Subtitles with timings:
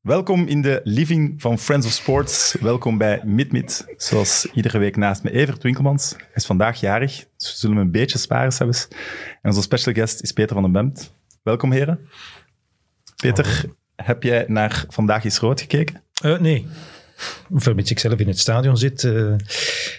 [0.00, 2.56] Welkom in de living van Friends of Sports.
[2.60, 3.86] Welkom bij MidMid.
[3.96, 6.14] Zoals iedere week naast me Evert Winkelmans.
[6.16, 8.88] Hij is vandaag jarig, dus we zullen hem een beetje sparen zelfs.
[9.42, 11.12] En onze special guest is Peter van den Bemt.
[11.42, 12.00] Welkom heren.
[13.16, 13.64] Peter,
[13.96, 16.02] heb jij naar Vandaag is Rood gekeken?
[16.24, 16.66] Uh, nee.
[17.54, 19.34] Vermits ik zelf in het stadion zit, uh,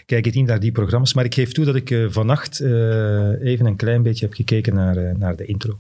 [0.06, 1.14] kijk ik niet naar die programma's.
[1.14, 5.18] Maar ik geef toe dat ik uh, vannacht even een klein beetje heb gekeken naar,
[5.18, 5.80] naar de intro.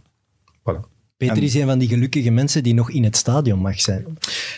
[0.59, 0.90] Voilà.
[1.27, 4.05] Peter is een van die gelukkige mensen die nog in het stadion mag zijn.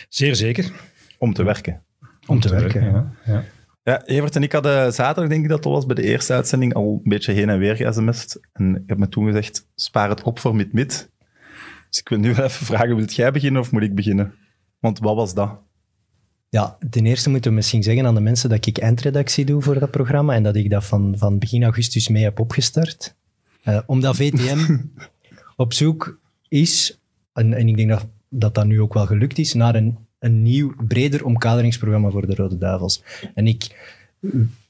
[0.08, 0.72] Zeer zeker.
[1.18, 1.82] Om te werken.
[2.26, 3.12] Om, te, werken, ja.
[3.24, 3.44] ja.
[3.82, 6.74] Ja, Evert en ik hadden zaterdag, denk ik dat dat was, bij de eerste uitzending
[6.74, 8.40] al een beetje heen en weer ge-sms'd.
[8.52, 11.10] En ik heb me toen gezegd, spaar het op voor mid-mid.
[11.88, 14.34] Dus ik wil nu wel even vragen, wilt jij beginnen of moet ik beginnen?
[14.78, 15.58] Want wat was dat?
[16.48, 19.78] Ja, ten eerste moeten we misschien zeggen aan de mensen dat ik eindredactie doe voor
[19.78, 23.14] dat programma en dat ik dat van, van begin augustus mee heb opgestart.
[23.64, 24.78] Uh, omdat VTM
[25.56, 26.20] op zoek
[26.54, 26.98] is,
[27.32, 28.06] en, ik denk dat,
[28.52, 32.58] dat nu ook wel gelukt is, naar een, een nieuw, breder omkaderingsprogramma voor de Rode
[32.58, 33.02] Duivels.
[33.34, 33.92] En ik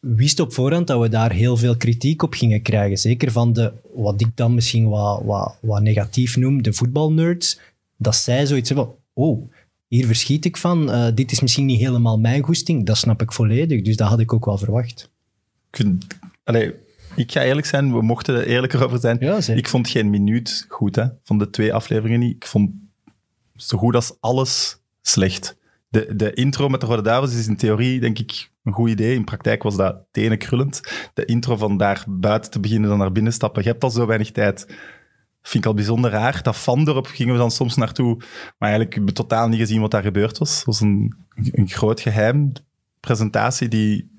[0.00, 2.98] wist op voorhand dat we daar heel veel kritiek op gingen krijgen.
[2.98, 7.60] Zeker van de, wat ik dan misschien wat, wat, wat negatief noem, de voetbalnerds.
[7.96, 9.50] Dat zij zoiets hebben oh,
[9.88, 10.90] hier verschiet ik van.
[10.90, 12.86] Uh, dit is misschien niet helemaal mijn goesting.
[12.86, 13.82] Dat snap ik volledig.
[13.82, 15.10] Dus dat had ik ook wel verwacht.
[15.70, 15.86] Ik,
[16.44, 16.70] allez,
[17.16, 19.16] ik ga eerlijk zijn, we mochten er eerlijker over zijn.
[19.20, 22.36] Ja, ik vond geen minuut goed hè, van de twee afleveringen niet.
[22.36, 22.70] Ik vond
[23.56, 25.56] zo goed als alles slecht.
[25.88, 29.14] De, de intro met de Rode Duivels is in theorie, denk ik, een goed idee.
[29.14, 30.80] In praktijk was dat tenen krullend.
[31.14, 33.62] De intro van daar buiten te beginnen dan naar binnen stappen.
[33.62, 34.66] Je hebt al zo weinig tijd.
[35.42, 36.42] Vind ik al bijzonder raar.
[36.42, 38.16] Dat van erop gingen we dan soms naartoe.
[38.58, 40.56] Maar eigenlijk hebben we totaal niet gezien wat daar gebeurd was.
[40.56, 42.52] Het was een, een groot geheim.
[43.00, 44.13] Presentatie die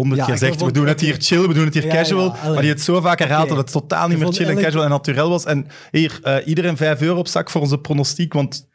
[0.00, 2.34] honderd keer zegt, we doen het hier chill, we doen het hier casual.
[2.44, 4.90] maar die het zo vaak herhaalt dat het totaal niet meer chill en casual en
[4.90, 5.44] natuurlijk was.
[5.44, 8.68] En hier, uh, iedereen vijf euro op zak voor onze pronostiek, want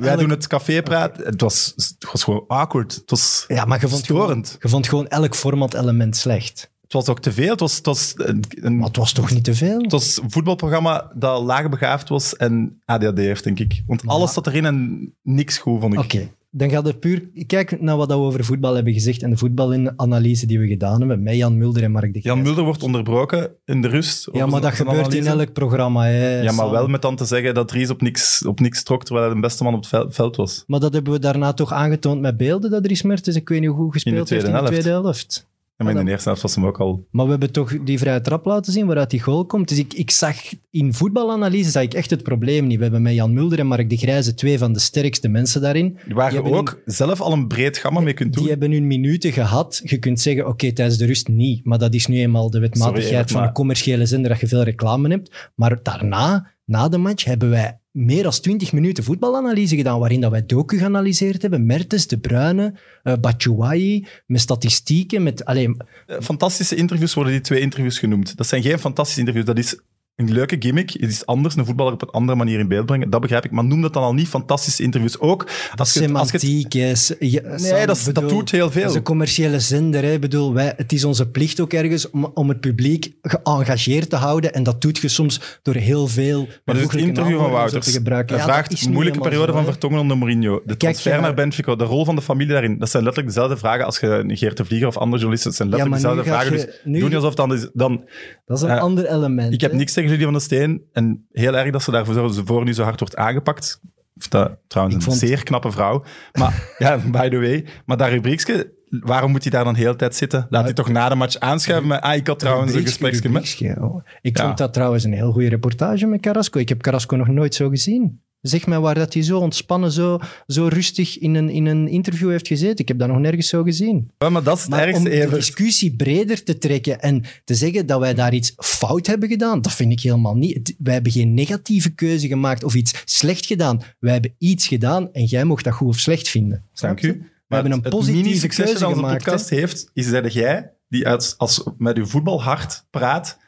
[0.00, 1.16] wij doen het cafépraat.
[1.16, 2.94] Het, was, het was gewoon awkward.
[2.94, 4.46] Het was ja, maar je vond storend.
[4.46, 6.72] Gewoon, je vond gewoon elk format-element slecht.
[6.82, 7.50] Het was ook te veel.
[7.50, 9.80] Het was, het was, een, maar het was toch niet te veel?
[9.80, 13.82] Het was een voetbalprogramma dat laag begaafd was en ADHD heeft, denk ik.
[13.86, 16.00] Want alles zat erin en niks goed, vond ik.
[16.00, 17.28] Oké dan gaat het puur...
[17.46, 21.22] Kijk naar wat we over voetbal hebben gezegd en de voetbalanalyse die we gedaan hebben
[21.22, 24.28] met Jan Mulder en Mark de Jan Mulder wordt onderbroken in de rust.
[24.32, 26.04] Ja, maar dat gebeurt in elk programma.
[26.04, 29.04] Hè, ja, maar wel met dan te zeggen dat Ries op niks, op niks trok
[29.04, 30.64] terwijl hij de beste man op het veld was.
[30.66, 33.68] Maar dat hebben we daarna toch aangetoond met beelden, dat Ries Mertens, ik weet niet
[33.68, 35.52] hoe goed gespeeld heeft in de tweede helft.
[35.76, 37.06] Ja, maar in de eerste helft was hem ook al...
[37.10, 39.68] Maar we hebben toch die vrije trap laten zien waaruit die goal komt.
[39.68, 40.36] Dus ik, ik zag
[40.70, 42.76] in voetbalanalyse zag ik echt het probleem niet.
[42.76, 45.98] We hebben met Jan Mulder en Mark de Grijze twee van de sterkste mensen daarin.
[46.08, 48.42] Waar je ook zelf al een breed gamma mee kunt doen.
[48.42, 49.80] Die hebben hun minuten gehad.
[49.84, 51.64] Je kunt zeggen, oké, tijdens de rust niet.
[51.64, 55.08] Maar dat is nu eenmaal de wetmatigheid van een commerciële zender dat je veel reclame
[55.08, 55.50] hebt.
[55.54, 60.30] Maar daarna, na de match, hebben wij meer dan 20 minuten voetbalanalyse gedaan, waarin dat
[60.30, 61.66] wij Doku geanalyseerd hebben.
[61.66, 62.74] Mertens, De Bruyne,
[63.04, 65.22] uh, met statistieken.
[65.22, 65.80] Met, alleen...
[66.20, 68.36] Fantastische interviews worden die twee interviews genoemd.
[68.36, 69.78] Dat zijn geen fantastische interviews, dat is
[70.16, 70.90] een leuke gimmick.
[70.90, 73.10] Het is anders een voetballer op een andere manier in beeld brengen.
[73.10, 73.50] Dat begrijp ik.
[73.50, 75.18] Maar noem dat dan al niet fantastische interviews.
[75.18, 78.82] Ook als je, Semantiek als je het, Nee, dat, dat, doet heel veel.
[78.82, 80.02] Het is een commerciële zender.
[80.02, 80.18] Hè.
[80.18, 84.54] Bedoel, wij, het is onze plicht ook ergens om, om het publiek geëngageerd te houden.
[84.54, 86.48] En dat doet je soms door heel veel...
[86.64, 87.86] Maar dus het interview van Wouters.
[87.86, 88.36] Te gebruiken.
[88.36, 90.62] Hij vraagt moeilijke periode van Vertongen onder Mourinho.
[90.64, 92.78] De transfer naar Benfica, de rol van de familie daarin.
[92.78, 95.50] Dat zijn letterlijk dezelfde vragen als je Geert de Vlieger of andere journalisten.
[95.50, 96.52] Dat zijn letterlijk dezelfde vragen.
[96.52, 97.68] dus nu, doe niet alsof dan...
[97.72, 98.04] dan
[98.46, 99.54] dat is een uh, ander element.
[99.54, 100.82] Ik heb niks tegen jullie van de Steen.
[100.92, 103.80] En heel erg dat ze daarvoor voor nu zo hard wordt aangepakt.
[104.28, 106.04] Dat trouwens een zeer knappe vrouw.
[106.32, 107.66] Maar ja, by the way.
[107.84, 110.46] Maar dat rubriekje, waarom moet hij daar dan de hele tijd zitten?
[110.50, 113.58] Laat hij toch na de match aanschuiven met, ah, ik had trouwens een gespreksje met...
[113.80, 114.04] Oh.
[114.20, 116.58] Ik vond dat trouwens een heel goede reportage met Carrasco.
[116.58, 118.22] Ik heb Carrasco nog nooit zo gezien.
[118.46, 122.30] Zeg mij waar dat hij zo ontspannen, zo, zo rustig in een, in een interview
[122.30, 122.78] heeft gezeten.
[122.78, 124.10] Ik heb dat nog nergens zo gezien.
[124.18, 128.00] Ja, maar dat is het om de discussie breder te trekken en te zeggen dat
[128.00, 130.74] wij daar iets fout hebben gedaan, dat vind ik helemaal niet.
[130.78, 133.80] Wij hebben geen negatieve keuze gemaakt of iets slecht gedaan.
[133.98, 136.64] Wij hebben iets gedaan en jij mocht dat goed of slecht vinden.
[136.74, 137.30] Dank u.
[137.46, 138.80] We hebben een positieve keuze gemaakt.
[138.80, 143.38] Wat onze podcast heeft, is dat jij, die uit, als met uw voetbalhart praat,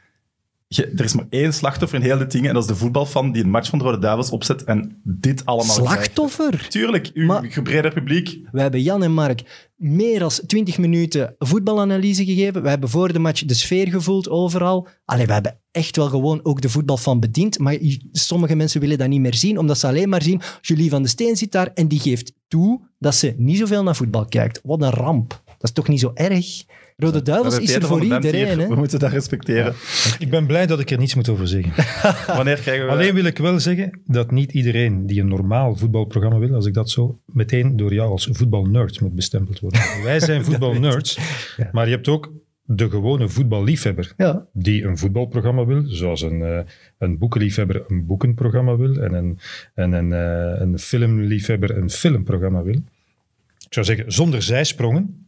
[0.69, 3.43] er is maar één slachtoffer in heel dit ding en dat is de voetbalfan die
[3.43, 6.49] een match van de Rode Duivels opzet en dit allemaal Slachtoffer?
[6.49, 6.71] Krijgt.
[6.71, 8.39] Tuurlijk, uw maar, publiek.
[8.53, 12.63] We hebben Jan en Mark meer dan 20 minuten voetbalanalyse gegeven.
[12.63, 14.89] We hebben voor de match de sfeer gevoeld overal.
[15.05, 17.59] Allee, we hebben echt wel gewoon ook de voetbalfan bediend.
[17.59, 17.77] Maar
[18.13, 21.09] sommige mensen willen dat niet meer zien, omdat ze alleen maar zien Julie van de
[21.09, 24.61] Steen zit daar en die geeft toe dat ze niet zoveel naar voetbal kijkt.
[24.63, 25.43] Wat een ramp.
[25.45, 26.65] Dat is toch niet zo erg?
[26.97, 28.59] Rode Duivels is er voor iedereen.
[28.59, 28.69] Hè?
[28.69, 29.75] We moeten dat respecteren.
[30.19, 31.73] Ik ben blij dat ik er niets moet over zeggen.
[32.37, 32.93] Wanneer krijgen we...
[32.93, 36.75] Alleen wil ik wel zeggen dat niet iedereen die een normaal voetbalprogramma wil, als ik
[36.75, 39.81] dat zo meteen door jou als voetbalnerd moet bestempeld worden.
[40.05, 41.19] Wij zijn voetbalnerds,
[41.57, 41.69] Ja.
[41.73, 42.33] maar je hebt ook
[42.63, 46.59] de gewone voetballiefhebber Ja, die een voetbalprogramma wil, zoals een, eh,
[46.99, 49.39] een boekenliefhebber een boekenprogramma wil en een,
[49.75, 52.75] en een, eh, een filmliefhebber een filmprogramma wil.
[53.67, 55.26] Ik zou zeggen, zonder zijsprongen,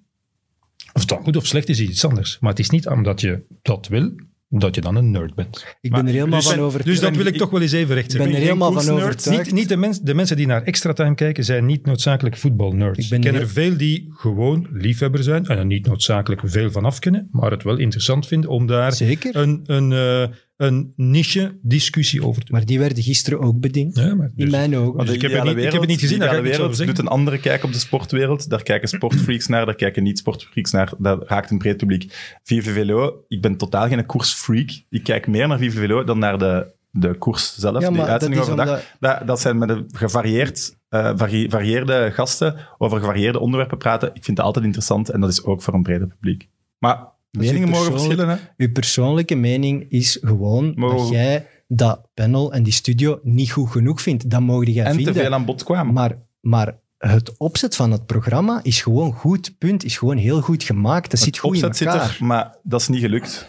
[0.98, 2.38] of dat goed of slecht is iets anders.
[2.40, 4.10] Maar het is niet omdat je dat wil,
[4.48, 5.64] dat je dan een nerd bent.
[5.80, 7.00] ik Maar- ben er helemaal Dus, van overtuigd.
[7.00, 9.44] dus dat wil ik toch wel eens even recht ik ben er helemaal van overtuigd.
[9.46, 12.98] Niet, niet de, mens, de mensen die naar extra time kijken, zijn niet noodzakelijk voetbalnerds.
[12.98, 16.70] Ik Ik, ken heel- er veel die gewoon liefhebber zijn en er niet noodzakelijk veel
[16.70, 19.36] van af kunnen, maar het wel interessant vinden om daar Zeker.
[19.36, 22.56] een, een, eh, een niche discussie over te doen.
[22.56, 23.96] Maar die werden gisteren ook bediend.
[23.96, 25.06] Ja, maar In dus- mijn ogen.
[25.06, 26.40] Dus ik heb het ideale niet- ik heb het niet wereld- gezien, daar de ga
[26.40, 26.94] ik wereld zeggen.
[26.96, 28.50] doet een andere kijk op de sportwereld.
[28.50, 30.92] Daar kijken sportfreaks naar, daar kijken niet-sportfreaks naar.
[30.98, 32.36] Dat raakt een breed publiek.
[32.42, 34.70] Vive Velo, ik ben totaal geen koersfreak.
[34.90, 38.42] Ik kijk meer naar Vive Velo dan naar de, de koers zelf, Ja, die uitzending
[38.42, 38.66] overdag.
[38.66, 44.10] omdat- Dat, dat zijn met een gevarieerd, eh, vari- varieerde gasten over gevarieerde onderwerpen praten.
[44.14, 46.48] Ik vind dat altijd interessant en dat is ook voor een breder publiek.
[46.78, 48.36] Maar meningen uw mogen verschillen, hè?
[48.56, 54.02] Uw persoonlijke mening is gewoon dat jij dat panel en die studio niet goed genoeg
[54.02, 54.30] vindt.
[54.30, 55.14] Dat mogen jij En te vinden.
[55.14, 55.92] veel aan bod kwamen.
[55.94, 59.84] Maar, maar het opzet van het programma is gewoon goed, punt.
[59.84, 61.10] Is gewoon heel goed gemaakt.
[61.10, 62.08] Dat zit het goed in opzet elkaar.
[62.08, 63.48] zit er, maar dat is niet gelukt.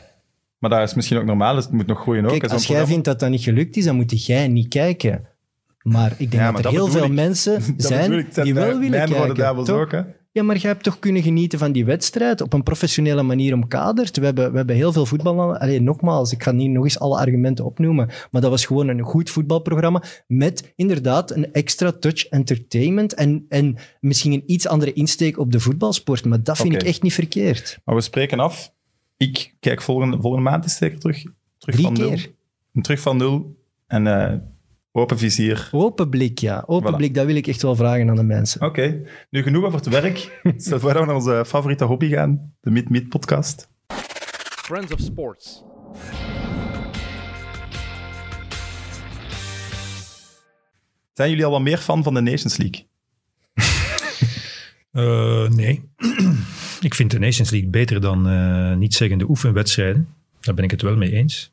[0.57, 2.29] Maar dat is misschien ook normaal, dus het moet nog groeien ook.
[2.29, 2.93] Kijk, zo'n als jij programma.
[2.93, 5.27] vindt dat dat niet gelukt is, dan moet jij niet kijken.
[5.81, 7.11] Maar ik denk Ja, maar dat er dat heel veel ik.
[7.11, 9.35] mensen zijn ik, die wel mijn- willen mijn rode kijken.
[9.35, 9.79] duivels toch?
[9.79, 10.01] ook, hè?
[10.39, 14.17] Ja, maar jij hebt toch kunnen genieten van die wedstrijd op een professionele manier omkaderd.
[14.17, 15.57] We hebben, we hebben heel veel voetbal.
[15.57, 18.09] Allee, nogmaals, ik ga niet nog eens alle argumenten opnoemen.
[18.31, 23.77] Maar dat was gewoon een goed voetbalprogramma met inderdaad een extra touch entertainment en, en
[23.99, 26.25] misschien een iets andere insteek op de voetbalsport.
[26.25, 27.79] Maar dat vind ik echt niet verkeerd.
[27.85, 28.73] Maar we spreken af.
[29.17, 31.21] Ik kijk volgende, volgende maand is zeker terug.
[31.57, 32.17] terug Drie van nul.
[32.81, 33.57] Terug van nul.
[33.87, 34.37] En eh,
[34.91, 35.69] open vizier.
[35.71, 36.63] Open blik, ja.
[36.65, 36.95] Open Voilà.
[36.95, 38.61] blik, dat wil ik echt wel vragen aan de mensen.
[38.61, 40.41] Oké, nu genoeg over het werk.
[40.57, 42.53] Stel voor dat we naar onze favoriete hobby gaan.
[42.61, 43.69] De Meet Meet podcast.
[44.63, 45.63] Friends of Sports.
[51.13, 52.87] Zijn jullie al wat meer fan van de Nations League?
[54.91, 55.89] Eh, nee.
[56.81, 60.07] ik vind de Nations League beter dan eh niet zeggende oefenwedstrijden.
[60.41, 61.51] Daar ben ik het wel mee eens.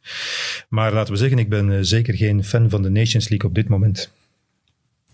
[0.68, 3.54] Maar laten we zeggen, ik ben eh, zeker geen fan van de Nations League op
[3.54, 4.12] dit moment.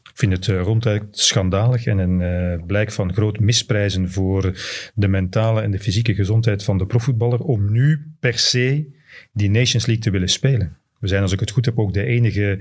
[0.02, 4.58] Ik vind het eh, ronduit schandalig en een eh, blijk van groot misprijzen voor
[4.94, 8.86] de mentale en de fysieke gezondheid van de profvoetballer om nu per se
[9.32, 10.76] die Nations League te willen spelen.
[11.02, 12.58] We zijn, als ik het goed heb, ook de enige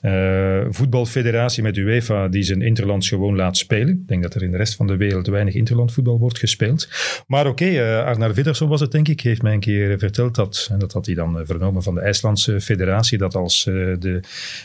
[0.00, 3.88] eh, voetbalfederatie met UEFA die zijn interlands gewoon laat spelen.
[3.88, 6.88] Ik denk dat er in de rest van de wereld weinig interlandvoetbal wordt gespeeld.
[7.26, 10.68] Maar oké, eh, Arnar Viddersson was het denk ik, heeft mij een keer verteld dat,
[10.72, 14.20] en dat had hij dan eh, vernomen van de IJslandse federatie, dat als eh, de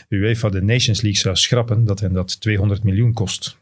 [0.08, 3.58] UEFA de Nations League zou schrappen, dat hen dat 200 miljoen kost.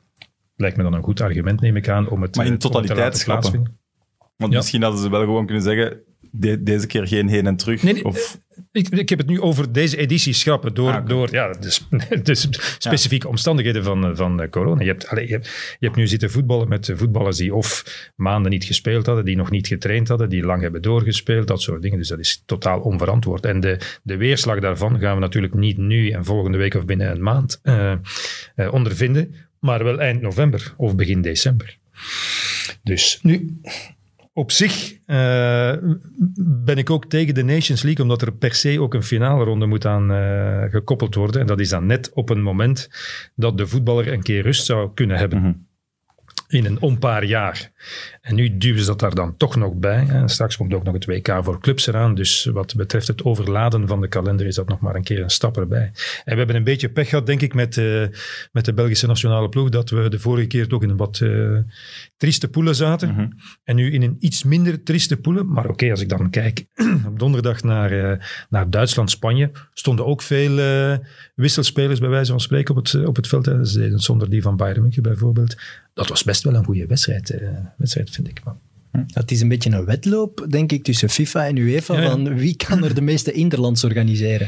[0.57, 3.25] Lijkt me dan een goed argument, neem ik aan, om het, Maar in totaliteit schrappen.
[3.51, 3.79] plaatsvinden.
[4.37, 4.59] Want Ja.
[4.59, 6.01] misschien hadden ze wel gewoon kunnen zeggen...
[6.31, 7.83] de- deze keer geen heen en terug.
[7.83, 8.41] Nee, nee, of,
[8.73, 13.29] Ik, ik heb het nu over deze editie schrappen door, Ah, door ja, sp- specifieke
[13.29, 14.81] omstandigheden van, eh, van eh, corona.
[14.81, 15.47] Je hebt, allee, je, hebt,
[15.79, 17.85] je hebt nu zitten voetballen met eh, voetballers die of
[18.17, 21.83] maanden niet gespeeld hadden, die nog niet getraind hadden, die lang hebben doorgespeeld, dat soort
[21.83, 21.99] dingen.
[21.99, 23.45] Dus dat is totaal onverantwoord.
[23.45, 27.11] En de, de weerslag daarvan gaan we natuurlijk niet nu en volgende week of binnen
[27.11, 27.99] een maand eh, eh,
[28.73, 31.77] ondervinden, maar wel eind november of begin december.
[32.83, 33.61] Dus nu,
[34.37, 35.73] op zich eh,
[36.65, 39.67] ben ik ook tegen de Nations League, omdat er per se ook een finale ronde
[39.67, 41.41] moet aan eh, gekoppeld worden.
[41.41, 42.91] En dat is dan net op een moment
[43.35, 45.39] dat de voetballer een keer rust zou kunnen hebben.
[45.39, 45.53] Mhm.
[46.49, 47.71] In een onpaar jaar.
[48.21, 50.07] En nu duwen ze dat daar dan toch nog bij.
[50.09, 52.15] En straks komt ook nog het WK voor clubs eraan.
[52.15, 55.31] Dus wat betreft het overladen van de kalender is dat nog maar een keer een
[55.31, 55.93] stap erbij.
[56.25, 58.03] En we hebben een beetje pech gehad, denk ik, met, eh,
[58.53, 59.69] met de Belgische nationale ploeg.
[59.69, 61.59] Dat we de vorige keer toch in een wat eh,
[62.17, 63.09] trieste poelen zaten.
[63.09, 63.29] Mhm.
[63.65, 65.53] En nu in een iets minder trieste poelen.
[65.53, 66.67] Maar oké, als ik dan kijk
[67.09, 70.55] op donderdag naar, eh, naar Duitsland-Spanje, stonden ook veel
[71.35, 73.47] wisselspelers bij wijze van spreken op het, op het veld.
[73.47, 73.65] hè.
[73.99, 75.57] Zonder die van Bayern München bijvoorbeeld.
[75.97, 78.41] Dat was best wel een goede wedstrijd, eh, wedstrijd vind ik.
[78.45, 78.55] Maar
[79.07, 81.95] Het is een beetje een wedloop, denk ik, tussen FIFA en UEFA.
[81.95, 82.11] Ja, ja.
[82.11, 84.47] Van wie kan er de meeste interlands organiseren?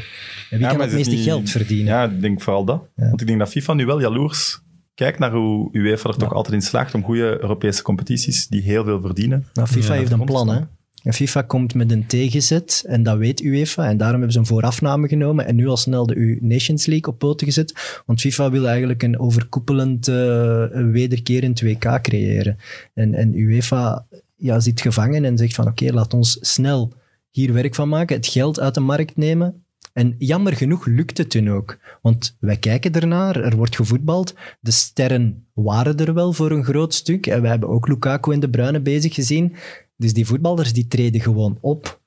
[0.49, 1.85] En wie Ja, kan het meeste niet- geld verdienen?
[1.93, 2.83] Ja, ik denk vooral dat.
[2.95, 3.07] Ja.
[3.09, 4.59] Want ik denk dat FIFA nu wel jaloers
[4.93, 8.83] kijkt naar hoe UEFA er toch altijd in slaagt om goede Europese competities die heel
[8.83, 9.45] veel verdienen.
[9.53, 10.59] Nou, FIFA Ja, heeft een plan, hè.
[11.03, 13.87] FIFA komt met een tegenzet en dat weet UEFA.
[13.87, 17.13] En daarom hebben ze een voorafname genomen en nu al snel de U Nations League
[17.13, 18.01] op poten gezet.
[18.05, 22.57] Want FIFA wil eigenlijk een overkoepelend, eh, wederkerend WK creëren.
[22.93, 26.93] En, en UEFA ja, zit gevangen en zegt van oké, laat ons snel
[27.31, 29.63] hier werk van maken, het geld uit de markt nemen.
[29.93, 31.77] En jammer genoeg lukt het toen ook.
[32.01, 34.33] Want wij kijken ernaar, er wordt gevoetbald.
[34.59, 37.27] De sterren waren er wel voor een groot stuk.
[37.27, 39.55] En we hebben ook Lukaku en De Bruyne bezig gezien.
[39.99, 41.99] Dus die voetballers die treden gewoon op.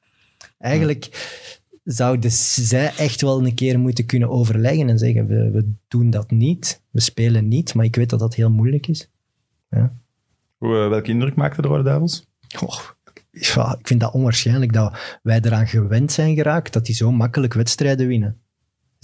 [0.58, 1.30] Eigenlijk
[1.84, 6.30] zouden zij echt wel een keer moeten kunnen overleggen en zeggen, we, we doen dat
[6.30, 7.74] niet, we spelen niet.
[7.74, 9.08] Maar ik weet dat dat heel moeilijk is.
[9.70, 9.92] Ja.
[10.56, 12.26] Hoe, eh, welke indruk maakte de Rode Duivels?
[13.30, 17.54] Ja, ik vind dat onwaarschijnlijk dat wij eraan gewend zijn geraakt dat die zo makkelijk
[17.54, 18.40] wedstrijden winnen.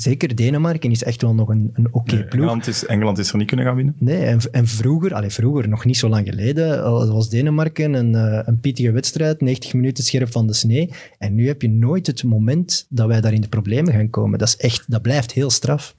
[0.00, 2.40] Zeker Denemarken is echt wel nog een, een oké Nee, ploeg.
[2.40, 3.94] Engeland, is, Engeland is er niet kunnen gaan winnen.
[3.98, 8.40] Nee, en, en vroeger, allee, vroeger, nog niet zo lang geleden, was Denemarken een, eh,
[8.44, 10.90] een pittige wedstrijd, 90 minuten scherp van de snee.
[11.18, 14.38] En nu heb je nooit het moment dat wij daar in de problemen gaan komen.
[14.38, 15.96] Dat, is echt, dat blijft heel straf.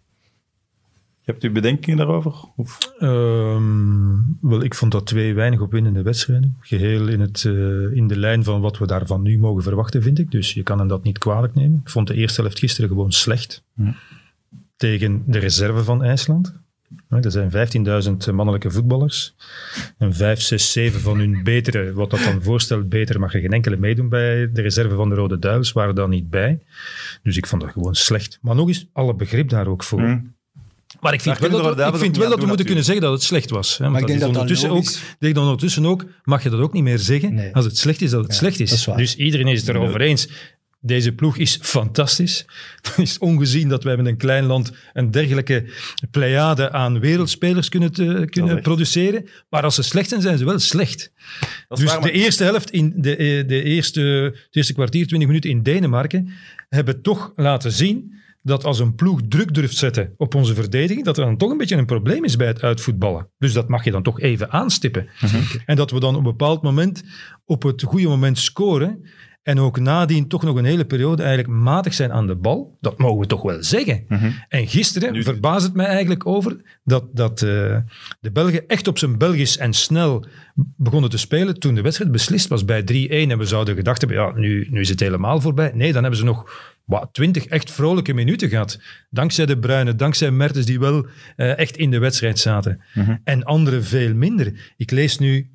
[1.30, 2.34] Hebt u bedenkingen daarover?
[2.56, 2.78] Of?
[3.00, 6.58] Ehm, wel, ik vond dat twee weinig opwindende wedstrijden.
[6.60, 10.20] Geheel in, het, eh, in de lijn van wat we daarvan nu mogen verwachten, vind
[10.20, 10.32] ik.
[10.32, 11.80] Dus je kan hem dat niet kwalijk nemen.
[11.84, 13.64] Ik vond de eerste helft gisteren gewoon slecht.
[14.76, 16.54] Tegen de reserve van IJsland.
[17.10, 19.36] Er zijn 15.000 mannelijke voetballers.
[19.98, 23.54] En 5, 6, 7 van hun betere, wat dat dan voorstelt, beter mag er geen
[23.54, 26.60] enkele meedoen bij de reserve van de Rode Duivels, waren daar niet bij.
[27.24, 28.40] Dus ik vond dat gewoon slecht.
[28.42, 30.22] Maar nog eens, alle begrip daar ook voor.
[31.00, 33.04] Maar ik vind Daar wel dat, we, ik vind wel dat we moeten kunnen zeggen
[33.04, 33.78] dat het slecht was.
[33.78, 33.90] Hè?
[33.90, 36.60] Maar ik denk is dat dat ondertussen ook, denk dat ondertussen ook, mag je dat
[36.60, 37.34] ook niet meer zeggen.
[37.34, 37.54] Nee.
[37.56, 38.88] Als het slecht is, dat het Ja, slecht is.
[38.96, 40.28] dus iedereen is het erover eens.
[40.82, 42.46] Deze ploeg is fantastisch.
[42.82, 45.66] Het is ongezien dat wij met een klein land een dergelijke
[46.12, 49.30] pleiade aan wereldspelers kunnen, te- kunnen produceren.
[49.50, 51.12] Maar als ze slecht zijn, zijn ze wel slecht.
[51.68, 54.02] Dus waar, de eerste helft, in de, eh, de eerste,
[54.46, 56.30] het eerste kwartier, 20 minuten in Denemarken,
[56.70, 61.18] hebben toch laten zien dat als een ploeg druk durft zetten op onze verdediging, dat
[61.18, 63.30] er dan toch een beetje een probleem is bij het uitvoetballen.
[63.38, 65.08] Dus dat mag je dan toch even aanstippen.
[65.66, 67.04] En dat we dan op een bepaald moment
[67.46, 69.10] op het goede moment scoren
[69.44, 72.78] en ook nadien toch nog een hele periode eigenlijk matig zijn aan de bal.
[72.82, 74.06] Dat mogen we toch wel zeggen.
[74.08, 74.32] Mhm.
[74.48, 77.78] En gisteren Nu- verbaast het mij eigenlijk over dat, dat eh,
[78.20, 80.26] de Belgen echt op zijn Belgisch en snel
[80.78, 82.86] begonnen te spelen toen de wedstrijd beslist was bij 3-1
[83.32, 85.72] en we zouden gedacht hebben, ja, nu, nu is het helemaal voorbij.
[85.74, 86.52] Nee, dan hebben ze nog
[86.86, 88.80] wat, 20 echt vrolijke minuten gehad.
[89.10, 92.82] Dankzij de Bruinen, dankzij Mertens die wel eh, echt in de wedstrijd zaten.
[92.94, 93.16] Mhm.
[93.24, 94.74] En anderen veel minder.
[94.78, 95.50] Ik lees nu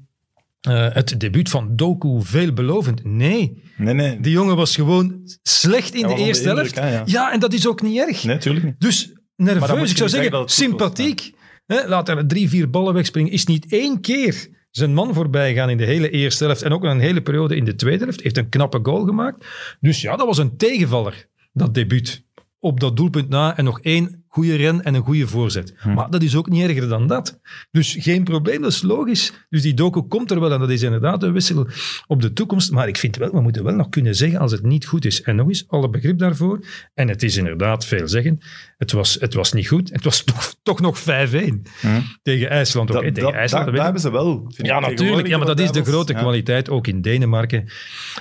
[0.69, 3.05] eh, het debuut van Doku veelbelovend.
[3.05, 4.21] Nee, Nee, nee.
[4.21, 6.75] die jongen was gewoon slecht in de eerste de helft.
[6.79, 7.03] hè, ja.
[7.07, 8.25] ja, en dat is ook niet erg.
[8.25, 8.75] Nee, tuurlijk niet.
[8.79, 11.33] Dus nerveus, ik zou zeggen was, sympathiek.
[11.67, 13.33] Hè, laat er drie, vier ballen wegspringen.
[13.33, 16.85] Is niet één keer zijn man voorbij gaan in de hele eerste helft en ook
[16.85, 18.23] een hele periode in de tweede helft.
[18.23, 19.47] Heeft een knappe goal gemaakt.
[19.81, 22.25] Dus ja, dat was een tegenvaller, dat debuut.
[22.59, 25.75] Op dat doelpunt na en nog één goede ren en een goede voorzet.
[25.77, 25.93] Hm.
[25.95, 27.41] Maar dat is ook niet erger dan dat.
[27.71, 29.33] Dus geen probleem, dat is logisch.
[29.51, 31.67] Dus die doku komt er wel en dat is inderdaad een wissel
[32.07, 32.71] op de toekomst.
[32.71, 35.23] Maar ik vind wel, we moeten wel nog kunnen zeggen als het niet goed is.
[35.23, 36.61] En nog eens, alle begrip daarvoor.
[36.95, 38.39] En het is inderdaad veel zeggen.
[38.79, 39.91] Het was, het was niet goed.
[39.93, 42.01] Het was toch, toch nog 5-1 Hm.
[42.23, 42.89] tegen IJsland.
[42.89, 43.65] Dat, tegen dat, IJsland.
[43.65, 44.45] daar, daar hebben ze wel.
[44.57, 45.27] Ja, natuurlijk.
[45.29, 46.19] Ja, maar dat is de grote Ja.
[46.19, 47.69] kwaliteit, ook in Denemarken.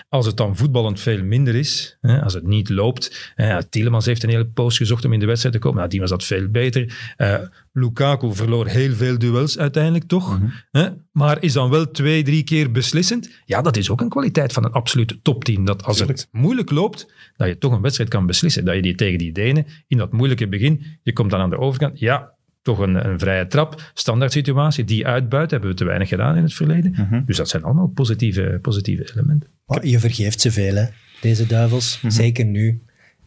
[0.09, 3.31] Als het dan voetballend veel minder is, hè, als het niet loopt.
[3.35, 5.77] hè, Tielemans heeft een hele poos gezocht om in de wedstrijd te komen.
[5.77, 7.13] Nou, die was dat veel beter.
[7.17, 7.35] Eh,
[7.71, 10.39] Lukaku verloor heel veel duels uiteindelijk, toch?
[10.39, 10.49] Mhm.
[10.71, 10.89] Hè?
[11.11, 13.29] Maar is dan wel twee, drie keer beslissend.
[13.45, 15.65] Ja, dat is ook een kwaliteit van een absolute topteam.
[15.65, 18.65] Dat als het moeilijk loopt, dat je toch een wedstrijd kan beslissen.
[18.65, 21.57] Dat je die tegen die Denen in dat moeilijke begin, je komt dan aan de
[21.57, 26.09] overkant, ja, toch een, een vrije trap, standaard situatie, die uitbuit, hebben we te weinig
[26.09, 26.91] gedaan in het verleden.
[26.91, 27.21] Mhm.
[27.25, 29.49] Dus dat zijn allemaal positieve, positieve elementen.
[29.65, 30.85] Maar je vergeeft ze veel, hè,
[31.21, 31.99] deze duivels.
[32.01, 32.11] Mhm.
[32.11, 32.81] Zeker nu.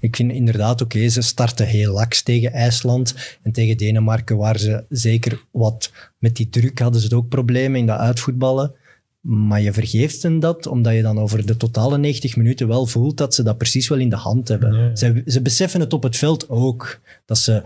[0.07, 4.85] Ik vind inderdaad, oké, ze starten heel laks tegen IJsland en tegen Denemarken, waar ze
[4.89, 8.75] zeker wat met die druk hadden ze ook problemen in dat uitvoetballen.
[9.21, 13.17] Maar je vergeeft hen dat, omdat je dan over de totale 90 minuten wel voelt
[13.17, 14.97] dat ze dat precies wel in de hand hebben.
[14.97, 17.63] Ze, ze beseffen het op het veld ook, dat ze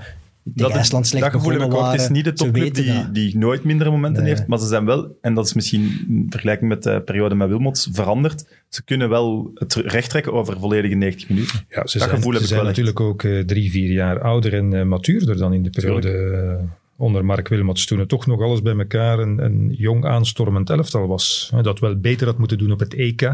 [0.55, 1.73] tegen Dat, slecht dat gevoel heb ik ook.
[1.73, 1.91] waren.
[1.93, 4.33] Het is niet de topclub die, die nooit mindere momenten Nee.
[4.35, 7.49] heeft, maar ze zijn wel, en dat is misschien in vergelijking met de periode met
[7.49, 11.59] Wilmots veranderd, ze kunnen wel het recht trekken over volledige 90 minuten.
[11.69, 12.79] Ja, ze Dat zijn, gevoel heb ze ik zijn wel echt.
[12.79, 16.65] natuurlijk ook eh, drie, vier jaar ouder en eh, matuurder dan in de periode eh,
[16.97, 17.87] onder Mark Wilmots.
[17.87, 21.51] Toen het toch nog alles bij elkaar een, een jong aanstormend elftal was.
[21.55, 23.31] Hè, dat wel beter had moeten doen op het EK.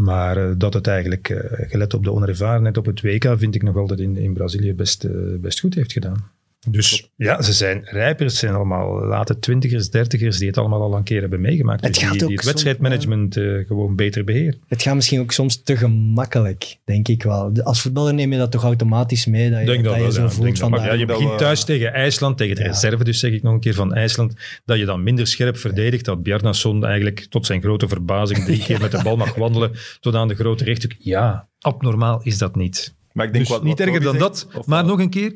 [0.00, 3.62] Maar eh, dat het eigenlijk, eh, gelet op de onervarenheid op het WK, vind ik
[3.62, 6.30] nog altijd in, in Brazilië best, eh, best goed heeft gedaan.
[6.68, 8.26] Dus ja, ze zijn rijper.
[8.26, 11.84] Het zijn allemaal late twintigers, dertigers die het allemaal al een keer hebben meegemaakt.
[11.84, 14.60] Het Dus gaat die, ook die het wedstrijdmanagement eh, gewoon beter beheren.
[14.68, 17.52] Het gaat misschien ook soms te gemakkelijk, denk ik wel.
[17.62, 20.12] Als voetballer neem je dat toch automatisch mee, dat je, denk dat, dat je wel,
[20.12, 20.70] zo ja, voelt van...
[20.72, 22.68] ja, je begint thuis tegen IJsland, tegen de Ja.
[22.68, 26.04] reserve, dus zeg ik nog een keer van IJsland, dat je dan minder scherp verdedigt,
[26.04, 30.14] dat Bjarnason eigenlijk tot zijn grote verbazing drie keer met de bal mag wandelen tot
[30.14, 30.92] aan de grote rechthoek.
[30.98, 32.94] Ja, abnormaal is dat niet.
[33.12, 35.32] Maar ik denk Dus wat, niet erger dan dat, maar wat- nog een keer,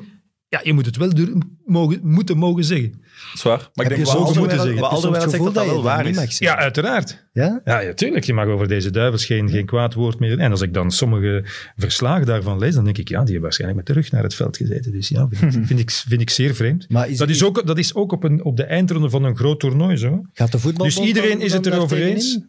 [0.47, 3.03] ja, je moet het wel durven, mogen, moeten mogen zeggen.
[3.33, 3.57] Zwaar.
[3.73, 4.81] Maar ik Heb denk soms moeten zeggen?
[4.81, 4.99] wat
[5.31, 6.37] zegt dat dat je wel waar is.
[6.39, 7.23] Ja, uiteraard.
[7.33, 7.61] Ja?
[7.65, 8.23] Ja, ja, tuurlijk.
[8.25, 10.39] Je mag over deze duivels geen, geen kwaad woord meer.
[10.39, 11.43] En als ik dan sommige
[11.77, 14.35] verslagen daarvan lees, dan denk ik, ja, die hebben waarschijnlijk met de rug naar het
[14.35, 14.91] veld gezeten.
[14.91, 16.85] Dus ja, vind ik, vind ik, vind ik zeer vreemd.
[16.89, 19.35] Maar is, Dat is ook, dat is ook op, een, op de eindronde van een
[19.37, 20.21] groot toernooi zo.
[20.33, 22.39] gaat de voetbalbond Dus iedereen dan- is het erover eens?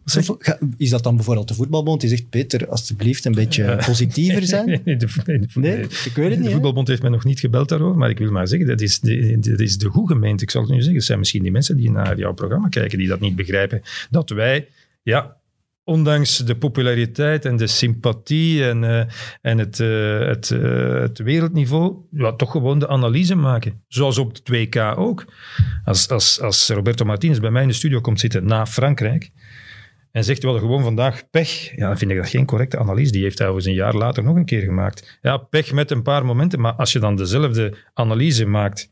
[0.77, 4.65] Is dat dan bijvoorbeeld de voetbalbond die zegt, Peter, alsjeblieft een beetje positiever zijn?
[4.65, 5.81] Nee, de, nee, de- Nee, nee.
[5.83, 6.45] ik weet het De niet.
[6.45, 6.51] hè.
[6.51, 8.99] voetbalbond heeft mij nog niet gebeld daarover, maar ik wil maar zeggen, dat is
[9.39, 10.43] dat is de goede gemeente.
[10.43, 12.97] Ik zal het nu zeggen, het zijn misschien die mensen die naar jouw programma kijken,
[12.97, 13.81] die dat niet begrijpen.
[14.09, 14.67] Dat wij,
[15.03, 15.37] ja,
[15.83, 19.05] ondanks de populariteit en de sympathie en, eh,
[19.41, 23.83] en het, eh, het, eh, het wereldniveau, ja, toch gewoon de analyse maken.
[23.87, 25.25] Zoals op het 2K ook.
[25.85, 29.31] Als, als, als Roberto Martinez bij mij in de studio komt zitten na Frankrijk,
[30.11, 31.75] en zegt, we hadden gewoon vandaag pech.
[31.75, 33.11] Ja, dan vind ik dat geen correcte analyse.
[33.11, 35.19] Die heeft hij overigens een jaar later nog een keer gemaakt.
[35.21, 36.59] Ja, pech met een paar momenten.
[36.59, 38.91] Maar als je dan dezelfde analyse maakt,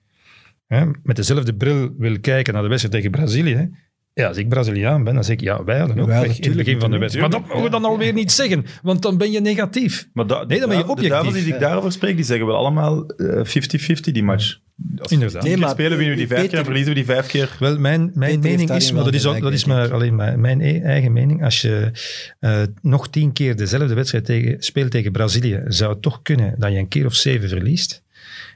[0.68, 3.70] hè, met dezelfde bril wil kijken naar de wedstrijd tegen Brazilië.
[4.14, 6.44] Ja, als ik Braziliaan ben, dan zeg ik, ja, wij hadden ook Wij pech hadden
[6.46, 7.32] in het begin van de wedstrijd.
[7.32, 10.10] Maar dat mogen we dan alweer niet zeggen, want dan ben je negatief.
[10.14, 11.10] Maar da- Nee, dan ben je de objectief.
[11.22, 14.60] duivels die ik daarover spreek, die zeggen wel allemaal eh, 50-50 die match.
[14.98, 15.44] Als Inderdaad.
[15.44, 17.56] Nee, maar spelen, winnen we die vijf keer en verliezen we die vijf keer.
[17.60, 20.40] Wel, mijn, mijn Peter mening is, maar dat is, al- dat is maar alleen mijn,
[20.42, 21.44] mijn e- eigen mening.
[21.44, 21.92] Als je
[22.40, 26.72] eh, nog tien keer dezelfde wedstrijd tegen, speelt tegen Brazilië, zou het toch kunnen dat
[26.72, 28.04] je een keer of zeven verliest.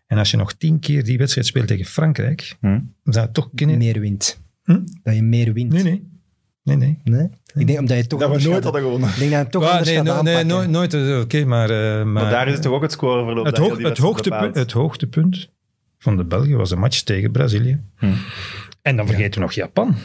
[0.10, 2.80] En als je nog tien keer die wedstrijd speelt tegen Frankrijk, Hm.
[3.04, 3.78] zou het toch kunnen...
[3.78, 4.42] Meer wint.
[4.64, 4.80] Hm?
[5.04, 5.72] Dat je meer wint.
[5.72, 6.08] Nee, nee.
[6.64, 7.00] Nee, nee.
[7.04, 7.30] Nee?
[7.56, 9.10] Ik denk omdat je toch Dat we nooit hadden gewonnen.
[9.10, 10.94] Ik denk dat je toch Ah, nee, no- nee, no- nooit.
[10.94, 11.70] eh, Oké, maar...
[11.70, 13.46] eh, maar, Maar daar is het toch ook het scoreverloop.
[13.46, 15.50] het, dat hoog, het, hoogtepunt, het hoogtepunt
[15.98, 17.80] van de Belgen was de match tegen Brazilië.
[17.98, 18.06] Hm.
[18.82, 19.96] En dan vergeten we nog Japan.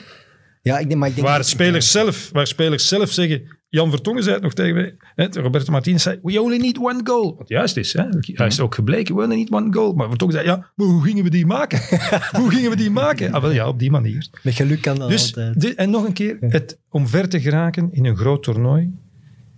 [0.63, 1.27] Ja, ik denk, maar ik denk...
[1.27, 3.43] Waar spelers, zelf, waar spelers zelf zeggen...
[3.75, 4.97] Jan Vertongen zei het nog tegen mij.
[5.15, 7.35] Hè, Roberto Martinez zei, we only need one goal.
[7.39, 7.93] Wat juist is.
[7.93, 8.05] Hè?
[8.21, 9.93] Hij is ook gebleken, we only need one goal.
[9.93, 11.79] Maar Vertongen zei, ja, maar hoe gingen we die maken?
[12.41, 13.33] hoe gingen we die maken?
[13.33, 14.29] Ah, wel ja, op die manier.
[14.43, 15.75] Met geluk kan dat Dus, altijd.
[15.75, 18.95] en nog een keer, het, om ver te geraken in een groot toernooi,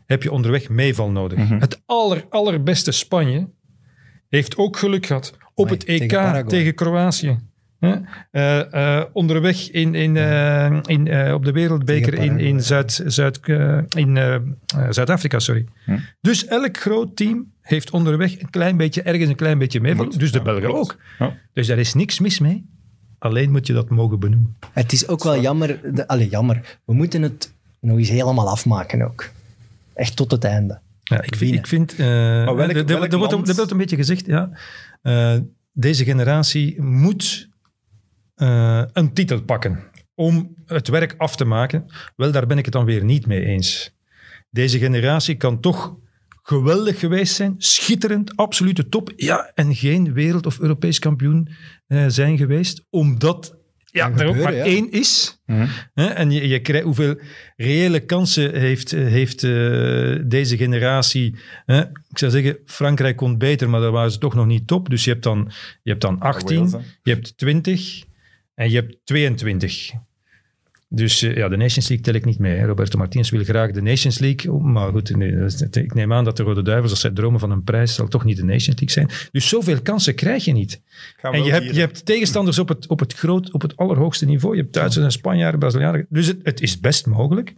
[0.07, 1.38] heb je onderweg meeval nodig.
[1.38, 1.61] Mhm.
[1.61, 3.49] Het aller, allerbeste Spanje
[4.29, 6.75] heeft ook geluk gehad op Amai, het EK tegen.
[6.75, 7.38] Kroatië.
[7.81, 13.41] Eh, eh, onderweg in, in, eh, in, eh, op de wereldbeker in, in, Zuid, Zuid,
[13.97, 14.19] in
[14.91, 15.39] Zuid-Afrika.
[15.39, 15.67] sorry.
[15.85, 15.97] Hm.
[16.21, 19.95] Dus elk groot team heeft onderweg een klein beetje, ergens een klein beetje.
[19.95, 20.79] Moet, Dus de ja, Belgen klopt.
[20.79, 20.97] ook.
[21.19, 21.37] Ja.
[21.53, 22.67] Dus daar is niks mis mee.
[23.19, 24.57] Alleen moet je dat mogen benoemen.
[24.73, 25.95] Het is ook wel jammer...
[25.95, 26.79] De, allee, jammer.
[26.85, 29.29] We moeten het nog eens helemaal afmaken ook.
[29.95, 30.79] Echt tot het einde.
[31.03, 34.27] Ja, ik vind, ik vind uh, welk- er- er- er, wordt, er een beetje gezegd,
[34.27, 34.51] ja,
[35.03, 35.37] eh,
[35.73, 37.49] deze generatie moet
[38.37, 39.83] eh, een titel pakken
[40.14, 41.87] om het werk af te maken.
[42.16, 43.94] Wel, daar ben ik het dan weer niet mee eens.
[44.51, 45.96] Deze generatie kan toch
[46.42, 49.12] geweldig geweest zijn, schitterend, absolute top.
[49.16, 51.49] Ja, en geen wereld- of Europees kampioen
[51.87, 54.64] eh, zijn geweest, omdat ja, er ook maar ja.
[54.64, 55.42] één is.
[55.46, 55.66] Mhm.
[55.94, 57.20] Hè, en je, je krijgt, hoeveel
[57.57, 61.35] reële kansen heeft, heeft eh, deze generatie?
[61.64, 61.81] Hè?
[61.81, 64.88] Ik zou zeggen, Frankrijk kon beter, maar daar waren ze toch nog niet top.
[64.88, 65.51] Dus je hebt dan,
[65.83, 66.79] je hebt dan 18, Wales, hè.
[67.03, 68.05] je hebt 20
[68.57, 69.92] en je hebt 22.
[70.88, 72.57] Dus eh, ja, de Nations League tel ik niet mee.
[72.59, 72.66] Hè.
[72.66, 74.53] Roberto Martinez wil graag de Nations League.
[74.53, 75.33] Oh, Maar goed, nee,
[75.73, 78.25] ik neem aan dat de Rode Duivels, als zij dromen van een prijs, zal toch
[78.25, 79.09] niet de Nations League zijn.
[79.33, 80.81] Dus zoveel kansen krijg je niet.
[81.21, 84.57] En je hebt, je hebt tegenstanders op het, op, het groot, op het allerhoogste niveau.
[84.57, 86.07] Je hebt Duitsers en Spanjaarden, Brazilianen.
[86.09, 87.55] Dus het, het is best mogelijk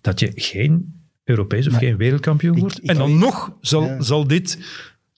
[0.00, 2.82] dat je geen Europees of Maar geen wereldkampioen ik- wordt.
[2.82, 4.02] ik en dan weet- nog zal, Ja.
[4.02, 4.58] zal dit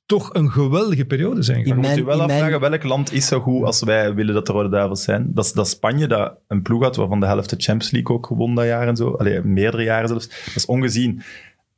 [0.09, 1.59] toch een geweldige periode zijn.
[1.59, 4.35] In Je moet je wel mijn- afvragen, welk land is zo goed als wij willen
[4.35, 5.31] dat de Rode Duivels zijn?
[5.35, 8.27] Dat is, dat Spanje, dat een ploeg had waarvan de helft de Champions League ook
[8.27, 9.11] gewonnen dat jaar en zo.
[9.11, 10.29] Allee, meerdere jaren zelfs.
[10.29, 11.23] Dat is ongezien.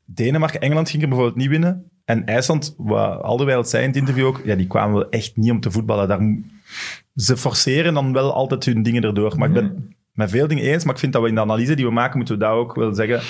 [0.04, 1.90] Denemarken, Engeland ging er bijvoorbeeld niet winnen.
[2.04, 5.50] En IJsland, wat Alderweireld zei in het interview ook, ja, die kwamen wel echt niet
[5.50, 6.08] om te voetballen.
[6.08, 6.38] Daar,
[7.14, 9.38] ze forceren dan wel altijd hun dingen erdoor.
[9.38, 9.74] Maar ik ben het
[10.12, 12.16] met veel dingen eens, maar ik vind dat we in de analyse die we maken,
[12.16, 13.20] moeten we daar ook wel zeggen...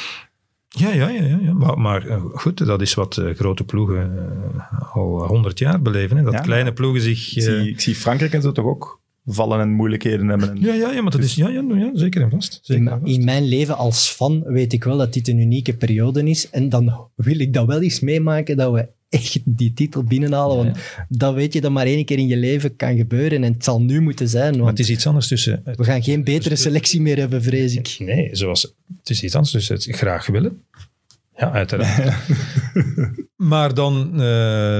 [0.78, 1.22] Ja, ja, ja.
[1.22, 1.52] ja, ja.
[1.52, 4.18] Maar, maar eh, goed, dat is wat eh, grote ploegen
[4.58, 6.16] eh, al honderd jaar beleven.
[6.16, 6.22] Hè?
[6.22, 7.36] Dat Ja, kleine ploegen zich...
[7.36, 10.50] Ik, zie, ik zie Frankrijk en zo toch ook vallen en moeilijkheden hebben.
[10.50, 11.34] En, ja, ja, ja, maar dat is...
[11.34, 12.58] Ja, ja, ja, zeker en vast.
[12.62, 13.12] Zeker In, en vast.
[13.16, 16.50] in mijn leven als fan weet ik wel dat dit een unieke periode is.
[16.50, 20.56] En dan wil ik dat wel eens meemaken dat we echt die titel binnenhalen.
[20.56, 23.44] Want dat weet je dat maar één keer in je leven kan gebeuren.
[23.44, 24.50] En het zal nu moeten zijn.
[24.54, 25.60] Maar Want het is iets anders tussen...
[25.64, 27.96] het- we gaan geen betere selectie meer hebben, vrees ik.
[27.98, 28.62] Nee, zoals,
[28.98, 30.62] het is iets anders tussen het graag willen.
[31.36, 32.14] Ja, uiteraard.
[33.36, 34.18] maar dan eh,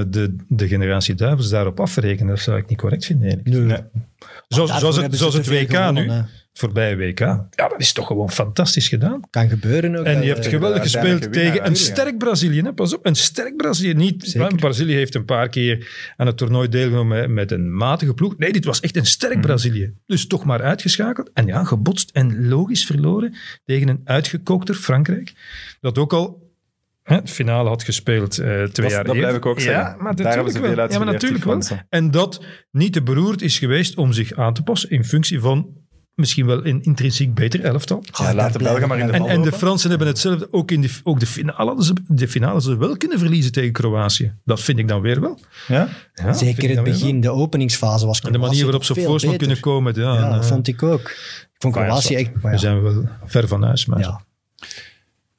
[0.09, 3.27] de, de generatie duivels daarop afrekenen, dat zou ik niet correct vinden.
[3.29, 3.65] eigenlijk.
[3.65, 4.01] Nee.
[4.47, 6.11] Zoals, zoals het, zoals het WK nu,
[6.53, 7.19] voorbije WK.
[7.19, 9.19] Ja, dat is toch gewoon fantastisch gedaan.
[9.29, 10.05] Kan gebeuren ook.
[10.05, 12.61] En je hebt geweldig gespeeld tegen een sterk Brazilië.
[12.61, 12.73] Hè?
[12.73, 13.93] Pas op, een sterk Brazilië.
[13.93, 14.37] Niet.
[14.55, 15.87] Brazilië heeft een paar keer
[16.17, 18.37] aan het toernooi deelgenomen met, een matige ploeg.
[18.37, 19.41] Nee, dit was echt een sterk Mhm.
[19.41, 19.93] Brazilië.
[20.05, 21.29] Dus toch maar uitgeschakeld.
[21.33, 23.35] En ja, gebotst en logisch verloren
[23.65, 25.33] tegen een uitgekookter Frankrijk.
[25.79, 26.49] Dat ook al
[27.03, 29.15] hè, het finale had gespeeld eh, twee Dat, jaar dat eerder.
[29.15, 29.83] blijf ik ook zeggen.
[29.83, 30.69] Ja, maar Daar hebben natuurlijk ze wel.
[30.71, 31.79] veel uit Ja, maar natuurlijk wel.
[31.89, 35.67] En dat niet te beroerd is geweest om zich aan te passen in functie van
[36.15, 38.03] misschien wel een intrinsiek beter elftal.
[38.11, 39.51] Ja, laat de Belgen maar in de En, en de.
[39.51, 40.47] Fransen hebben hetzelfde.
[40.51, 43.71] Ook in de, ook de, finale, hadden ze, de finale ze wel kunnen verliezen tegen
[43.71, 44.33] Kroatië.
[44.45, 45.39] Dat vind ik dan weer wel.
[45.67, 45.89] Ja?
[46.13, 49.59] Ja, Zeker het begin, de openingsfase was En de manier waarop ze op voorsprong kunnen
[49.59, 49.93] komen.
[49.95, 51.09] Ja, Ja, dat eh, vond ik ook.
[51.09, 52.33] Ik vond ja, Kroatië echt...
[52.33, 53.85] maar We ja, zijn wel ver van huis.
[53.85, 54.21] Maar ja.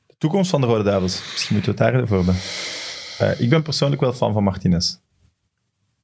[0.06, 1.22] De toekomst van de Rode Duivels.
[1.32, 2.34] Misschien moeten we het daarover hebben.
[3.18, 4.96] Eh, ik ben persoonlijk wel fan van Martinez.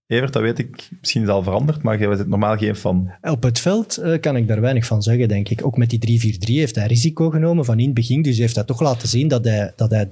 [0.08, 3.10] Evert, dat weet ik, misschien is al veranderd, maar jij was het normaal geen fan.
[3.20, 5.66] Op het veld eh, kan ik daar weinig van zeggen, denk ik.
[5.66, 8.22] Ook met die 3-4-3 heeft hij risico genomen van in het begin.
[8.22, 10.10] Dus heeft hij toch laten zien dat hij, dat hij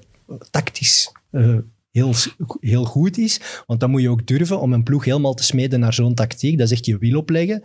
[0.51, 1.57] tactisch eh,
[1.91, 2.13] heel,
[2.61, 3.41] heel goed is.
[3.67, 6.59] Want dan moet je ook durven om een ploeg helemaal te smeden naar zo'n tactiek.
[6.59, 7.63] Dat is echt je wiel opleggen.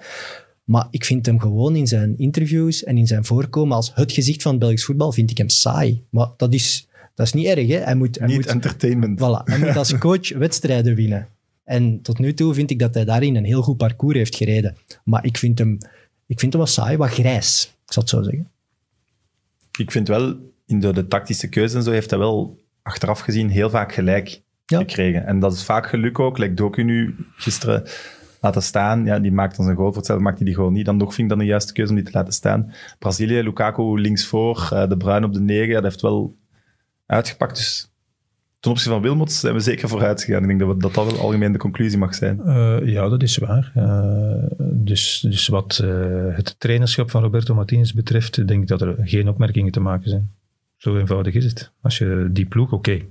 [0.64, 4.42] Maar ik vind hem gewoon in zijn interviews en in zijn voorkomen als het gezicht
[4.42, 6.04] van Belgisch voetbal, vind ik hem saai.
[6.10, 7.78] Maar dat is, dat is niet erg, hè.
[7.78, 9.20] Hij moet, hij Niet moet, entertainment.
[9.20, 11.28] Voilà, hij moet als coach wedstrijden winnen.
[11.72, 14.78] En tot nu toe vind ik dat hij daarin een heel goed parcours heeft gereden.
[15.04, 15.78] Maar ik vind hem,
[16.26, 17.74] ik vind hem wat saai, wat grijs.
[17.86, 18.50] Ik zal het zo zeggen.
[19.80, 23.50] Ik vind wel, in de, de tactische keuze en zo, heeft hij wel achteraf gezien
[23.50, 24.78] heel vaak gelijk Ja.
[24.78, 25.26] gekregen.
[25.26, 26.38] En dat is vaak geluk ook.
[26.38, 27.84] Like Doku nu gisteren
[28.42, 29.06] laten staan.
[29.06, 29.88] Ja, die maakt dan zijn goal.
[29.90, 30.86] Voor hetzelfde maakt hij die goal niet.
[30.86, 32.74] Dan nog vind ik dan de juiste keuze om die te laten staan.
[33.00, 35.68] Brazilië, Lukaku linksvoor, eh De Bruin op de negen.
[35.68, 36.36] Ja, dat heeft wel
[37.06, 37.56] uitgepakt.
[37.56, 37.91] Dus
[38.62, 40.42] ten opzichte van Wilmots zijn we zeker vooruit gegaan.
[40.42, 42.40] Ik denk dat we, dat, dat wel algemeen de conclusie mag zijn.
[42.42, 43.72] Eh, ja, dat is waar.
[43.76, 45.90] Eh, dus, dus wat eh,
[46.36, 50.32] het trainerschap van Roberto Martinez betreft, denk ik dat er geen opmerkingen te maken zijn.
[50.78, 51.72] Zo eenvoudig is het.
[51.82, 53.08] Als je die ploeg, oké, ik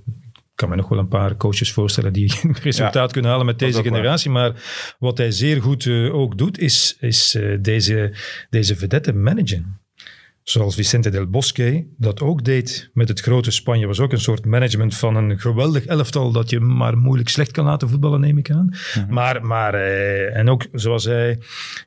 [0.55, 3.73] kan me nog wel een paar coaches voorstellen die een resultaat kunnen halen met deze
[3.73, 3.83] waar.
[3.83, 4.31] generatie.
[4.31, 4.53] Maar
[4.99, 8.13] wat hij zeer goed eh, ook doet, is, is eh, deze,
[8.49, 9.80] deze vedette managen.
[10.43, 13.87] Zoals Vicente del Bosque dat ook deed met het grote Spanje.
[13.87, 17.65] Was ook een soort management van een geweldig elftal dat je maar moeilijk slecht kan
[17.65, 18.69] laten voetballen, neem ik aan.
[19.09, 21.39] Maar, maar eh, en ook zoals hij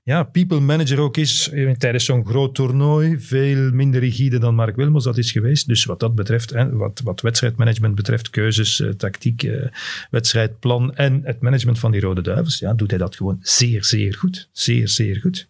[0.03, 3.19] ja, people manager ook is eh, tijdens zo'n groot toernooi.
[3.19, 5.67] Veel minder rigide dan Mark Wilmos dat is geweest.
[5.67, 9.67] Dus wat dat betreft, hè, wat, wat wedstrijdmanagement betreft, keuzes, eh, tactiek, eh,
[10.11, 14.15] wedstrijdplan en het management van die Rode Duivels, ja, doet hij dat gewoon zeer, zeer
[14.15, 14.49] goed.
[14.53, 15.49] Zeer, zeer goed.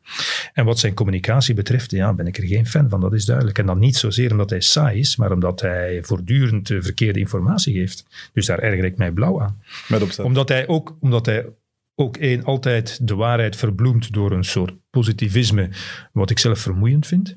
[0.53, 3.59] En wat zijn communicatie betreft, ja, ben ik er geen fan van, dat is duidelijk.
[3.59, 7.75] En dan niet zozeer omdat hij saai is, maar omdat hij voortdurend eh, verkeerde informatie
[7.75, 8.07] geeft.
[8.33, 10.25] Dus daar erger ik mij blauw aan Met opzet.
[10.25, 11.47] omdat hij ook, omdat hij
[11.95, 15.69] ook één, altijd de waarheid verbloemt door een soort positivisme,
[16.13, 17.35] wat ik zelf vermoeiend vind.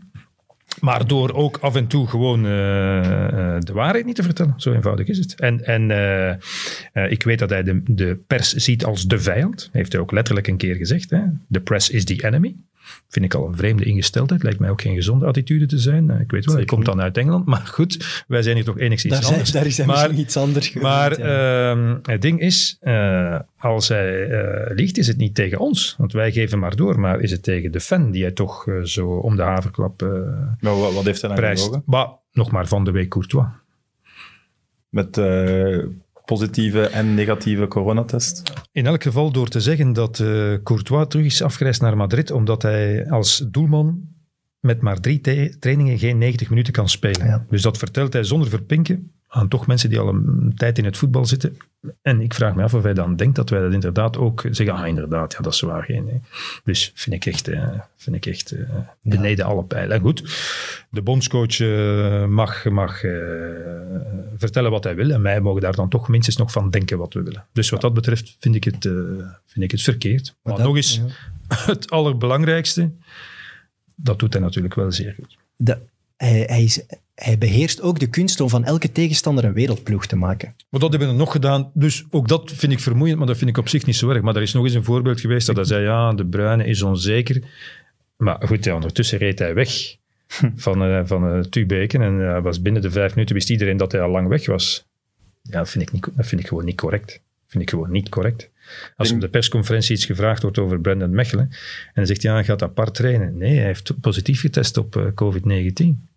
[0.79, 4.53] Maar door ook af en toe gewoon eh, eh, de waarheid niet te vertellen.
[4.57, 5.39] Zo eenvoudig is het.
[5.39, 6.39] En, en
[7.09, 9.69] ik weet dat hij de, de pers ziet als de vijand.
[9.71, 11.09] Heeft hij ook letterlijk een keer gezegd.
[11.09, 11.21] Hè?
[11.51, 12.55] The press is the enemy.
[13.09, 14.43] Vind ik al een vreemde ingesteldheid.
[14.43, 16.09] Lijkt mij ook geen gezonde attitude te zijn.
[16.09, 17.45] Eh, ik weet wel, hij komt dan uit Engeland.
[17.45, 19.51] Maar goed, wij zijn hier toch enigszins Daar, zijn, anders.
[19.51, 21.69] daar is hij Maar- misschien iets anders gewend, maar ja.
[21.71, 25.95] ehm, het ding is, eh, als hij eh, liegt, is het niet tegen ons.
[25.97, 26.99] Want wij geven maar door.
[26.99, 30.09] Maar is het tegen de fan die hij toch zo om de haverklap eh
[30.59, 31.63] Maar wat, wat heeft hij nou prijst.
[31.63, 31.83] gelogen?
[31.85, 33.45] Maar nog maar van de week Courtois.
[34.89, 35.77] Met eh,
[36.27, 38.53] positieve en negatieve coronatest.
[38.71, 42.61] In elk geval door te zeggen dat eh, Courtois terug is afgereisd naar Madrid, omdat
[42.61, 44.01] hij als doelman
[44.59, 45.19] met maar drie
[45.59, 47.27] trainingen geen 90 minuten kan spelen.
[47.27, 47.45] Ja.
[47.49, 50.97] Dus dat vertelt hij zonder verpinken aan toch mensen die al een tijd in het
[50.97, 51.57] voetbal zitten.
[52.01, 54.75] En ik vraag me af of hij dan denkt dat wij dat inderdaad ook zeggen.
[54.75, 55.83] Ah, inderdaad, ja, dat is waar.
[55.83, 56.21] Geen, nee.
[56.63, 58.69] Dus vind ik echt, eh, vind ik echt eh,
[59.01, 59.95] beneden alle pijlen.
[59.95, 60.23] En goed,
[60.89, 62.99] de bondscoach eh, mag, mag
[64.37, 65.09] vertellen wat hij wil.
[65.09, 67.45] En wij mogen daar dan toch minstens nog van denken wat we willen.
[67.51, 68.83] Dus wat dat betreft vind ik het,
[69.45, 70.35] vind ik het verkeerd.
[70.43, 71.55] Maar, dat- nog eens, ja.
[71.73, 72.91] het allerbelangrijkste,
[73.95, 75.37] dat doet hij natuurlijk wel zeer goed.
[75.55, 75.77] De,
[76.17, 76.85] hij, hij, is,
[77.23, 80.55] hij beheerst ook de kunst om van elke tegenstander een wereldploeg te maken.
[80.69, 81.71] Maar dat hebben we nog gedaan.
[81.73, 84.21] Dus ook dat vind ik vermoeiend, maar dat vind ik op zich niet zo erg.
[84.21, 86.81] Maar er is nog eens een voorbeeld geweest dat hij zei, ja, de Bruyne is
[86.81, 87.43] onzeker.
[88.17, 89.95] Maar goed, ja, ondertussen reed hij weg
[90.55, 92.01] van, eh van eh Tubeken.
[92.01, 94.87] En eh, was binnen de vijf minuten wist iedereen dat hij al lang weg was.
[95.41, 97.21] Ja, dat vind ik, niet, dat vind ik gewoon niet correct.
[97.47, 98.49] vind ik gewoon niet correct.
[98.95, 102.43] Als op de persconferentie iets gevraagd wordt over Brendan Mechelen en hij zegt, ja, hij
[102.43, 103.37] gaat apart trainen.
[103.37, 106.07] Nee, hij heeft positief getest op eh, COVID-19.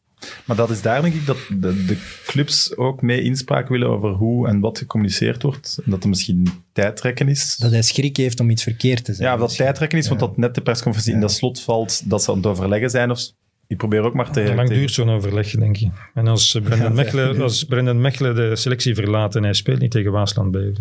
[0.44, 4.10] Maar dat is daar denk ik dat de, de clubs ook mee inspraak willen over
[4.10, 5.78] hoe en wat gecommuniceerd wordt.
[5.84, 7.56] En dat er misschien tijdrekken is.
[7.56, 9.26] Dat hij schrik heeft om iets verkeerd te zeggen.
[9.26, 12.22] ja, of dat tijdrekken is, want dat net de persconferentie in dat slot valt, dat
[12.22, 13.10] ze aan het overleggen zijn.
[13.10, 13.32] Of,
[13.70, 14.42] ik probeer ook maar te...
[14.42, 15.88] Hoe lang duurt zo'n overleg, denk je?
[16.14, 20.12] En als Brendan, Mechelen, als Brendan Mechelen de selectie verlaat en hij speelt niet tegen
[20.12, 20.72] Waasland hè.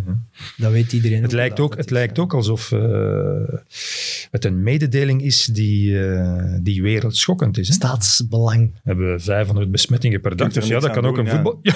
[0.58, 1.22] Dat weet iedereen.
[1.22, 2.80] Het lijkt ook, het lijkt ook alsof eh,
[4.32, 7.68] het een mededeling is die, eh, die wereldschokkend is.
[7.68, 7.74] Hè?
[7.74, 8.72] Staatsbelang.
[8.74, 10.52] We hebben 500 besmettingen per dag.
[10.52, 11.60] Dus ja, dat kan ook een voetbal...
[11.62, 11.74] Ja,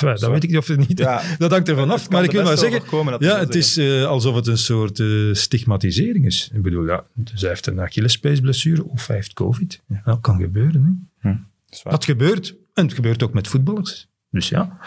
[0.00, 0.98] dat weet ik niet of het niet...
[0.98, 1.22] Ja.
[1.38, 2.10] Dat hangt ervan af.
[2.10, 3.16] Maar ik wil maar zeggen...
[3.18, 6.50] Ja, het is eh, alsof het een soort eh, stigmatisering is.
[6.54, 9.80] Ik bedoel, ja, dus hij heeft een Achillespeesblessure of hij heeft covid.
[9.88, 11.10] Ja, dat kan gebeuren.
[11.18, 11.30] Hè.
[11.68, 11.92] Dat waar.
[11.92, 12.54] Dat gebeurt.
[12.74, 14.08] En het gebeurt ook met voetballers.
[14.30, 14.78] Dus ja.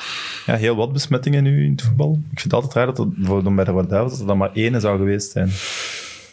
[0.46, 2.14] Ja, heel wat besmettingen nu in het voetbal.
[2.32, 4.38] Ik vind het altijd raar dat er bijvoorbeeld bij de Rode Duivels dat er dan
[4.38, 5.50] maar één zou geweest zijn.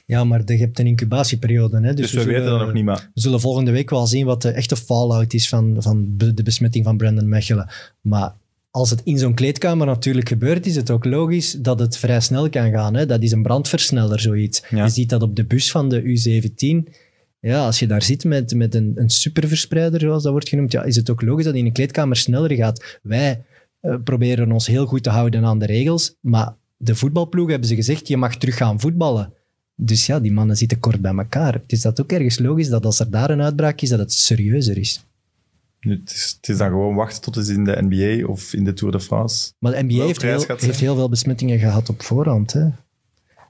[0.06, 1.76] Ja, maar je hebt een incubatieperiode.
[1.80, 4.06] Hè, dus Dus, we, weten zullen- dat nog niet, maar We zullen volgende week wel
[4.06, 7.68] zien wat de echte fallout is van, van de besmetting van Brandon Mechelen.
[8.00, 8.34] Maar
[8.70, 12.48] als het in zo'n kleedkamer natuurlijk gebeurt, is het ook logisch dat het vrij snel
[12.48, 12.94] kan gaan.
[12.94, 13.06] Hè?
[13.06, 14.62] Dat is een brandversneller, zoiets.
[14.70, 14.84] Ja.
[14.84, 16.92] Je ziet dat op de bus van de U17.
[17.40, 20.82] Ja, als je daar zit met, met een, een superverspreider, zoals dat wordt genoemd, ja,
[20.82, 22.98] is het ook logisch dat in een kleedkamer sneller gaat.
[23.02, 23.44] Wij
[23.80, 27.74] eh, proberen ons heel goed te houden aan de regels, maar de voetbalploeg hebben ze
[27.74, 29.32] gezegd, je mag terug gaan voetballen.
[29.84, 31.52] Dus ja, die mannen zitten kort bij elkaar.
[31.52, 34.12] Het is dat ook ergens logisch dat als er daar een uitbraak is, dat het
[34.12, 35.04] serieuzer is.
[35.80, 38.64] nu, het, is, het is dan gewoon wachten tot het in de NBA of in
[38.64, 39.52] de Tour de France.
[39.58, 42.52] Maar de NBA heeft heel, heeft heel veel besmettingen gehad op voorhand.
[42.52, 42.68] Hè.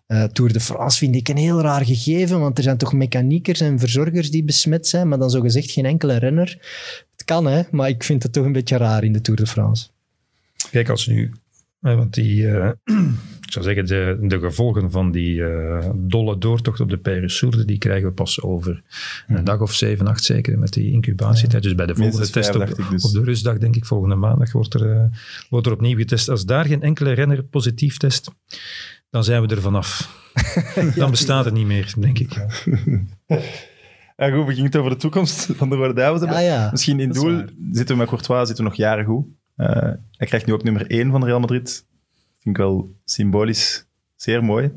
[0.07, 3.61] Eh, Tour de France vind ik een heel raar gegeven, want er zijn toch mechaniekers
[3.61, 6.59] en verzorgers die besmet zijn, maar dan zo gezegd geen enkele renner.
[7.11, 9.47] Het kan, hè, maar ik vind het toch een beetje raar in de Tour de
[9.47, 9.88] France.
[10.71, 11.33] Kijk, als nu...
[11.81, 12.49] hè, Want die...
[12.49, 12.71] eh,
[13.55, 17.79] ik zou zeggen, de, de gevolgen van die eh, dolle doortocht op de Peyre die
[17.79, 18.83] krijgen we pas over
[19.27, 21.62] een dag of zeven, acht zeker, met die incubatietijd.
[21.62, 23.05] Dus bij de volgende Minstens test vijf, op, dus.
[23.05, 25.05] op de rustdag, denk ik, volgende maandag, wordt er, eh,
[25.49, 26.29] wordt er opnieuw getest.
[26.29, 28.31] Als daar geen enkele renner positief test,
[29.11, 30.21] dan zijn we er vanaf.
[30.97, 32.37] Dan bestaat het niet meer, denk ik.
[34.17, 36.43] Ja, goed, we gingen het over de toekomst van de Rode Duivels hebben.
[36.43, 39.27] Ja, Misschien in doel zitten we met Courtois zitten we nog jaren goed.
[39.57, 39.67] Eh,
[40.11, 41.85] hij krijgt nu ook nummer 1 van Real Madrid.
[42.42, 44.72] Vind ik wel symbolisch zeer mooi.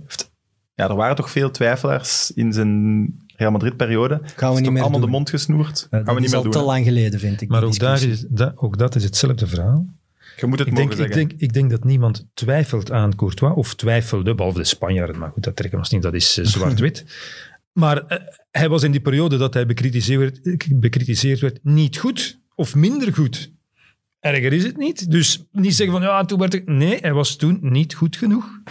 [0.75, 4.13] Ja, er waren toch veel twijfelaars in zijn Real Madrid-periode.
[4.13, 5.09] Gaan we Is toch niet meer allemaal doen.
[5.09, 5.87] de mond gesnoerd.
[5.89, 6.51] Gaan we dat niet is meer al doen.
[6.51, 6.63] te hè.
[6.63, 7.49] lang geleden, vind ik.
[7.49, 9.85] Maar ook, daar is, dat, ook dat is hetzelfde verhaal.
[10.37, 13.53] Je moet het Ik mogen denk, ik, denk, ik denk dat niemand twijfelt aan Courtois,
[13.53, 15.17] of twijfelde, behalve de Spanjaarden.
[15.17, 17.05] Maar goed, dat trekken we ons niet, dat is eh, zwart-wit.
[17.83, 18.17] maar eh,
[18.51, 23.13] hij was in die periode dat hij bekritiseerd, werd- bekritiseerd werd niet goed, of minder
[23.13, 23.51] goed.
[24.19, 25.11] Erger is het niet.
[25.11, 26.67] Dus niet zeggen van, ja, toen werd ik...
[26.67, 28.61] Nee, hij was toen niet goed genoeg.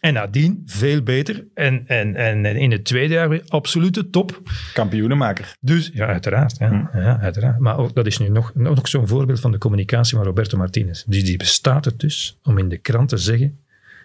[0.00, 1.46] En nadien veel beter.
[1.54, 4.42] En, en, en en in het tweede jaar weer absolute top.
[4.72, 5.56] Kampioenenmaker.
[5.60, 6.56] Dus ja, uiteraard.
[6.58, 7.58] Ja, ja, uiteraard.
[7.58, 11.04] Maar ook, dat is nu nog, nog zo'n voorbeeld van de communicatie van Roberto Martinez.
[11.06, 13.60] Dus die bestaat het dus om in de krant te zeggen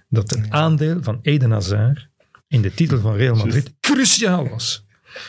[0.09, 2.07] dat het aandeel van Eden Hazard
[2.47, 4.85] in de titel van Real Madrid cruciaal was.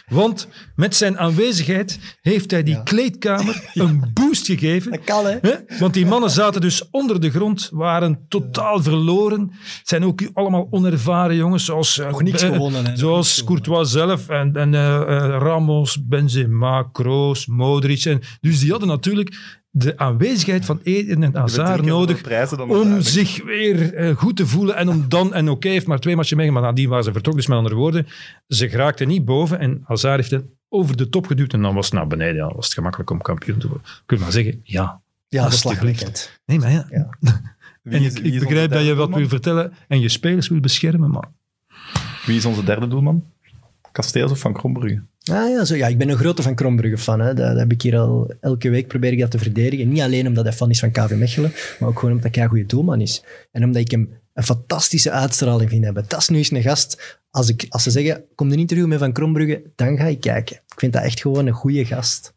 [0.08, 2.80] Want met zijn aanwezigheid heeft hij die Ja.
[2.82, 4.90] kleedkamer een boost gegeven.
[4.90, 5.38] Dat kan, hè?
[5.78, 9.40] Want die mannen zaten dus onder de grond, waren totaal verloren.
[9.78, 12.90] Het zijn ook allemaal onervaren jongens, zoals, eh, Nog niks eh, gewonnen, hè.
[12.90, 13.44] Nog zoals.
[13.44, 15.02] Courtois zelf en, en eh, eh,
[15.40, 18.04] Ramos, Benzema, Kroos, Modric.
[18.04, 22.22] En, dus die hadden natuurlijk de aanwezigheid van Eden en Hazard nodig
[22.68, 26.16] om zich weer eh, goed te voelen en om dan, en oké, heeft maar twee
[26.16, 28.06] matchen meegemaakt, maar nadien waren ze vertrokken, dus met andere woorden,
[28.46, 31.84] ze geraakten niet boven en Hazard heeft het over de top geduwd en dan was
[31.84, 33.86] het naar beneden, ja, was het gemakkelijk om kampioen te worden.
[34.06, 35.00] Kun je maar zeggen, ja.
[35.28, 36.40] Ja, Alsjeblieft.
[36.46, 36.86] Nee, maar ja.
[36.90, 37.08] Ja.
[37.82, 41.30] En is- ik, begrijp dat je wat wil vertellen en je spelers wil beschermen, maar
[42.26, 43.24] Wie is onze derde doelman?
[43.92, 45.02] Kasteels of Van Krombrugge?
[45.30, 47.20] Ah, ja, zo, ja, ik ben een grote Van Krombrugge fan.
[47.20, 47.34] Hè.
[47.34, 49.88] Dat, heb ik hier al elke week probeer ik dat te verdedigen.
[49.88, 52.50] Niet alleen omdat hij fan is van KV Mechelen, maar ook gewoon omdat hij een
[52.50, 53.24] goede doelman is.
[53.52, 56.04] En omdat ik hem een fantastische uitstraling vind hebben.
[56.08, 57.18] Dat is nu eens een gast.
[57.30, 60.56] Als, ik, als ze zeggen, kom een interview met Van Krombrugge, dan ga ik kijken.
[60.56, 62.34] Ik vind dat echt gewoon een goede gast.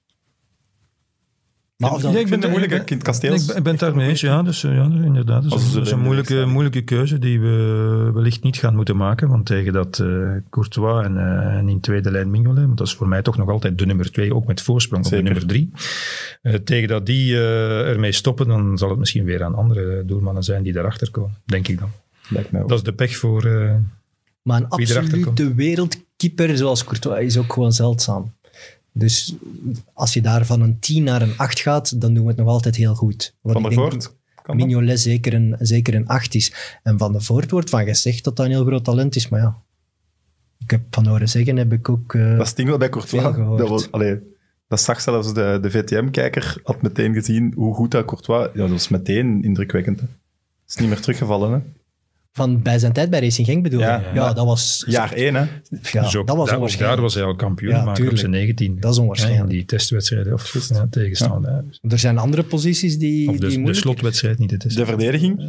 [1.82, 3.48] Maar of dan, Ja, Ik vind het Kind Kasteels.
[3.48, 4.44] Ik ben- ben daarmee eens, ja.
[4.44, 5.44] Dus, ja dus inderdaad.
[5.44, 9.30] Dat Als is, dat een moeilijke, moeilijke keuze die we wellicht niet gaan moeten maken.
[9.30, 10.08] Want tegen dat eh,
[10.50, 13.50] Courtois en, eh, en in tweede lijn Mignolet, want dat is voor mij toch nog
[13.50, 15.72] altijd de nummer twee, ook met voorsprong op de nummer drie.
[16.42, 20.64] Eh, tegen dat die ermee stoppen, dan zal het misschien weer aan andere doelmannen zijn
[20.64, 21.38] die daarachter komen.
[21.46, 21.90] Denk ik dan.
[22.30, 22.70] Lijkt mij ook.
[22.70, 23.46] Dat is de pech voor...
[23.46, 23.76] eh,
[24.42, 28.34] maar een absolute wereldkeeper zoals Courtois is ook gewoon zeldzaam.
[28.94, 29.36] Dus
[29.94, 32.48] als je daar van een 10 naar een 8 gaat, dan doen we het nog
[32.48, 33.36] altijd heel goed.
[33.42, 34.16] Wat Van der denk- Voort?
[34.54, 36.80] Mignolet zeker een, zeker een 8 is.
[36.84, 39.40] En Van de Voort wordt van gezegd dat dat een heel groot talent is, maar
[39.40, 39.58] ja.
[40.58, 42.14] Ik heb van horen zeggen, heb ik ook...
[42.14, 43.58] eh, Dat sting wel bij Courtois.
[43.58, 44.20] Dat, was, allee,
[44.68, 48.50] dat zag zelfs de, de VTM-kijker, had meteen gezien hoe goed dat Courtois...
[48.54, 50.00] Ja, dat was meteen indrukwekkend.
[50.00, 50.06] Hè.
[50.68, 51.60] is niet meer teruggevallen, hè.
[52.34, 53.86] Van bij zijn tijd bij Racing Genk bedoel je?
[53.86, 54.34] Ja, Ja, ja.
[54.34, 54.84] dat was...
[54.88, 55.42] Jaar één, hè.
[55.42, 56.80] Ja, Dus ook dat was daar, ook onwaarschijnlijk.
[56.80, 58.18] daar was hij al kampioen Ja, maken op tuurlijk.
[58.20, 58.80] zijn 19.
[58.80, 59.44] Dat is onwaarschijnlijk.
[59.44, 61.52] Ja, in die testwedstrijden of ja, tegenstander.
[61.52, 61.62] ja.
[61.68, 64.78] Dus- Er zijn andere posities die, Of die de, de moeilijk- slotwedstrijd, niet de test.
[64.78, 65.40] De verdediging,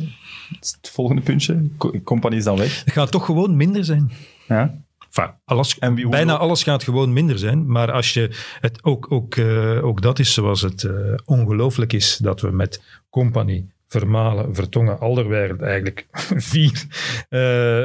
[0.60, 1.62] is het volgende puntje.
[1.78, 2.84] Co- Compagnie is dan weg.
[2.84, 4.10] Het gaat toch gewoon minder zijn.
[4.48, 4.74] Ja.
[5.14, 7.66] Enfin, alles, En wie- bijna alles gaat gewoon minder zijn.
[7.66, 10.92] Maar als je het ook, ook, eh, ook dat is zoals het eh,
[11.24, 16.06] ongelooflijk is dat we met Compagnie, Vermalen, Vertongen, Alderweireld eigenlijk
[16.52, 16.86] vier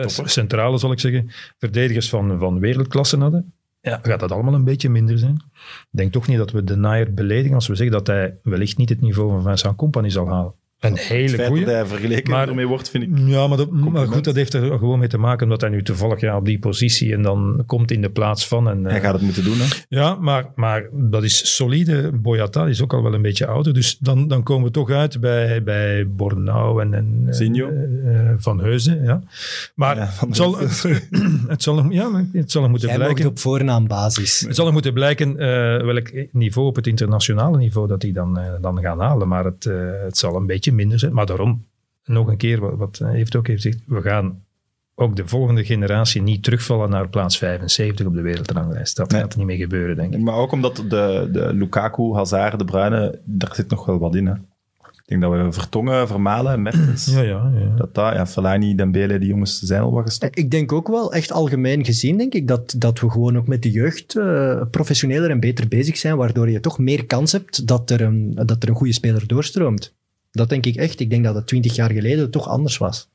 [0.02, 0.34] Toppers.
[0.34, 3.54] centrale, zal ik zeggen, verdedigers van, van wereldklasse hadden.
[3.82, 5.36] Ja, gaat dat allemaal een beetje minder zijn?
[5.64, 8.78] Ik denk toch niet dat we de Nair beledigen als we zeggen dat hij wellicht
[8.78, 10.54] niet het niveau van Vincent Compagnie zal halen.
[10.78, 11.66] Een Het hele feit goede.
[11.66, 13.10] dat hij vergeleken Maar- ermee wordt, vind ik...
[13.26, 15.84] Ja, maar, dat, maar goed, dat heeft er gewoon mee te maken omdat hij nu
[15.84, 18.70] toevallig ja, op die positie en dan komt in de plaats van.
[18.70, 19.66] En, eh, Hij gaat het moeten doen, hè.
[19.90, 22.12] ja, maar, maar dat is solide.
[22.14, 23.74] Boyata is ook al wel een beetje ouder.
[23.74, 27.60] Dus dan, dan komen we toch uit bij, bij Bornau en, en eh,
[28.30, 29.04] eh, Van Heuzen.
[29.04, 29.22] Ja.
[29.76, 30.58] Maar Ja, het, zal,
[31.48, 33.26] het, zal, nog- ja, het zal nog moeten Jij blijken.
[33.26, 34.40] op voornaambasis.
[34.40, 35.48] Het zal nog moeten blijken eh,
[35.86, 39.28] welk niveau op het internationale niveau dat die dan, eh, dan gaan halen.
[39.28, 41.14] Maar het, eh, het zal een beetje minder zijn.
[41.14, 41.66] Maar daarom,
[42.06, 44.42] nog een keer, wat, wat hij heeft ook heeft gezegd, we gaan
[44.96, 48.96] ook de volgende generatie niet terugvallen naar plaats 75 op de wereldranglijst.
[48.96, 49.22] Dat Nee.
[49.22, 50.20] gaat er niet meer gebeuren, denk ik.
[50.20, 54.26] Maar ook omdat de, de Lukaku, Hazard, De Bruyne, daar zit nog wel wat in,
[54.26, 54.34] hè.
[55.08, 57.06] Ik denk dat we Vertongen, Vermalen, Mertens...
[57.06, 57.76] Ja, ja, ja.
[57.76, 60.38] Dat dat, ja, Fellaini, Dembele, die jongens zijn al wat gestopt.
[60.38, 63.64] Ik denk ook wel, echt algemeen gezien, denk ik, dat, dat we gewoon ook met
[63.64, 67.90] de jeugd eh, professioneler en beter bezig zijn, waardoor je toch meer kans hebt dat
[67.90, 69.96] er een, dat er een goede speler doorstroomt.
[70.38, 71.00] Dat denk ik echt.
[71.00, 73.10] Ik denk dat het twintig jaar geleden toch anders was.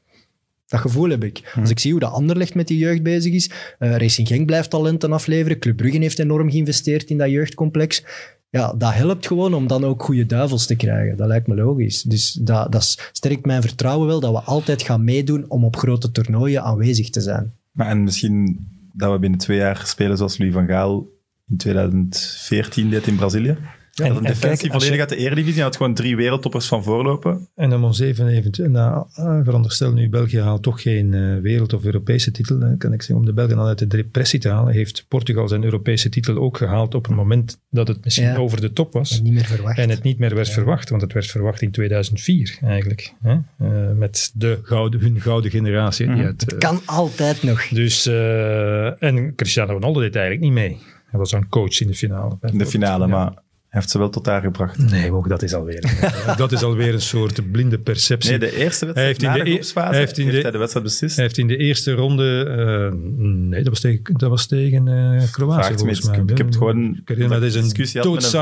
[0.67, 1.55] Dat gevoel heb ik.
[1.61, 4.71] Als ik zie hoe de Anderlecht met die jeugd bezig is, eh, Racing Genk blijft
[4.71, 8.05] talenten afleveren, Club Brugge heeft enorm geïnvesteerd in dat jeugdcomplex.
[8.51, 11.17] Ja, dat helpt gewoon om dan ook goede duivels te krijgen.
[11.17, 12.03] Dat lijkt me logisch.
[12.03, 16.11] Dus dat, dat sterkt mijn vertrouwen wel dat we altijd gaan meedoen om op grote
[16.11, 17.53] toernooien aanwezig te zijn.
[17.71, 21.07] Maar en misschien dat we binnen twee jaar spelen zoals Louis van Gaal
[21.49, 23.57] in 2014 deed in Brazilië.
[23.94, 26.16] Ja, dat een en defensie kijk, volledig je- uit de Eredivisie en had gewoon drie
[26.16, 27.48] wereldtoppers van voorlopen.
[27.55, 31.72] En om ons even, even nou, ah, veronderstel nu, België haalt toch geen eh, wereld-
[31.72, 32.61] of Europese titel.
[32.61, 35.48] hè, kan ik zeggen, om de Belgen al uit de depressie te halen, heeft Portugal
[35.48, 38.37] zijn Europese titel ook gehaald op een moment dat het misschien Ja.
[38.37, 39.20] over de top was.
[39.20, 39.78] Niet meer verwacht.
[39.78, 43.12] En het niet meer werd verwacht, want het werd verwacht in 2004 eigenlijk.
[43.22, 43.33] Hè?
[43.59, 46.07] Eh, met de gouden, hun gouden generatie.
[46.07, 46.26] die Mhm.
[46.26, 47.68] eh, kan altijd nog.
[47.68, 50.78] dus, eh, en Cristiano Ronaldo deed eigenlijk niet mee.
[51.11, 52.38] Hij was dan coach in de finale.
[52.52, 53.11] In de finale, Ja.
[53.11, 53.33] maar
[53.73, 54.79] heeft ze wel tot daar gebracht.
[54.91, 55.81] Nee, maar dat is alweer,
[56.37, 58.31] dat is alweer een soort blinde perceptie.
[58.31, 60.25] Nee, de eerste Hij wedstrijd heeft in na de de, e- groepsfase hij heeft in
[60.25, 61.15] heeft de- hij de wedstrijd beslist.
[61.17, 62.45] Hij heeft in de eerste ronde,
[62.93, 66.19] eh, nee, dat was tegen, dat was tegen eh, Kroatië volgens mij.
[66.21, 66.31] iets.
[66.31, 67.61] Ik heb het gewoon- Ik herinner me, dat is een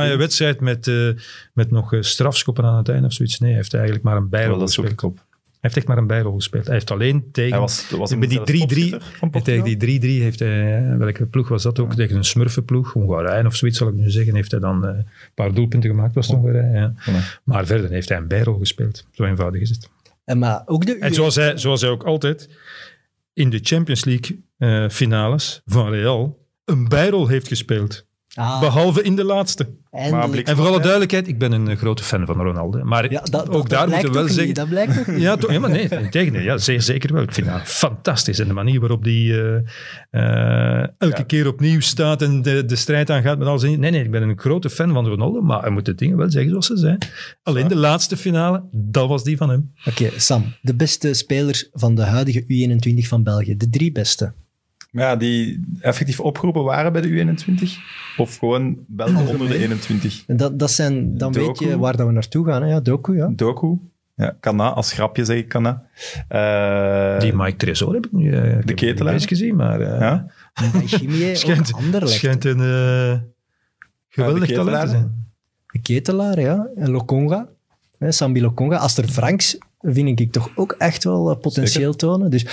[0.08, 0.16] vriend.
[0.18, 1.08] wedstrijd met, eh,
[1.52, 3.38] met nog strafschoppen aan het einde of zoiets.
[3.38, 5.14] Nee, hij heeft eigenlijk maar een bijrol Wel, dat zoek gespeeld.
[5.60, 6.64] Hij heeft echt maar een bijrol gespeeld.
[6.64, 7.50] Hij heeft alleen tegen...
[7.50, 9.64] Hij was, was bij hem die zelfs 3-3, topschutter van Portugal.
[9.64, 11.94] tegen die 3-3 heeft hij, eh, welke ploeg was dat ook?
[11.94, 15.04] Tegen een smurfenploeg, Hongarije of zoiets zal ik nu zeggen, heeft hij dan eh, een
[15.34, 16.72] paar doelpunten gemaakt, was het Hongarije.
[16.72, 16.94] Ja.
[16.94, 17.42] Voilà.
[17.44, 19.06] Maar verder heeft hij een bijrol gespeeld.
[19.10, 19.88] Zo eenvoudig is het.
[20.24, 22.48] En maar ook de En zoals hij, zoals hij ook altijd
[23.32, 28.06] in de Champions League eh, finales van Real een bijrol heeft gespeeld.
[28.34, 29.68] Ah, Behalve in de laatste.
[29.90, 30.30] eindelijk.
[30.30, 32.84] Blik- En voor alle duidelijkheid, ik ben een eh, grote fan van Ronaldo.
[32.84, 34.46] Maar Ja, dat, ook dat daar moeten we wel zeggen...
[34.46, 35.20] niet, Dat blijkt toch niet.
[35.20, 36.40] Ja, toch, ja, maar nee, integendeel.
[36.42, 37.22] Ja, zeer zeker wel.
[37.22, 38.38] Ik vind dat fantastisch.
[38.38, 39.56] En de manier waarop die eh,
[40.10, 41.22] eh, elke Ja.
[41.24, 43.62] keer opnieuw staat en de, de strijd aangaat met alles.
[43.62, 46.16] in- Nee, nee, ik ben een grote fan van Ronaldo, maar hij moet de dingen
[46.16, 46.98] wel zeggen zoals ze zijn.
[47.42, 49.72] Alleen de laatste finale, dat was die van hem.
[49.84, 50.44] Oké, Sam.
[50.62, 53.56] De beste spelers van de huidige U21 van België.
[53.56, 54.32] De drie beste.
[54.90, 57.68] Maar ja, die effectief opgeroepen waren bij de U21?
[58.16, 60.24] Of gewoon Belgen onder de 21?
[60.26, 62.62] En dat, dat zijn, dan weet je waar dat we naartoe gaan.
[62.62, 62.68] Hè?
[62.68, 63.30] Ja, Doku, ja.
[63.36, 63.78] Doku?
[64.14, 65.82] Ja, Kana, als grapje zeg ik Kana.
[66.28, 69.12] Eh, Die Mike Tresor heb ik nu eh, ik heb hem ketelaar?
[69.12, 70.26] niet eens gezien, maar eh, Ja?
[70.54, 71.72] En Chimier, schijnt,
[72.04, 73.28] schijnt een geweldig
[74.08, 74.88] de talent te ketelaar?
[74.88, 75.26] zijn.
[75.72, 76.68] De ketelaar, ja.
[76.76, 77.48] En Lokonga.
[77.98, 78.76] Hè, Sambi Lokonga.
[78.76, 82.30] Aster Franks vind ik toch ook echt wel eh, potentieel tonen.
[82.30, 82.46] Dus,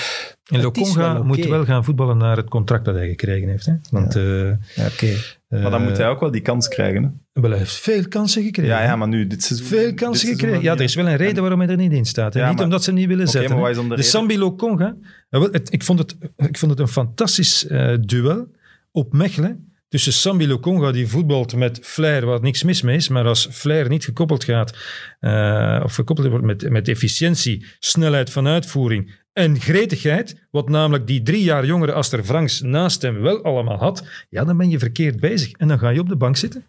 [0.46, 3.66] En Lokonga wel moet wel gaan voetballen naar het contract dat hij gekregen heeft.
[3.66, 3.74] Hè?
[3.92, 5.14] Want eh, ja, oké.
[5.48, 7.04] Maar dan eh, moet hij ook wel die kans krijgen.
[7.34, 7.42] Hè?
[7.42, 8.72] wel, hij heeft veel kansen gekregen.
[8.76, 9.68] Ja, ja, maar nu dit seizoen...
[9.68, 10.62] Veel kansen gekregen.
[10.62, 12.34] Ja, er is wel een reden waarom hij er niet in staat.
[12.34, 13.58] Ja, niet maar- omdat ze hem niet willen zetten.
[13.60, 14.02] maar de?
[14.04, 14.96] Sambi Lokonga,
[15.30, 18.48] eh, wel, het- ik, vond het, ik vond het een fantastisch eh, duel
[18.92, 19.72] op Mechelen.
[19.88, 23.90] Tussen Sambi Lokonga, die voetbalt met flair, waar niks mis mee is, maar als flair
[23.90, 24.76] niet gekoppeld gaat,
[25.20, 31.22] eh, of gekoppeld wordt met, met efficiëntie, snelheid van uitvoering en gretigheid, wat namelijk die
[31.22, 35.20] drie jaar jongere Aster Franks naast hem wel allemaal had, ja, dan ben je verkeerd
[35.20, 35.52] bezig.
[35.52, 36.66] En dan ga je op de bank zitten.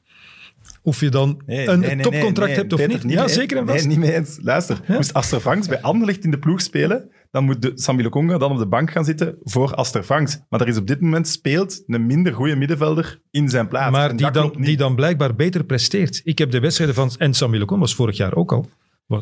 [0.83, 3.15] Of je dan Nee, een nee, nee, topcontract nee, hebt of Peter, niet.
[3.15, 3.87] Ja, zeker en Nee, vast.
[3.87, 4.39] niet mee eens.
[4.43, 4.95] Luister, Ja.
[4.95, 8.51] moest Aster Franks bij Anderlecht in de ploeg spelen, dan moet de Sambi Lokonga dan
[8.51, 10.39] op de bank gaan zitten voor Aster Franks.
[10.49, 13.91] Maar er is op dit moment speelt een minder goede middenvelder in zijn plaats.
[13.91, 16.21] maar die dan, die dan blijkbaar beter presteert.
[16.25, 17.11] Ik heb de wedstrijden van...
[17.19, 18.69] En Samuel Lecom was vorig jaar ook al.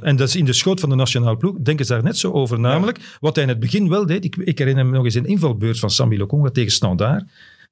[0.01, 1.57] En dat is in de schoot van de nationale ploeg.
[1.59, 2.61] Denken ze daar net zo over.
[2.61, 4.25] Namelijk, wat hij in het begin wel deed.
[4.25, 7.25] Ik, ik herinner me nog eens een invalbeurt van Samuel Lokonga tegen Standaard.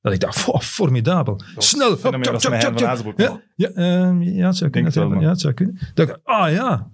[0.03, 1.41] Dat ik dacht, "Wow, formidabel.
[1.57, 1.89] Snel.
[1.91, 2.83] hop, dat Hein van tjak.
[2.83, 4.93] Azenbroek Ja, ja, ehm, ja, het zou kunnen.
[4.93, 5.79] Het wel, ja, het zou kunnen.
[5.95, 6.91] Dat ah ja.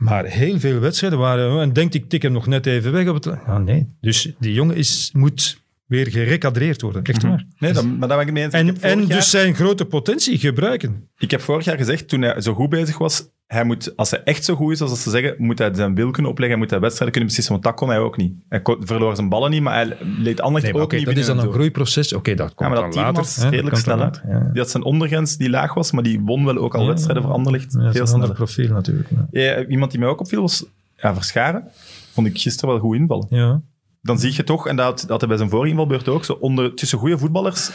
[0.00, 1.60] Maar heel veel wedstrijden waren...
[1.60, 3.08] En denkt, ik tik hem nog net even weg.
[3.08, 3.86] Op het, ah, nee.
[4.00, 7.02] Dus die jongen is, moet weer gerecadreerd worden.
[7.04, 7.46] Echt waar.
[7.58, 8.52] Nee, dat, maar daar ben ik mee eens.
[8.52, 11.08] En, jaar, dus zijn grote potentie gebruiken.
[11.18, 14.22] ik heb vorig jaar gezegd, toen hij zo goed bezig was, hij moet, als hij
[14.24, 16.70] echt zo goed is, als ze zeggen, moet hij zijn wil kunnen opleggen, hij moet
[16.70, 18.32] hij wedstrijden kunnen beslissen, want dat kon hij ook niet.
[18.48, 21.16] Hij kon- verloor zijn ballen niet, maar hij leed Anderlecht Nee, maar ook niet dat
[21.16, 22.12] is dan een groeiproces.
[22.12, 23.22] Oké, dat Ja, komt maar dan dat team later.
[23.22, 23.98] was redelijk snel.
[23.98, 24.10] ja.
[24.52, 27.22] Die had zijn ondergrens die laag was, maar die won wel ook al Ja, wedstrijden
[27.22, 27.76] voor Anderlecht.
[27.80, 28.32] Ja, veel sneller.
[28.32, 29.08] profiel natuurlijk.
[29.10, 29.26] Ja.
[29.30, 30.64] Ja, iemand die mij ook opviel was
[30.96, 31.64] ja, Verscharen.
[32.12, 33.26] Vond ik gisteren wel goed invallen.
[33.30, 33.60] Ja.
[34.02, 36.24] Dan zie je toch, en dat had, dat had hij bij zijn vorige invalbeurt ook,
[36.24, 37.70] zo onder, tussen goede voetballers...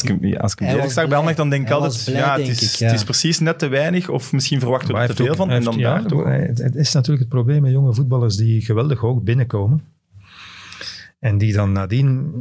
[0.00, 1.04] Als ik als ik hem zag bij.
[1.04, 2.86] Anderlecht, dan denk ik altijd, blij, ja, het is, ik, ja.
[2.86, 5.36] het is precies net te weinig, of misschien verwachten we er hij te veel ook-
[5.36, 5.50] van.
[5.50, 9.82] En dan daar het is natuurlijk het probleem met jonge voetballers die geweldig hoog binnenkomen.
[11.24, 12.32] En die dan nadien,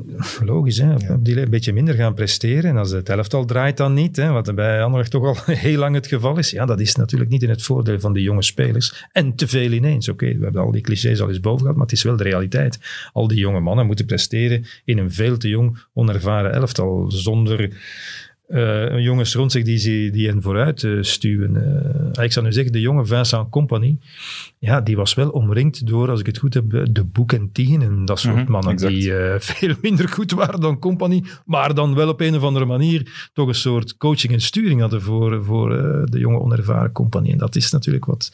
[0.45, 2.69] logisch, hè, die een beetje minder gaan presteren.
[2.69, 5.95] En als het elftal draait dan niet, hè, wat bij Anderlecht toch al heel lang
[5.95, 6.51] het geval is.
[6.51, 9.05] Ja, dat is natuurlijk niet in het voordeel van die jonge spelers.
[9.11, 10.09] En te veel ineens.
[10.09, 12.23] Oké, we hebben al die clichés al eens boven gehad, maar het is wel de
[12.23, 12.79] realiteit.
[13.13, 17.11] Al die jonge mannen moeten presteren in een veel te jong, onervaren elftal.
[17.11, 17.69] Zonder
[18.53, 21.55] eh, jongens rond zich die, ze- die hen vooruit eh, stuwen.
[22.15, 23.97] Eh, ik zou nu zeggen, de jonge Vincent Company,
[24.59, 27.81] ja, die was wel omringd door, als ik het goed heb, de Boek en Tien
[27.81, 28.93] en dat soort Mhm, mannen exact.
[28.93, 32.65] die eh, veel minder goed waren dan Company, maar dan wel op een of andere
[32.65, 37.31] manier toch een soort coaching en sturing hadden voor, voor eh, de jonge onervaren Company.
[37.31, 38.31] En dat is natuurlijk wat,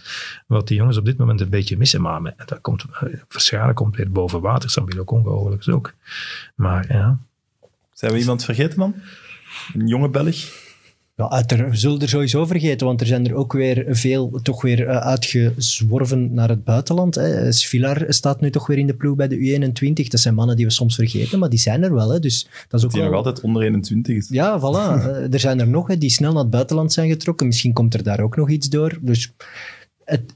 [0.48, 2.02] wat die jongens op dit moment een beetje missen.
[2.02, 2.86] Maar met- dat komt,
[3.28, 5.94] Verscharen komt weer boven water, Sambilo Congo overigens ook.
[6.56, 7.20] Maar ja,
[7.94, 8.96] Zijn we iemand vergeten dan?
[9.74, 10.68] Een jonge Belg?
[11.20, 14.88] Ja, we zullen er sowieso vergeten, want er zijn er ook weer veel toch weer
[14.88, 17.16] eh, uitgezworven naar het buitenland.
[17.16, 17.52] Hè.
[17.52, 20.08] Svilar staat nu toch weer in de ploeg bij de U21.
[20.08, 22.10] Dat zijn mannen die we soms vergeten, maar die zijn er wel.
[22.10, 22.20] Hè.
[22.20, 23.10] Dus dat is ook Die wel...
[23.10, 24.28] nog altijd onder 21 is.
[24.30, 24.88] Ja, voilà.
[25.10, 27.48] Eh, er zijn er nog hè, die snel naar het buitenland zijn getrokken.
[27.48, 28.98] Misschien komt er daar ook nog iets door.
[29.02, 29.34] Dus
[30.06, 30.36] het,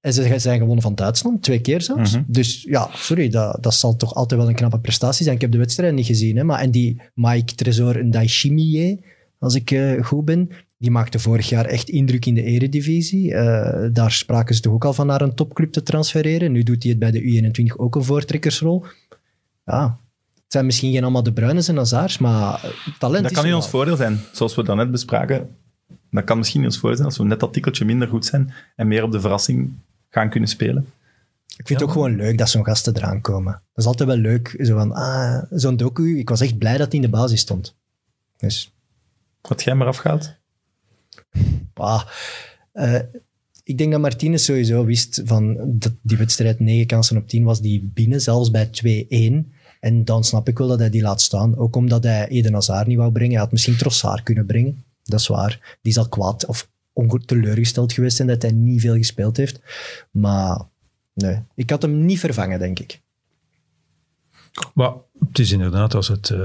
[0.00, 2.12] en ze zijn gewonnen van Duitsland, twee keer zelfs.
[2.12, 2.22] Mhm.
[2.26, 5.34] Dus ja, sorry, dat, dat zal toch altijd wel een knappe prestatie zijn.
[5.34, 9.00] Ik heb de wedstrijd niet gezien, hè, maar en die Mike Tresor en Daishimiye,
[9.38, 13.34] als ik eh, goed ben, die maakte vorig jaar echt indruk in de eredivisie.
[13.34, 16.52] Eh, daar spraken ze toch ook al van naar een topclub te transfereren.
[16.52, 18.84] Nu doet hij het bij de U21 ook een voortrekkersrol.
[19.64, 19.98] Ja,
[20.34, 23.68] het zijn misschien geen allemaal de Bruines en Hazards, maar talent Dat kan in ons
[23.68, 25.48] voordeel zijn, zoals we daarnet bespraken.
[26.10, 28.52] Dat kan misschien in ons voordeel zijn als we net dat tikkeltje minder goed zijn
[28.76, 29.72] en meer op de verrassing
[30.10, 30.92] gaan kunnen spelen.
[31.56, 33.52] Ik vind het ook gewoon leuk dat zo'n gasten eraan komen.
[33.52, 34.56] Dat is altijd wel leuk.
[34.62, 36.18] Zo van, ah, zo'n docu.
[36.18, 37.76] Ik was echt blij dat hij in de basis stond.
[38.36, 38.72] Dus,
[39.40, 40.36] Wat jij maar afgaat.
[41.74, 42.02] ah,
[42.72, 43.00] eh,
[43.64, 47.60] ik denk dat Martinez sowieso wist van dat die wedstrijd 9 kansen op 10 was
[47.60, 49.52] die binnen, zelfs bij 2-1.
[49.80, 51.56] En dan snap ik wel dat hij die laat staan.
[51.56, 53.32] Ook omdat hij Eden Hazard niet wou brengen.
[53.32, 54.84] Hij had misschien Trossard kunnen brengen.
[55.02, 55.78] Dat is waar.
[55.82, 56.68] Die is al kwaad of
[57.26, 59.60] teleurgesteld geweest zijn dat hij niet veel gespeeld heeft.
[60.10, 60.60] Maar
[61.14, 63.00] nee, ik had hem niet vervangen, denk ik.
[64.74, 64.92] Maar
[65.28, 66.38] het is inderdaad, als het eh,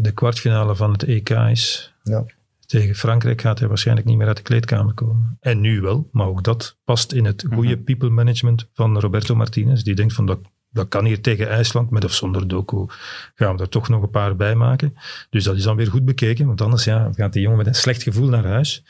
[0.00, 2.24] de kwartfinale van het EK is, Ja.
[2.66, 5.36] tegen Frankrijk gaat hij waarschijnlijk niet meer uit de kleedkamer komen.
[5.40, 9.82] En nu wel, maar ook dat past in het goede people management van Roberto Martinez.
[9.82, 10.38] Die denkt van, dat,
[10.76, 12.86] dat kan hier tegen IJsland, met of zonder doku,
[13.34, 14.96] gaan we er toch nog een paar bij maken.
[15.30, 17.74] Dus dat is dan weer goed bekeken, want anders ja, gaat die jongen met een
[17.74, 18.84] slecht gevoel naar huis.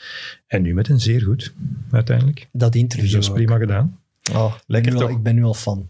[0.47, 1.53] En nu met een zeer goed,
[1.91, 2.47] uiteindelijk.
[2.51, 3.11] Dat Dus interview.
[3.13, 3.35] dat is ook.
[3.35, 3.99] prima gedaan.
[4.33, 5.17] Oh, Lekker ik ben nu al- toch?
[5.17, 5.89] Ik ben nu al fan.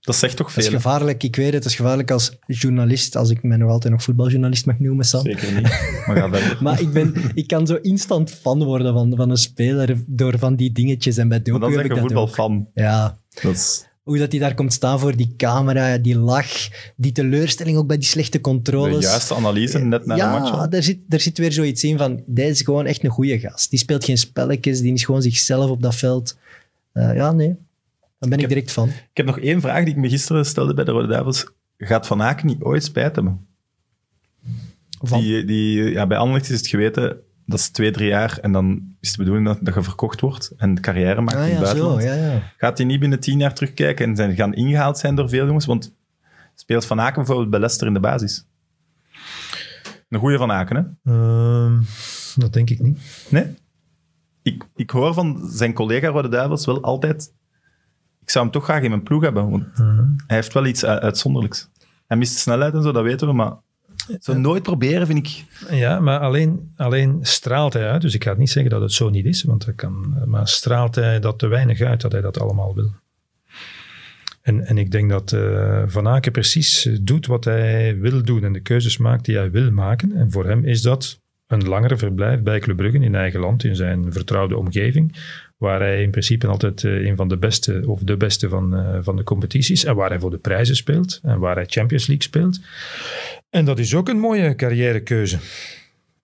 [0.00, 0.72] Dat zegt toch Dat is veel?
[0.72, 0.82] hè?
[0.82, 1.22] gevaarlijk.
[1.22, 4.66] Ik weet het, het is gevaarlijk als journalist, als ik mij nog altijd nog voetbaljournalist
[4.66, 5.22] mag noemen, Sam.
[5.22, 5.62] Zeker niet.
[6.06, 6.58] Maar ga verder.
[6.62, 10.56] Maar ik, ben, ik kan zo instant fan worden van, van een speler door van
[10.56, 11.16] die dingetjes.
[11.16, 12.06] En bij Maar Doku dan heb zeg ik dat ook.
[12.06, 12.68] voetbalfan.
[12.74, 13.87] Ja, Dat is...
[14.08, 17.96] hoe dat hij daar komt staan voor die camera, die lach, die teleurstelling ook bij
[17.98, 19.04] die slechte De controles.
[19.04, 20.50] juiste analyse net na de match.
[20.50, 23.38] ja, daar zit, daar zit weer zoiets in van, deze is gewoon echt een goede
[23.38, 23.70] gast.
[23.70, 26.36] Die speelt geen spelletjes, die is gewoon zichzelf op dat veld.
[26.92, 27.56] Eh, ja, nee.
[28.18, 28.88] Dan ben ik, heb- direct van.
[28.88, 31.46] Ik heb nog één vraag die ik me gisteren stelde bij de Rode Duivels.
[31.78, 33.46] Gaat Van Aken niet ooit spijt hebben?
[35.00, 37.16] Van- Die, die, ja, bij Anderlecht is het geweten,
[37.48, 40.52] dat is twee, drie jaar en dan is de bedoeling dat, dat je verkocht wordt
[40.56, 42.02] en de carrière maakt Ah in het ja, zo, buitenland.
[42.02, 42.42] ja, ja.
[42.56, 45.66] Gaat hij niet binnen tien jaar terugkijken en zijn gaan ingehaald zijn door veel jongens?
[45.66, 45.94] Want
[46.54, 48.46] speelt Van Aken bijvoorbeeld bij Leicester in de basis.
[50.08, 51.12] Een goede Van Aken, hè?
[51.12, 51.82] Ehm,
[52.34, 53.26] dat denk ik niet.
[53.30, 53.54] Nee?
[54.42, 57.32] Ik, ik hoor van zijn collega Rode Duivels wel altijd...
[58.20, 59.64] Ik zou hem toch graag in mijn ploeg hebben, want
[60.26, 61.68] hij heeft wel iets uitzonderlijks.
[62.06, 63.56] Hij mist snelheid en zo, dat weten we, maar...
[64.20, 65.44] Zo nooit proberen, vind ik...
[65.70, 68.02] Ja, maar alleen, alleen straalt hij uit.
[68.02, 70.94] Dus ik ga niet zeggen dat het zo niet is, want dat kan, maar straalt
[70.94, 72.92] hij dat te weinig uit dat hij dat allemaal wil.
[74.42, 78.52] En, en ik denk dat eh, Van Aken precies doet wat hij wil doen en
[78.52, 80.12] de keuzes maakt die hij wil maken.
[80.12, 83.76] En voor hem is dat een langere verblijf bij Club Brugge in eigen land, in
[83.76, 85.16] zijn vertrouwde omgeving,
[85.58, 88.98] waar hij in principe altijd eh, een van de beste of de beste van, eh,
[89.00, 92.24] van de competities en waar hij voor de prijzen speelt en waar hij Champions League
[92.24, 92.60] speelt.
[93.50, 95.38] En dat is ook een mooie carrièrekeuze.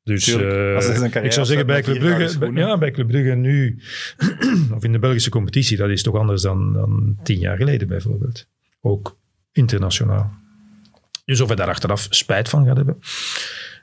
[0.03, 3.78] Dus eh, Als carrière ik zou zeggen bij Club Brugge, ja, bij Club Brugge nu,
[4.76, 8.49] of in de Belgische competitie, dat is toch anders dan, dan tien jaar geleden bijvoorbeeld.
[8.80, 9.18] Ook
[9.53, 10.32] internationaal.
[11.24, 12.99] Dus of hij daar achteraf spijt van gaat hebben,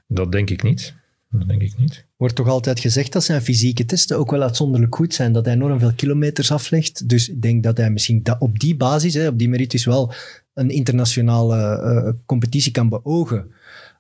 [0.08, 0.96] dat denk ik niet.
[1.32, 2.06] Dat denk ik niet.
[2.18, 5.32] wordt toch altijd gezegd dat zijn fysieke testen ook wel uitzonderlijk goed zijn.
[5.32, 7.10] Dat hij enorm veel kilometers aflegt.
[7.10, 10.14] Dus ik denk dat hij misschien da- op die basis, hè, op die meritus wel
[10.54, 13.52] een internationale eh, competitie kan beogen.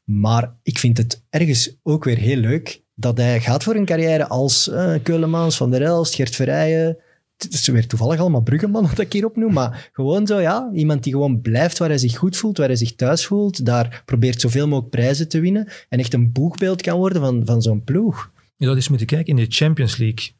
[0.03, 4.27] Maar ik vind het ergens ook weer heel leuk dat hij gaat voor een carrière
[4.27, 6.97] als eh Keulemans, Van der Elst, Gert Verrijen.
[7.43, 10.69] Het is weer toevallig allemaal Bruggeman dat ik hier opnoem, maar gewoon zo, ja.
[10.73, 13.65] Iemand die gewoon blijft waar hij zich goed voelt, waar hij zich thuis voelt.
[13.65, 17.61] Daar probeert zoveel mogelijk prijzen te winnen en echt een boegbeeld kan worden van, van
[17.61, 18.31] zo'n ploeg.
[18.55, 20.31] Je zou eens moeten kijken in de Champions League.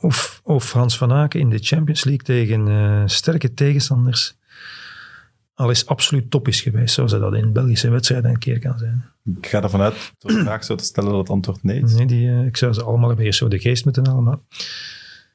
[0.00, 4.36] Of, of Hans van Aken in de Champions League tegen eh, sterke tegenstanders
[5.58, 9.04] al eens absoluut top is geweest, zoals dat in Belgische wedstrijden een keer kan zijn.
[9.36, 11.94] Ik ga ervan uit, door de vraag zo te stellen, dat het antwoord nee is.
[11.94, 14.38] Nee, die, eh, ik zou ze allemaal hebben eerst zo de geest moeten halen, maar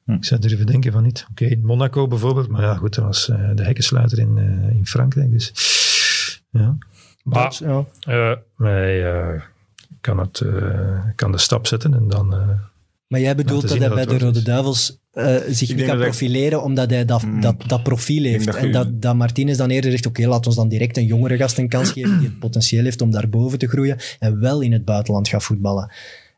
[0.06, 0.12] Hm.
[0.12, 1.26] ik zou durven denken van niet.
[1.32, 4.86] Oké, in Monaco bijvoorbeeld, maar ja, goed, dat was eh, de hekkensluiter in, eh, in
[4.86, 5.52] Frankrijk, dus
[6.50, 6.78] ja.
[7.24, 7.86] Maar ja.
[8.00, 9.42] eh, hij eh,
[10.02, 12.60] kan, het, eh, kan de stap zetten en dan...
[13.14, 14.42] Maar jij bedoelt dat hij dat bij de Rode.
[14.42, 17.42] Duivels eh, zich niet kan ik- profileren omdat hij dat, Mm.
[17.42, 18.46] dat, dat profiel heeft.
[18.46, 21.38] dat en dat, dat Martinez dan eerder zegt, oké, laat ons dan direct een jongere
[21.38, 24.72] gast een kans geven die het potentieel heeft om daarboven te groeien en wel in
[24.72, 25.92] het buitenland gaat voetballen.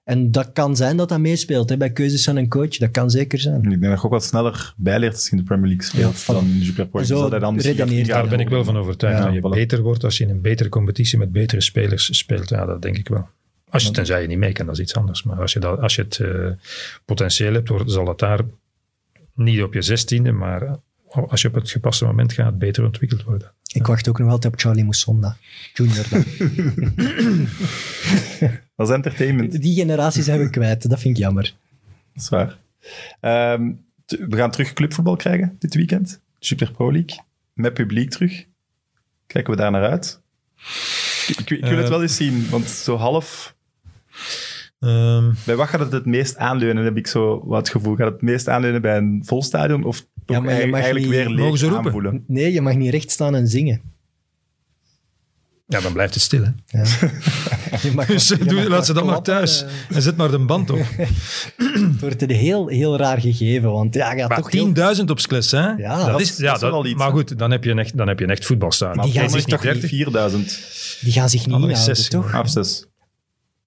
[0.03, 2.77] En dat kan zijn dat dat meespeelt hè, bij keuzes van een coach.
[2.77, 3.63] Dat kan zeker zijn.
[3.63, 6.23] Ik denk dat je ook wat sneller bijleert als je in de Premier League speelt
[6.27, 7.05] Ja, dan in de Super.
[7.05, 8.21] Zo Dus dat dan redeneert ingaan.
[8.21, 9.17] Daar ben ik wel van overtuigd.
[9.17, 9.53] Ja, dat je voilà.
[9.53, 12.49] beter wordt als je in een betere competitie met betere spelers speelt.
[12.49, 13.27] Ja, dat denk ik wel.
[13.69, 15.23] Als je, tenzij je niet mee kan, dat is iets anders.
[15.23, 16.49] Maar als je, dat, als je het eh,
[17.05, 18.39] potentieel hebt, zal het daar
[19.33, 20.73] niet op je zestiende, maar eh,
[21.27, 23.51] als je op het gepaste moment gaat, beter ontwikkeld worden.
[23.73, 25.37] Ik wacht ook nog altijd op Charlie Moussonda.
[25.73, 26.23] Junior dan.
[28.75, 30.89] Dat is entertainment, Die generatie zijn we kwijt.
[30.89, 31.43] Dat vind ik jammer.
[32.13, 32.57] dat is waar.
[33.19, 33.71] Ehm,
[34.05, 36.19] we gaan terug clubvoetbal krijgen dit weekend.
[36.39, 37.19] Super Pro League.
[37.53, 38.45] Met publiek terug.
[39.27, 40.19] Kijken we daar naar uit?
[41.27, 41.89] Ik, ik, ik wil het Eh.
[41.89, 43.54] wel eens zien, want zo half...
[44.85, 47.95] Ehm, Bij wat gaat het het meest aanleunen, heb ik zo wat het gevoel.
[47.95, 50.71] Gaat het het meest aanleunen bij een vol stadion of toch Ja, maar je eigenlijk,
[50.71, 51.85] mag eigenlijk niet- weer leeg Mogen ze roepen?
[51.85, 52.23] aanvoelen?
[52.27, 53.81] Nee, je mag niet recht staan en zingen.
[55.67, 56.43] ja, dan blijft het stil.
[56.43, 56.49] Hè?
[56.79, 56.83] Ja.
[57.83, 59.95] Je mag- Dus je doe, mag laat ze dan maar thuis eh.
[59.95, 60.79] en zet maar de band op.
[61.57, 64.95] Het wordt een heel, heel raar gegeven, want ja, gaat Maar toch heel...
[64.97, 65.67] 10.000 op Skles, hè?
[65.71, 67.71] Ja, dat dat is, ja, dat is wel dat- iets, Maar goed, dan heb je
[67.71, 69.03] een echt, dan heb je een echt voetbalstadion.
[69.05, 69.89] Die gaan zich toch 30.
[69.89, 70.59] 4000.
[71.01, 72.33] Die gaan zich niet inhouden, toch?
[72.33, 72.85] Af zes.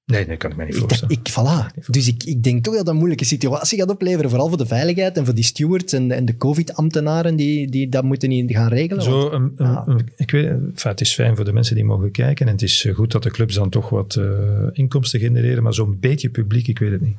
[0.08, 1.16] Nee, dat kan ik me niet Ik, voorstellen.
[1.22, 1.86] ik, voilà.
[1.86, 4.66] Dus ik, ik denk toch dat dat een moeilijke situatie gaat opleveren, vooral voor de
[4.66, 8.68] veiligheid en voor die stewards en, en de covid-ambtenaren die, die dat moeten niet gaan
[8.68, 9.02] regelen.
[9.02, 9.82] Zo, een, een, ja.
[9.86, 12.46] een- ik weet, enfin, het is fijn voor de mensen die mogen kijken.
[12.46, 14.24] En het is eh, goed dat de clubs dan toch wat eh,
[14.72, 15.62] inkomsten genereren.
[15.62, 17.16] Maar zo'n beetje publiek, ik weet het niet.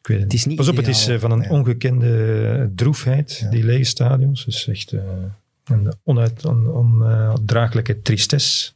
[0.00, 1.48] Ik weet het, Het is niet Pas op, het is eh, van een ja.
[1.48, 3.50] ongekende droefheid, Ja.
[3.50, 4.44] die lege stadions.
[4.44, 4.94] Het is echt
[5.70, 8.74] een onuit, on, ondraaglijke tristesse.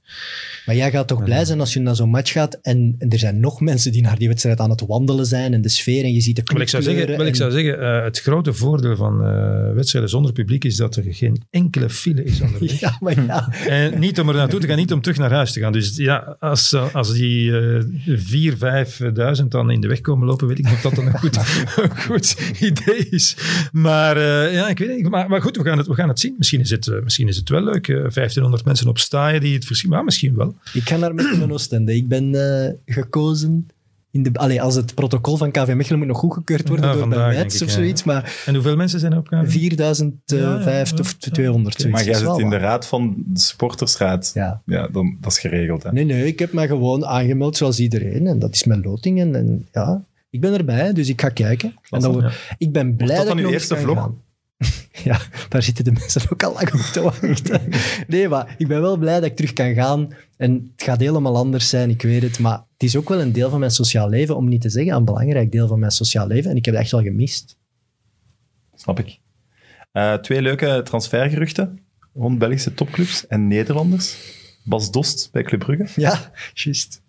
[0.66, 3.18] Maar jij gaat toch blij zijn als je naar zo'n match gaat en, en er
[3.18, 6.12] zijn nog mensen die naar die wedstrijd aan het wandelen zijn en de sfeer en
[6.12, 8.96] je ziet de Wel, ik zou zeggen, wel, ik zou zeggen eh, het grote voordeel
[8.96, 12.68] van eh, wedstrijden zonder publiek is dat er geen enkele file is onderweg.
[12.80, 13.52] Ja, maar ja.
[13.68, 15.72] En niet om er naartoe te gaan, niet om terug naar huis te gaan.
[15.72, 17.52] Dus ja, als, eh, als die
[18.06, 21.18] vier, vijfduizend dan in de weg komen lopen, weet ik niet of dat dan een
[21.18, 21.36] goed,
[21.76, 23.36] een goed idee is.
[23.72, 24.18] Maar
[24.52, 25.08] ja, ik weet niet.
[25.08, 26.34] Maar, maar goed, we gaan het, we gaan het zien.
[26.38, 27.88] Misschien is het, eh, misschien is het wel leuk.
[27.88, 29.96] eh, 1500 mensen op staaien die het verschillen.
[29.96, 30.54] Maar misschien wel.
[30.72, 31.94] Ik ga naar met mijn Oostende.
[31.96, 33.66] Ik ben eh, gekozen
[34.10, 37.00] In de, allee, als het protocol van KV Mechelen moet nog goedgekeurd worden Ja, door
[37.00, 37.74] vandaag, Metz ik, of ja.
[37.74, 39.50] zoiets, maar En hoeveel mensen zijn er op KV?
[39.50, 41.30] 4005 Ja, ja, of ja.
[41.30, 41.98] 200, zoiets.
[41.98, 44.30] Maar jij zit in de raad van de supportersraad.
[44.34, 44.62] Ja.
[44.66, 45.82] Ja, dan, dat is geregeld.
[45.82, 45.92] Hè.
[45.92, 48.26] Nee, nee, ik heb mij gewoon aangemeld zoals iedereen.
[48.26, 49.20] En dat is mijn loting.
[49.20, 51.74] En, en ja, ik ben erbij, dus ik ga kijken.
[51.90, 52.30] En dan, ja.
[52.58, 53.98] Ik ben blij dat dat, dan ik uw eerste vlog?
[53.98, 54.14] gaan.
[55.04, 57.62] Ja, daar zitten de mensen ook al lang op te wachten.
[58.06, 60.14] Nee, maar ik ben wel blij dat ik terug kan gaan.
[60.36, 62.38] En het gaat helemaal anders zijn, ik weet het.
[62.38, 64.94] Maar het is ook wel een deel van mijn sociaal leven, om niet te zeggen
[64.94, 66.50] een belangrijk deel van mijn sociaal leven.
[66.50, 67.56] En ik heb het echt wel gemist.
[68.74, 69.18] Snap ik.
[69.92, 71.80] Eh, twee leuke transfergeruchten
[72.14, 74.16] rond Belgische topclubs en Nederlanders.
[74.64, 76.00] Bas Dost bij Club Brugge.
[76.00, 77.02] Ja, juist.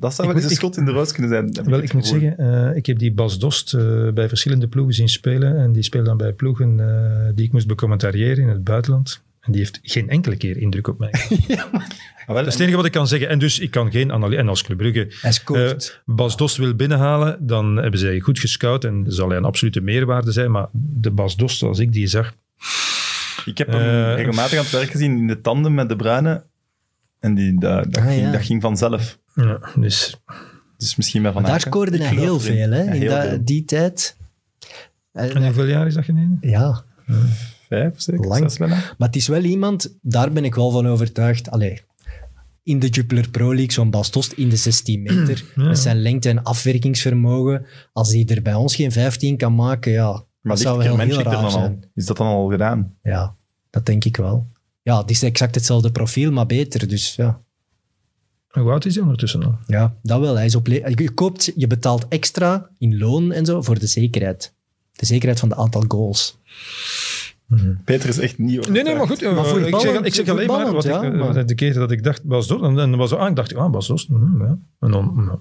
[0.00, 1.68] Dat zou Ik wel eens een schot in de roos kunnen zijn.
[1.70, 5.08] Wel, ik moet zeggen, eh, ik heb die Bas Dost eh, bij verschillende ploegen zien
[5.08, 5.56] spelen.
[5.56, 9.22] En die speelde dan bij ploegen eh, die ik moest becommentariëren in het buitenland.
[9.40, 11.10] En die heeft geen enkele keer indruk op mij.
[12.26, 13.28] Maar wel, Dat is het enige wat ik kan zeggen.
[13.28, 14.38] En dus ik kan geen analyse.
[14.40, 15.08] En als Club Brugge
[15.52, 15.70] eh,
[16.04, 18.84] Bas Dost wil binnenhalen, dan hebben zij goed gescout.
[18.84, 20.50] En zal hij een absolute meerwaarde zijn.
[20.50, 22.34] Maar de Bas Dost, zoals ik die zag,
[23.44, 26.44] ik heb hem regelmatig aan het werk gezien in de tanden met de Bruine.
[27.20, 28.32] En die, dat, dat, Ah, ging, ja.
[28.32, 29.18] dat ging vanzelf.
[29.46, 30.16] Ja, dus
[30.76, 33.38] Dus misschien met Van Maar daar scoorde hij heel veel hè, in heel da- veel.
[33.44, 34.16] die tijd.
[35.12, 36.38] En, En hoeveel jaar is dat geleden?
[36.40, 36.84] ja,
[37.68, 38.26] Vijf, zeker?
[38.26, 38.50] Lang.
[38.52, 38.58] Zes.
[38.58, 41.50] Maar het is wel iemand, daar ben ik wel van overtuigd.
[41.50, 41.80] Allee,
[42.62, 45.64] in de Jupiler Pro League, zo'n Bastost in de 16 meter, Ja.
[45.64, 47.66] met zijn lengte en afwerkingsvermogen.
[47.92, 51.14] Als hij er bij ons geen 15 kan maken, ja, Maar dat zou wel heel
[51.22, 51.50] raar dan al?
[51.50, 51.84] zijn.
[51.94, 52.94] Is dat dan al gedaan?
[53.02, 53.34] Ja,
[53.70, 54.46] dat denk ik wel.
[54.82, 56.88] Ja, het is exact hetzelfde profiel, maar beter.
[56.88, 57.40] Dus ja,
[58.48, 59.58] Hoe oud is hij ondertussen al?
[59.66, 60.36] ja dat wel.
[60.36, 64.54] Hij is op je, koopt, je betaalt extra in loon en zo voor de zekerheid.
[64.92, 66.38] De zekerheid van het aantal goals.
[67.84, 68.68] Peter is echt niet...
[68.68, 69.20] Nee, nee, maar goed.
[69.22, 71.74] Maar eh, ik, zeg, ik zeg alleen maar wat ik, ja, eh, maar- de keer
[71.74, 72.62] dat ik dacht, Bas Dost.
[72.62, 74.08] En dan was ah, ik dacht, ah, Bas Dost.
[74.08, 74.58] mhm, ja.
[74.80, 75.38] En dan mm, ik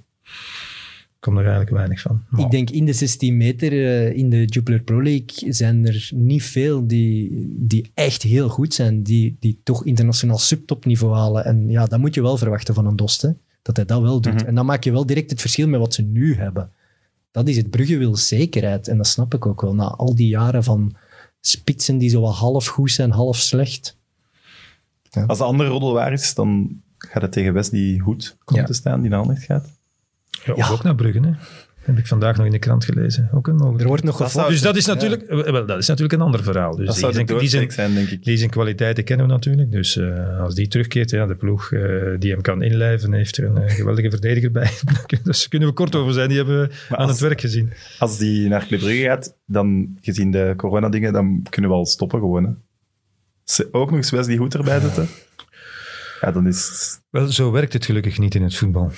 [1.20, 2.24] kom er eigenlijk weinig van.
[2.30, 6.10] Maar- Ik denk in de 16 meter eh, in de Jupiler Pro League zijn er
[6.14, 11.46] niet veel die, die echt heel goed zijn, die, die toch internationaal subtopniveau halen.
[11.46, 13.30] En ja, dat moet je wel verwachten van een Dost, hè,
[13.62, 14.34] dat hij dat wel doet.
[14.34, 14.46] Mhm.
[14.46, 16.72] En dan maak je wel direct het verschil met wat ze nu hebben.
[17.32, 17.70] Dat is het.
[17.70, 18.88] Brugge wil zekerheid.
[18.88, 19.76] En dat snap ik ook wel.
[19.76, 20.96] Na al die jaren van
[21.42, 23.98] spitsen die zo wat half goed zijn, half slecht.
[25.28, 28.68] Als de andere roddel waar is, dan gaat het tegen Wesley Hoed komen Ja.
[28.68, 29.77] te staan, die naar Anderlecht gaat.
[30.48, 30.74] Ja, of Ja.
[30.74, 31.32] ook naar Brugge, hè.
[31.78, 33.30] Heb ik vandaag nog in de krant gelezen.
[33.34, 33.60] Ook een.
[33.80, 34.52] Er wordt nog gevochten.
[34.52, 36.76] Dus dat is natuurlijk, wel, dat is natuurlijk een ander verhaal.
[36.76, 38.24] Dus Dat die, zou zijn, die, zijn, doodsteek zijn, denk ik.
[38.24, 39.72] die zijn kwaliteiten kennen we natuurlijk.
[39.72, 41.82] Dus eh, als die terugkeert, ja, de ploeg eh,
[42.20, 44.70] die hem kan inlijven, heeft er een eh, geweldige verdediger bij.
[45.24, 46.28] dus kunnen we kort over zijn.
[46.28, 47.74] Die hebben we Maar aan als- het werk gezien.
[48.00, 52.20] Als die naar Club Brugge gaat, dan, gezien de coronadingen, dan kunnen we al stoppen
[52.20, 52.44] gewoon.
[52.44, 52.52] Hè.
[53.44, 55.08] Ze ook nog eens Wesley Hoed erbij zetten.
[56.22, 57.02] Ja, dan is het...
[57.10, 58.92] Wel, zo werkt het gelukkig niet in het voetbal.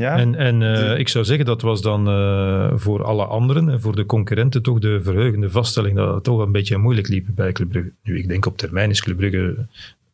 [0.00, 3.80] Ja, En, en eh, ik zou zeggen, dat was dan eh, voor alle anderen, en
[3.80, 7.52] voor de concurrenten, toch de verheugende vaststelling dat het toch een beetje moeilijk liep bij
[7.52, 7.92] Club Brugge.
[8.02, 9.66] Nu, ik denk op termijn is Club Brugge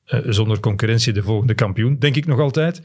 [0.07, 2.83] eh, zonder concurrentie de volgende kampioen, denk ik nog altijd.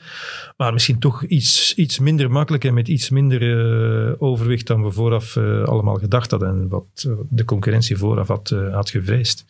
[0.57, 4.91] Maar misschien toch iets, iets minder makkelijk en met iets minder eh, overwicht dan we
[4.91, 9.45] vooraf eh, allemaal gedacht hadden en wat de concurrentie vooraf had, had gevreesd.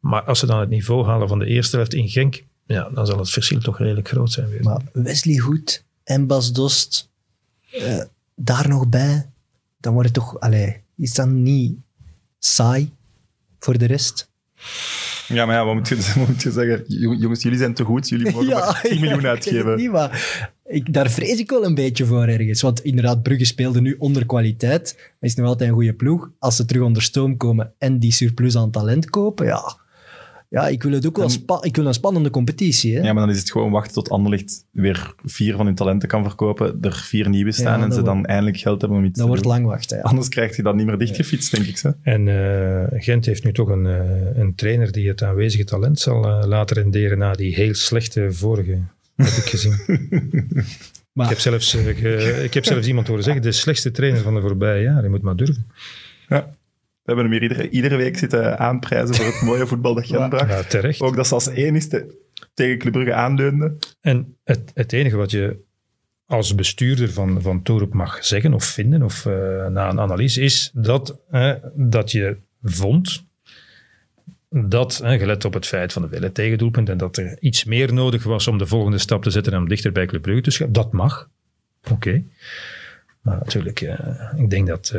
[0.00, 3.06] Maar als ze dan het niveau halen van de eerste helft in Genk, ja, dan
[3.06, 4.62] zal het verschil toch redelijk groot zijn weer.
[4.62, 7.10] Maar Wesley Hoed en Bas Dost,
[7.70, 8.02] eh,
[8.34, 9.30] daar nog bij,
[9.80, 10.40] dan wordt het toch...
[10.40, 11.76] Allee, is dat niet
[12.38, 12.92] saai
[13.58, 14.30] voor de rest?
[15.28, 16.84] ja, maar ja, wat moet, je, wat moet je zeggen?
[16.86, 19.76] Jo- Jongens, jullie zijn te goed, jullie mogen maar 10 miljoen ik uitgeven.
[19.76, 22.60] niet, maar ik, daar vrees ik wel een beetje voor ergens.
[22.60, 24.94] Want inderdaad, Brugge speelde nu onder kwaliteit.
[24.96, 26.30] Hij is nog altijd een goede ploeg.
[26.38, 29.84] Als ze terug onder stoom komen en die surplus aan talent kopen, ja...
[30.48, 32.94] Ja, ik wil het ook wel spa- ik wil een spannende competitie.
[32.96, 33.02] Hè?
[33.02, 36.24] Ja, maar dan is het gewoon wachten tot Anderlecht weer vier van hun talenten kan
[36.24, 39.04] verkopen, er vier nieuwe staan Ja, en dat ze wordt- dan eindelijk geld hebben om
[39.04, 39.52] iets dat te wordt doen.
[39.52, 39.96] lang wachten.
[39.96, 40.02] Ja.
[40.02, 41.76] Anders krijgt hij dat niet meer dichtgefietst, denk ik.
[41.78, 41.92] Zo.
[42.02, 44.00] En eh, Gent heeft nu toch een, eh,
[44.38, 48.78] een trainer die het aanwezige talent zal eh, laten renderen na die heel slechte vorige,
[49.16, 49.76] heb ik gezien.
[51.12, 54.34] Maar- ik, heb zelfs, ge- ik heb zelfs iemand horen zeggen, de slechtste trainer van
[54.34, 55.02] de voorbije jaren.
[55.02, 55.66] Je moet maar durven.
[56.28, 56.50] Ja.
[57.06, 60.28] We hebben hem hier iedere, iedere week zitten aanprijzen voor het mooie voetbal dat Gent
[60.28, 60.48] bracht.
[60.50, 61.00] Ja, terecht.
[61.00, 62.14] Ook dat ze als enigste
[62.54, 63.76] tegen Club Brugge aanleunde.
[64.00, 65.64] En het, het enige wat je
[66.26, 70.70] als bestuurder van, van Torup mag zeggen of vinden, of eh, na een analyse, is
[70.74, 73.24] dat, eh, dat je vond
[74.50, 77.92] dat, eh, gelet op het feit van de vele tegendoelpunten, en dat er iets meer
[77.92, 80.50] nodig was om de volgende stap te zetten en om dichter bij Club Brugge te
[80.50, 80.82] schuiven.
[80.82, 81.28] Dat mag.
[81.90, 82.22] Oké.
[83.20, 84.94] Maar natuurlijk, eh, ik denk dat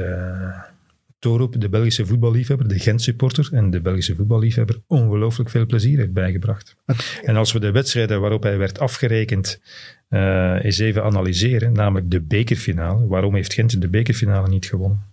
[1.20, 6.76] Torup, de Belgische voetballiefhebber, de Gent-supporter en de Belgische voetballiefhebber ongelooflijk veel plezier heeft bijgebracht.
[7.24, 9.62] En als we de wedstrijden waarop hij werd afgerekend
[10.08, 15.06] eh, eens even analyseren, namelijk de bekerfinale, waarom heeft Gent de bekerfinale niet gewonnen?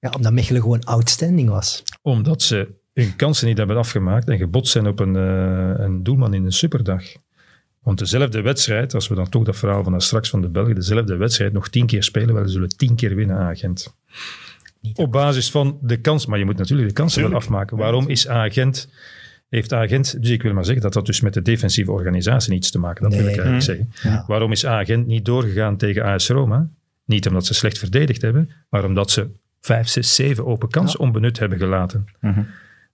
[0.00, 1.82] Ja, omdat Mechelen gewoon outstanding was.
[2.02, 6.34] Omdat ze hun kansen niet hebben afgemaakt en gebotst zijn op een, eh, een doelman
[6.34, 7.04] in een superdag.
[7.82, 11.16] Want dezelfde wedstrijd, als we dan toch dat verhaal van straks van de Belgen, dezelfde
[11.16, 13.94] wedstrijd nog tien keer spelen, wel, ze zullen tien keer winnen aan Gent.
[14.82, 17.76] Niet Op basis van de kans, maar je moet natuurlijk de kansen wel afmaken.
[17.76, 18.88] Waarom is Agent,
[19.48, 22.70] heeft Agent, dus ik wil maar zeggen dat dat dus met de defensieve organisatie niets
[22.70, 23.92] te maken, dat wil ik eigenlijk zeggen.
[24.02, 24.24] Ja.
[24.26, 26.68] Waarom is Agent niet doorgegaan tegen AS Roma?
[27.04, 29.28] Niet omdat ze slecht verdedigd hebben, maar omdat ze
[29.60, 32.06] vijf, zes, zeven open kansen onbenut hebben gelaten.
[32.20, 32.42] Mhm.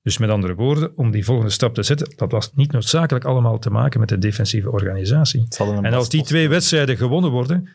[0.03, 3.59] Dus met andere woorden, om die volgende stap te zetten, dat was niet noodzakelijk allemaal
[3.59, 5.47] te maken met de defensieve organisatie.
[5.83, 7.69] En als die twee wedstrijden gewonnen worden,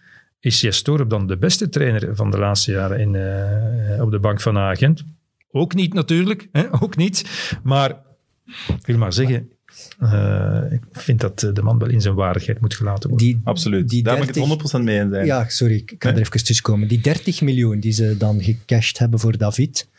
[0.46, 4.20] is Jes Torup dan de beste trainer van de laatste jaren in, eh, op de
[4.20, 5.04] bank van Agent?
[5.52, 6.74] Ook niet natuurlijk, hè?
[6.84, 7.26] ook niet.
[7.64, 7.90] Maar
[8.68, 9.50] ik wil maar zeggen,
[10.00, 13.28] eh, ik vind dat de man wel in zijn waardigheid moet gelaten worden.
[13.28, 13.90] Die, Absoluut.
[13.90, 15.26] Die Daar ben ik 30 het 100% mee eens.
[15.26, 16.20] Ja, sorry, ik ga Nee.
[16.20, 16.88] er even tussenkomen.
[16.88, 19.90] Die 30 miljoen die ze dan gecashed hebben voor David.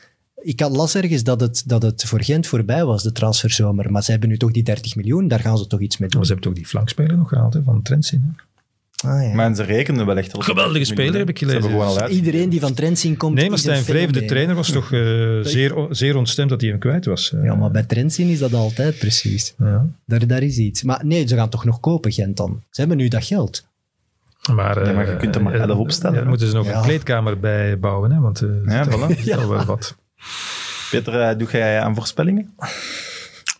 [0.42, 3.90] Ik had las ergens dat het, dat het voor Gent voorbij was, de transferzomer.
[3.92, 6.18] Maar ze hebben nu toch die 30 miljoen, daar gaan ze toch iets mee doen.
[6.18, 8.36] Maar ze hebben toch die flankspeler nog gehaald hè, van Trentin.
[9.04, 9.34] Ah, ja.
[9.34, 10.38] Maar ze rekenen wel echt al.
[10.38, 12.00] op Geweldige 30 speler, heb ik gelezen.
[12.02, 12.10] uit.
[12.12, 14.28] Iedereen die van Trentin komt, Nee, maar Stijn Vreven, de fenomeen.
[14.28, 15.00] trainer, was toch eh,
[15.42, 17.32] zeer, zeer ontstemd dat hij hem kwijt was.
[17.32, 19.54] Eh, Ja, maar bij Trentin is dat altijd precies.
[19.58, 19.86] ja.
[20.06, 20.82] Daar, daar is iets.
[20.82, 22.62] Maar nee, ze gaan toch nog kopen, Gent dan.
[22.70, 23.66] Ze hebben nu dat geld.
[24.52, 26.20] Maar, Ja, maar je kunt er maar eh, elf opstellen, Ja, hè?
[26.20, 26.76] dan moeten ze nog Ja.
[26.76, 29.18] een kleedkamer bij bouwen, hè, want eh, Ja, dat voilà.
[29.24, 29.96] is al wel wat.
[30.90, 32.54] Peter, eh, doe jij aan voorspellingen?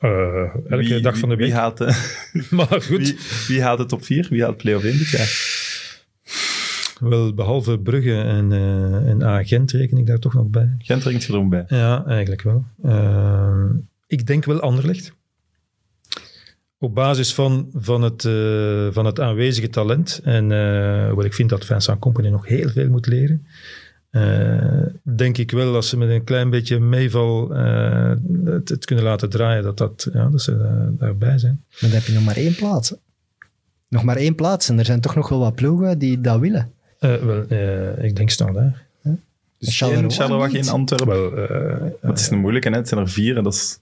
[0.05, 1.47] Eh, elke Wie- dag van de week.
[1.47, 1.85] Wie haalt, de,
[2.51, 4.27] maar goed, wie, wie haalt de top 4?
[4.31, 5.53] Wie haalt play-off 1 dit jaar?
[7.01, 10.75] wel behalve Brugge en, eh en Agent reken ik daar toch nog bij.
[10.79, 11.65] Gent rekent je er ook bij.
[11.69, 12.65] Ja, eigenlijk wel.
[12.83, 13.65] Eh,
[14.07, 15.13] ik denk wel Anderlecht.
[16.79, 20.21] Op basis van, van, het, eh, van het aanwezige talent.
[20.25, 23.47] En uh, wat ik vind dat Vincent Company nog heel veel moet leren.
[24.15, 28.13] Uh, denk ik wel als ze met een klein beetje meeval uh,
[28.45, 31.65] het, het, kunnen laten draaien, dat, dat, ja, dat ze uh, daarbij zijn.
[31.71, 32.91] Maar dan heb je nog maar één plaats.
[32.91, 32.97] Hè?
[33.89, 34.69] Nog maar één plaats.
[34.69, 36.73] En er zijn toch nog wel wat ploegen die dat willen.
[37.01, 37.45] Uh, wel,
[38.05, 38.77] ik denk standaard.
[39.59, 41.35] Dus geen Charleroi, geen Antwerpen.
[41.35, 42.77] Wel, uh, het is een moeilijke, hè?
[42.77, 43.79] het zijn er vier en dat is...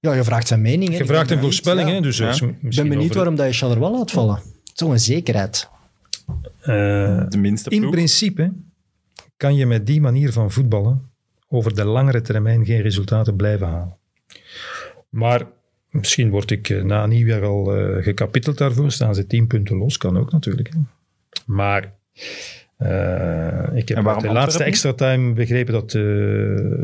[0.00, 0.90] Ja, je vraagt zijn mening.
[0.90, 0.96] Hè?
[0.96, 1.94] Je vraagt een voorspelling, ja.
[1.94, 2.00] hè?
[2.00, 2.32] Dus ja.
[2.32, 3.16] Ik ben benieuwd over...
[3.16, 4.40] waarom dat je Charleroi laat vallen.
[4.74, 5.68] Zo'n zekerheid.
[6.64, 7.82] de minste ploeg.
[7.82, 8.52] In principe
[9.42, 11.10] kan je met die manier van voetballen
[11.48, 13.96] over de langere termijn geen resultaten blijven halen.
[15.08, 15.46] Maar
[15.90, 18.90] misschien word ik na nieuwjaar al uh, gekapiteld daarvoor.
[18.90, 20.70] Staan ze tien punten los, kan ook natuurlijk.
[21.46, 21.92] Maar
[23.74, 26.02] ik heb de laatste extra time begrepen dat uh,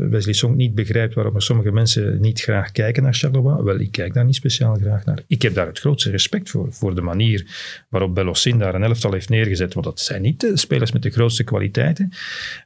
[0.09, 3.63] Wesley Song niet begrijpt waarom sommige mensen niet graag kijken naar Charleroi.
[3.63, 5.19] Wel, ik kijk daar niet speciaal graag naar.
[5.27, 7.45] Ik heb daar het grootste respect voor, voor de manier
[7.89, 9.73] waarop Belossin daar een elftal heeft neergezet.
[9.73, 12.11] Want dat zijn niet de spelers met de grootste kwaliteiten.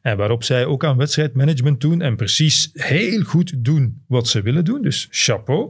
[0.02, 4.66] En waarop zij ook aan wedstrijdmanagement doen en precies heel goed doen wat ze willen
[4.66, 4.82] doen.
[4.82, 5.70] Dus chapeau.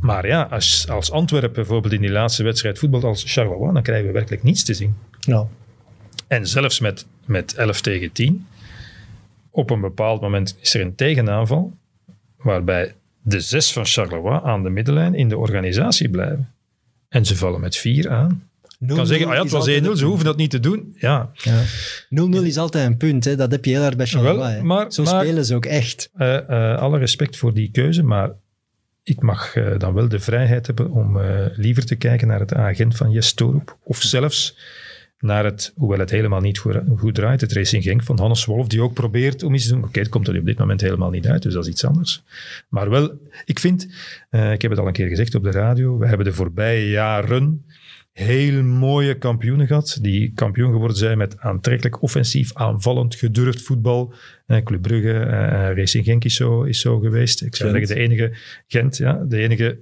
[0.00, 4.06] Maar ja, als, als Antwerpen bijvoorbeeld in die laatste wedstrijd voetbalt als Charleroi, dan krijgen
[4.06, 4.94] we werkelijk niets te zien.
[5.20, 5.48] Ja.
[6.30, 8.46] En zelfs met, met 11 tegen 10,
[9.50, 11.76] op een bepaald moment is er een tegenaanval,
[12.36, 16.52] waarbij de zes van Charleroi aan de middenlijn in de organisatie blijven.
[17.08, 18.48] En ze vallen met vier aan.
[18.78, 20.96] Je kan zeggen, ah ja, het was 1-0, ze hoeven dat niet te doen.
[20.98, 21.30] Ja.
[21.30, 21.42] 0-0
[22.10, 22.42] ja.
[22.42, 23.36] is altijd een punt, hè.
[23.36, 24.54] dat heb je heel hard bij Charleroi.
[24.54, 26.10] Wel, maar, Zo maar, spelen ze ook echt.
[26.18, 28.30] Uh, uh, alle respect voor die keuze, maar
[29.02, 32.54] ik mag uh, dan wel de vrijheid hebben om uh, liever te kijken naar het
[32.54, 33.76] agent van Jes Torup.
[33.82, 34.56] Of zelfs
[35.20, 38.66] naar het, hoewel het helemaal niet goed, goed draait, het Racing Genk van Hannes Wolf,
[38.66, 39.78] die ook probeert om iets te doen.
[39.78, 41.84] Oké, okay, het komt er op dit moment helemaal niet uit, dus dat is iets
[41.84, 42.22] anders.
[42.68, 43.88] Maar wel, ik vind,
[44.30, 46.90] uh, ik heb het al een keer gezegd op de radio, we hebben de voorbije
[46.90, 47.64] jaren
[48.12, 54.14] heel mooie kampioenen gehad, die kampioen geworden zijn met aantrekkelijk, offensief, aanvallend, gedurfd voetbal.
[54.46, 57.42] Uh, Club Brugge, uh, Racing Genk is zo, is zo geweest.
[57.42, 57.88] Ik zou Gent.
[57.88, 59.78] zeggen, de enige, Gent, ja, de enige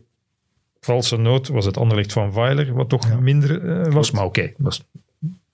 [0.80, 3.20] valse noot was het Anderlecht van Weiler, wat toch ja.
[3.20, 4.10] minder uh, was.
[4.10, 4.84] Maar oké, okay, was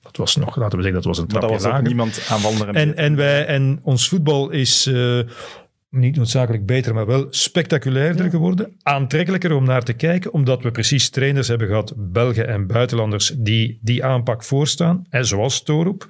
[0.04, 1.88] dat was nog, laten we zeggen, dat was een trapje Maar dat was lager.
[1.88, 2.68] niemand aanvallender.
[2.68, 5.20] En, en, wij, en ons voetbal is uh,
[5.90, 8.30] niet noodzakelijk beter, maar wel spectaculairder ja.
[8.30, 8.76] geworden.
[8.82, 13.78] Aantrekkelijker om naar te kijken, omdat we precies trainers hebben gehad, Belgen en buitenlanders, die
[13.82, 15.06] die aanpak voorstaan.
[15.08, 16.06] En zoals Torup,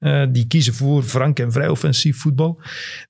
[0.00, 2.60] uh, die kiezen voor frank en vrij offensief voetbal.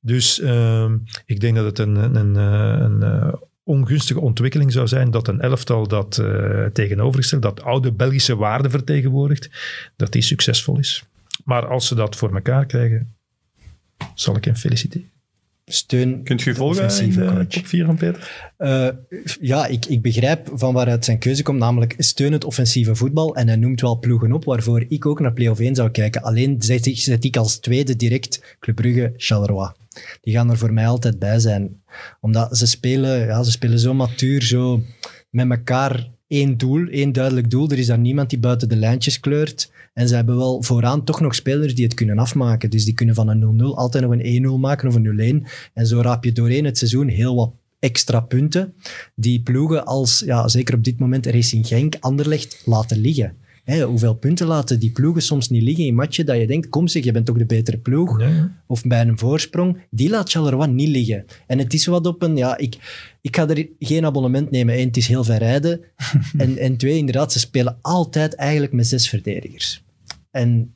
[0.00, 0.90] Dus uh,
[1.26, 2.36] ik denk dat het een, een, een,
[2.82, 8.70] een ongunstige ontwikkeling zou zijn dat een elftal dat uh, tegenovergesteld, dat oude Belgische waarden
[8.70, 9.50] vertegenwoordigt,
[9.96, 11.04] dat die succesvol is.
[11.44, 13.14] Maar als ze dat voor elkaar krijgen,
[14.14, 15.13] zal ik hem feliciteren.
[15.66, 16.22] Steun.
[16.22, 18.52] Kunt je volgen in de top 4 van Peter?
[18.56, 18.88] Eh,
[19.40, 23.36] ja, ik, ik begrijp van waaruit zijn keuze komt, namelijk steun het offensieve voetbal.
[23.36, 26.22] En hij noemt wel ploegen op waarvoor ik ook naar play-off 1 zou kijken.
[26.22, 29.72] Alleen zet ik, zet ik als tweede direct Club Brugge, Charleroi.
[30.20, 31.82] Die gaan er voor mij altijd bij zijn.
[32.20, 34.82] Omdat ze spelen, ja, ze spelen zo matuur, zo
[35.30, 37.70] met elkaar één doel, één duidelijk doel.
[37.70, 39.72] Er is daar niemand die buiten de lijntjes kleurt.
[39.92, 42.70] En ze hebben wel vooraan toch nog spelers die het kunnen afmaken.
[42.70, 45.46] Dus die kunnen van een 0-0 altijd nog een 1-0 maken of een 0-1.
[45.74, 48.74] En zo raap je doorheen het seizoen heel wat extra punten
[49.14, 53.36] die ploegen als, ja, zeker op dit moment, Racing Genk, Anderlecht laten liggen.
[53.64, 57.04] Hoeveel punten laten die ploegen soms niet liggen in matchen dat je denkt, kom zeg,
[57.04, 58.22] je bent toch de betere ploeg
[58.66, 61.24] of bij een voorsprong, die laat Charleroi niet liggen.
[61.46, 62.76] En het is wat op een, ja, ik,
[63.20, 64.78] ik ga er geen abonnement nemen.
[64.78, 65.80] Eén, het is heel ver rijden.
[66.36, 69.82] en, en twee, inderdaad, ze spelen altijd eigenlijk met zes verdedigers.
[70.30, 70.74] En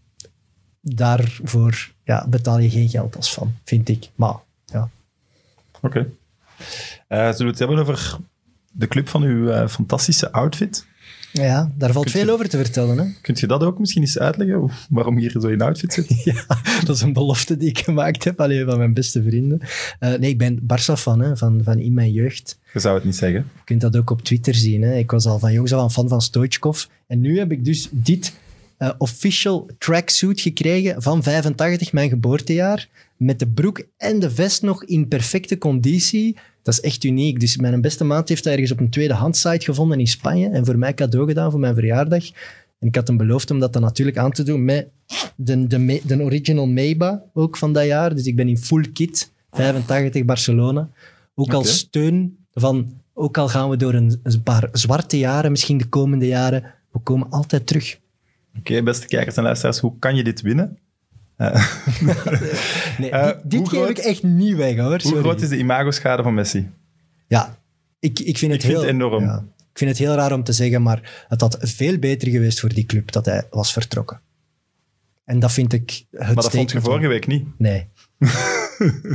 [0.81, 4.09] daarvoor ja, betaal je geen geld als fan, vind ik.
[4.15, 4.91] Maar ja,
[5.83, 6.11] Oké.
[7.09, 8.17] Eh, zullen we het hebben over
[8.73, 10.87] de club van uw eh, fantastische outfit?
[11.33, 12.99] Ja daar valt Kunt je- veel over te vertellen.
[12.99, 13.05] Hè?
[13.21, 14.71] Kunt je dat ook misschien eens uitleggen?
[14.91, 16.07] Waarom je hier zo in outfit zit?
[16.25, 16.45] Ja,
[16.85, 19.61] dat is een belofte die ik gemaakt heb, alleen van mijn beste vrienden.
[19.99, 22.59] Eh, nee, ik ben Barça-fan hè, van, van in mijn jeugd.
[22.73, 23.39] Je zou het niet zeggen.
[23.55, 24.83] Je kunt dat ook op Twitter zien.
[24.83, 24.97] Hè.
[24.97, 26.85] Ik was al van jongs af aan fan van Stoichkov.
[27.07, 28.33] En nu heb ik dus dit
[28.77, 32.89] eh, official tracksuit gekregen van 85, mijn geboortejaar.
[33.17, 36.37] Met de broek en de vest nog in perfecte conditie.
[36.69, 37.41] Dat is echt uniek.
[37.41, 40.49] Dus mijn beste maat heeft dat ergens op een tweedehands site gevonden in Spanje.
[40.49, 42.25] En voor mij cadeau gedaan voor mijn verjaardag.
[42.79, 44.89] En ik had hem beloofd om dat dan natuurlijk aan te doen met
[45.37, 48.15] de, de, de original Meiba ook van dat jaar.
[48.15, 49.33] Dus ik ben in full kit.
[49.51, 50.89] 85 Barcelona.
[51.35, 51.57] Ook Oké.
[51.57, 55.89] als steun van, ook al gaan we door een, een paar zwarte jaren, misschien de
[55.89, 57.99] komende jaren, we komen altijd terug.
[58.59, 60.79] Oké, beste kijkers en luisteraars, hoe kan je dit winnen?
[61.39, 61.67] Eh,
[62.99, 65.01] Nee, Eh, dit geef groot- ik echt niet weg, hoor.
[65.03, 66.71] hoe groot is de imagoschade van Messi?
[67.29, 67.59] Ja,
[67.99, 68.81] ik, ik vind het Ik vind heel...
[68.87, 69.25] het enorm.
[69.25, 72.61] ja, ik vind het heel raar om te zeggen, maar het had veel beter geweest
[72.61, 74.21] voor die club dat hij was vertrokken.
[75.25, 77.47] En dat vind ik het Maar dat vond je vorige week niet.
[77.59, 77.89] Nee.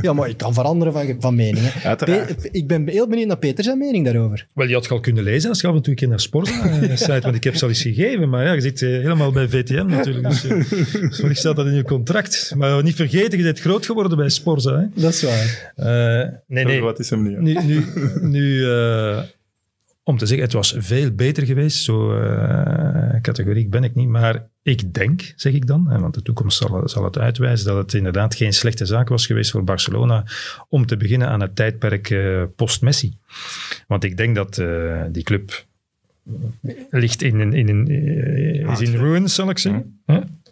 [0.02, 1.58] Ja, maar ik kan veranderen van, van mening.
[1.72, 1.88] hè.
[1.88, 2.36] Uiteraard.
[2.36, 4.46] Pe- ik ben heel benieuwd naar Peter zijn mening daarover.
[4.54, 6.20] Wel, je had het al kunnen lezen als je af en toe een keer naar
[6.20, 8.28] Sporza-site, want ik heb ze al eens gegeven.
[8.28, 10.28] Maar ja, je zit eh, helemaal bij VTM natuurlijk.
[10.28, 12.52] Dus eh, wellicht staat dat in je contract.
[12.56, 14.78] Maar niet vergeten, je bent groot geworden bij Sporza.
[14.78, 15.02] Hè?
[15.02, 15.72] Dat is waar.
[15.76, 16.78] Eh, nee, nee.
[16.78, 17.38] groot is hem niet.
[17.40, 17.84] Nu, nu,
[18.20, 19.18] nu eh,
[20.04, 21.82] om te zeggen, het was veel beter geweest.
[21.84, 24.08] Zo eh categoriek ben ik niet.
[24.08, 27.76] Maar ik denk, zeg ik dan, hè, want de toekomst zal, zal het uitwijzen, dat
[27.76, 30.24] het inderdaad geen slechte zaak was geweest voor Barcelona
[30.68, 33.16] om te beginnen aan het tijdperk eh, post-Messi.
[33.86, 35.64] Want ik denk dat eh, die club
[36.90, 37.88] ligt in, een- in, een,
[38.70, 40.00] is in ruins, zal ik zeggen.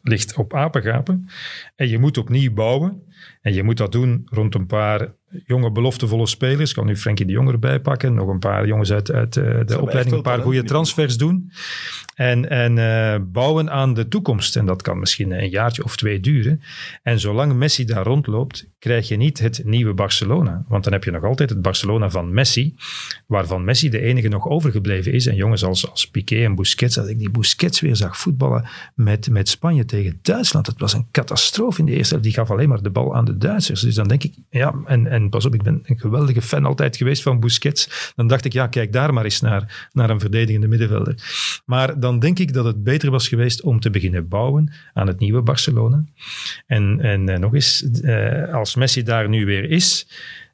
[0.03, 1.29] Ligt op apengapen.
[1.77, 3.03] En je moet opnieuw bouwen.
[3.41, 5.13] En je moet dat doen rond een paar
[5.47, 6.71] jonge, beloftevolle spelers.
[6.71, 8.15] Ik kan nu Frenkie de Jong erbij pakken.
[8.15, 10.17] Nog een paar jongens uit, uit eh, de opleiding.
[10.17, 11.53] Een paar goede transfers doen.
[12.15, 14.57] En, en eh, bouwen aan de toekomst.
[14.57, 16.63] En dat kan misschien een jaartje of twee duren.
[17.03, 20.65] En zolang Messi daar rondloopt, krijg je niet het nieuwe Barcelona.
[20.69, 22.75] Want dan heb je nog altijd het Barcelona van Messi.
[23.27, 25.27] Waarvan Messi de enige nog overgebleven is.
[25.27, 26.99] En jongens als, als Piqué en Busquets.
[26.99, 30.67] Als ik die Busquets weer zag voetballen met, met Spanje tegen Duitsland.
[30.67, 32.29] Het was een catastrofe in de eerste helft.
[32.29, 33.81] Die gaf alleen maar de bal aan de Duitsers.
[33.81, 36.97] Dus dan denk ik, ja, en, en pas op, ik ben een geweldige fan altijd
[36.97, 38.13] geweest van Busquets.
[38.17, 41.15] Dan dacht ik, ja, kijk daar maar eens naar, naar een verdedigende middenvelder.
[41.65, 45.19] Maar dan denk ik dat het beter was geweest om te beginnen bouwen aan het
[45.19, 46.05] nieuwe Barcelona.
[46.67, 50.07] En, en eh, nog eens, eh, als Messi daar nu weer is,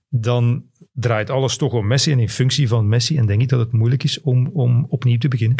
[0.08, 3.16] dan draait alles toch om Messi en in functie van Messi.
[3.16, 5.56] En denk ik dat het moeilijk is om, om opnieuw te beginnen.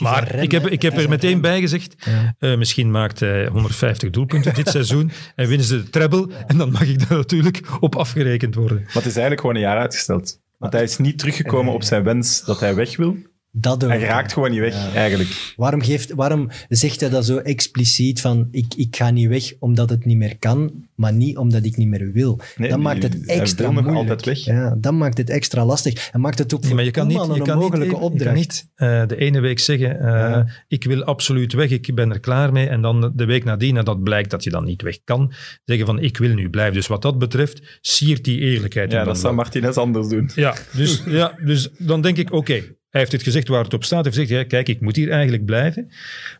[0.00, 2.34] Maar rem, ik heb, ik heb er een meteen bij gezegd, Ja.
[2.38, 6.28] eh, misschien maakt hij 150 doelpunten dit seizoen en winnen ze de treble.
[6.46, 8.76] En dan mag ik daar natuurlijk op afgerekend worden.
[8.78, 10.40] Maar het is eigenlijk gewoon een jaar uitgesteld.
[10.58, 13.16] Want hij is niet teruggekomen op zijn wens dat hij weg wil.
[13.56, 13.82] Dat.
[13.82, 15.52] Hij raakt gewoon niet weg, eigenlijk.
[15.56, 19.90] Waarom, geeft, waarom zegt hij dat zo expliciet van ik, ik ga niet weg omdat
[19.90, 22.40] het niet meer kan, maar niet omdat ik niet meer wil?
[22.56, 24.10] Nee, dat maakt het hij extra wil nog moeilijk.
[24.10, 24.44] altijd weg.
[24.56, 26.10] Ja, dat maakt het extra lastig.
[26.12, 27.84] En maakt het ook Nee, voor maar je kan niet, je een kan niet, onmogelijke
[27.94, 28.36] je kan opdracht.
[28.36, 30.46] niet eh, de ene week zeggen, eh, Ja.
[30.68, 32.68] ik wil absoluut weg, ik ben er klaar mee.
[32.68, 35.32] En dan de week nadien, nadat blijkt dat je dan niet weg kan,
[35.64, 36.74] zeggen van ik wil nu blijven.
[36.74, 38.90] Dus wat dat betreft, siert die eerlijkheid.
[38.90, 39.34] Ja, dat dan zou.
[39.34, 40.30] Martinez anders doen.
[40.34, 42.62] Ja, dus, ja, dus dan denk ik, oké,
[42.94, 44.04] Hij heeft het gezegd waar het op staat.
[44.04, 45.90] Hij heeft gezegd, ja, kijk, ik moet hier eigenlijk blijven.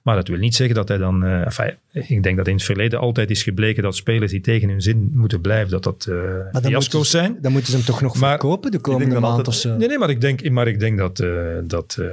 [0.03, 1.25] Maar dat wil niet zeggen dat hij dan...
[1.25, 4.69] eh, enfin, ik denk dat in het verleden altijd is gebleken dat spelers die tegen
[4.69, 6.15] hun zin moeten blijven, dat dat eh
[6.53, 7.39] dan fiasco's moeten ze- zijn.
[7.41, 9.77] Dan moeten ze hem toch nog Maar- verkopen de komende maand altijd- of zo.
[9.77, 11.31] Nee, nee, maar ik denk, maar ik denk dat, eh,
[11.65, 12.07] dat eh,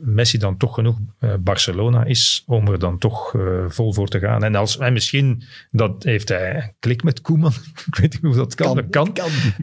[0.00, 4.18] Messi dan toch genoeg eh, Barcelona is om er dan toch eh, vol voor te
[4.18, 4.44] gaan.
[4.44, 7.52] En, als, en misschien dat heeft hij een klik met Koeman.
[7.90, 8.76] ik weet niet hoe dat kan.
[8.76, 9.12] dat kan.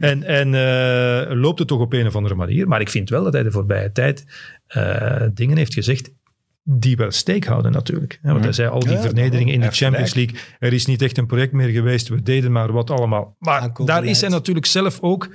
[0.00, 2.68] En, en eh, loopt het toch op een of andere manier.
[2.68, 4.24] Maar ik vind wel dat hij de voorbije tijd
[4.66, 6.10] eh, dingen heeft gezegd
[6.64, 8.18] die wel steek houden natuurlijk.
[8.22, 10.38] Ja, want hij zei al die Ja, vernederingen in de Champions League.
[10.58, 12.08] Er is niet echt een project meer geweest.
[12.08, 13.36] We deden maar wat allemaal.
[13.38, 15.34] Maar daar is hij natuurlijk zelf ook...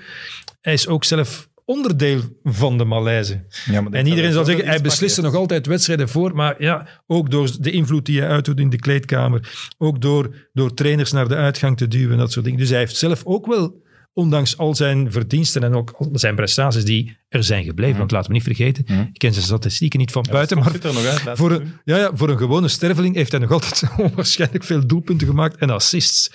[0.61, 3.43] Hij is ook zelf onderdeel van de malaise.
[3.65, 6.36] Ja, maar En iedereen zal zeggen, hij beslist er nog altijd wedstrijden voor.
[6.36, 9.69] Maar ja, ook door de invloed die hij uitdoet in de kleedkamer.
[9.78, 12.59] Ook door, door trainers naar de uitgang te duwen, dat soort dingen.
[12.59, 13.82] Dus hij heeft zelf ook wel,
[14.18, 17.97] ondanks al zijn verdiensten en ook al zijn prestaties die er zijn gebleven.
[17.97, 21.38] Want laten we niet vergeten, ik ken zijn statistieken niet van buiten, maar er nog
[21.38, 25.28] voor een, ja, ja, voor een gewone sterveling heeft hij nog altijd onwaarschijnlijk veel doelpunten
[25.28, 26.32] gemaakt en assists.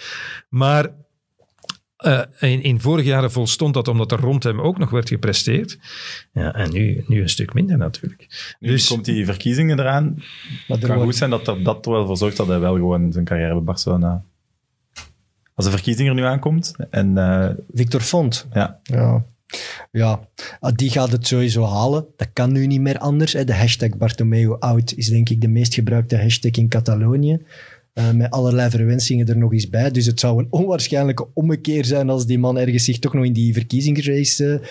[0.49, 0.91] Maar
[1.97, 5.78] eh, in, in vorige jaren volstond dat omdat er rond hem ook nog werd gepresteerd.
[6.33, 8.55] Ja, en nu, nu een stuk minder natuurlijk.
[8.61, 10.14] Nu dus komt die verkiezingen eraan.
[10.14, 10.24] Maar
[10.66, 12.74] Het kan wordt- goed zijn dat er, dat er wel voor zorgt dat hij wel
[12.74, 14.24] gewoon zijn carrière bij Barcelona...
[15.63, 18.47] Als de verkiezing er nu aankomt en eh, Victor Font.
[18.53, 19.25] ja, Ja.
[19.91, 20.29] Ja,
[20.61, 22.07] ah, die gaat het sowieso halen.
[22.17, 23.33] Dat kan nu niet meer anders.
[23.33, 23.45] hè.
[23.45, 27.41] De hashtag Bartomeu out is denk ik de meest gebruikte hashtag in Catalonië.
[27.93, 29.91] Eh, met allerlei verwensingen er nog eens bij.
[29.91, 33.33] Dus het zou een onwaarschijnlijke ommekeer zijn als die man ergens zich toch nog in
[33.33, 34.69] die verkiezingsrace eh,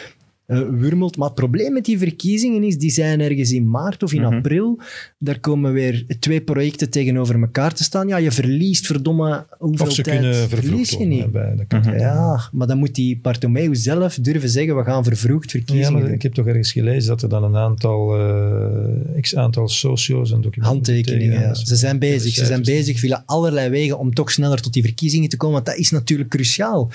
[0.51, 1.17] eh, wurmelt.
[1.17, 4.33] Maar het probleem met die verkiezingen is, die zijn ergens in maart of in Mhm.
[4.33, 4.79] april.
[5.17, 8.07] Daar komen weer twee projecten tegenover elkaar te staan.
[8.07, 11.31] Ja, je verliest verdomme hoeveel of ze tijd kunnen verlies vervroegd je niet.
[11.31, 11.55] Bij.
[11.97, 16.11] Ja, maar dan moet die Bartomeu zelf durven zeggen, we gaan vervroegd Ja, verkiezingen maar
[16.11, 20.63] ik heb toch ergens gelezen dat er dan een aantal, eh, x-aantal socio's en documenten
[20.73, 21.53] Handtekeningen, tegen- ja.
[21.53, 22.33] Ze zijn bezig.
[22.33, 25.65] Ze zijn bezig via allerlei wegen om toch sneller tot die verkiezingen te komen, want
[25.67, 26.89] dat is natuurlijk cruciaal.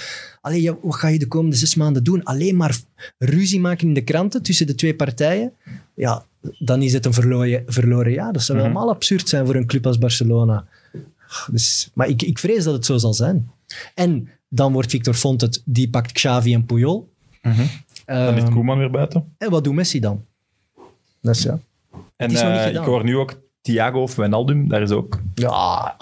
[0.47, 2.25] Alleen, ja, wat ga je de komende zes maanden doen?
[2.25, 2.79] Alleen maar
[3.19, 5.53] ruzie maken in de kranten tussen de twee partijen?
[5.95, 6.25] Ja,
[6.59, 8.33] dan is het een verloren, verloren jaar.
[8.33, 8.67] Dat zou Mhm.
[8.67, 10.67] helemaal absurd zijn voor een club als Barcelona.
[11.51, 13.51] Dus, maar ik, ik vrees dat het zo zal zijn.
[13.95, 17.09] En dan wordt Victor Font het, die pakt Xavi en Puyol.
[17.43, 17.53] dan
[18.35, 19.35] is Ehm, Koeman weer buiten.
[19.39, 20.25] En wat doet Messi dan?
[21.23, 21.59] Dat is ja.
[22.17, 25.21] En is eh, ik hoor nu ook Thiago of Wijnaldum, daar is ook...
[25.35, 25.97] Ja,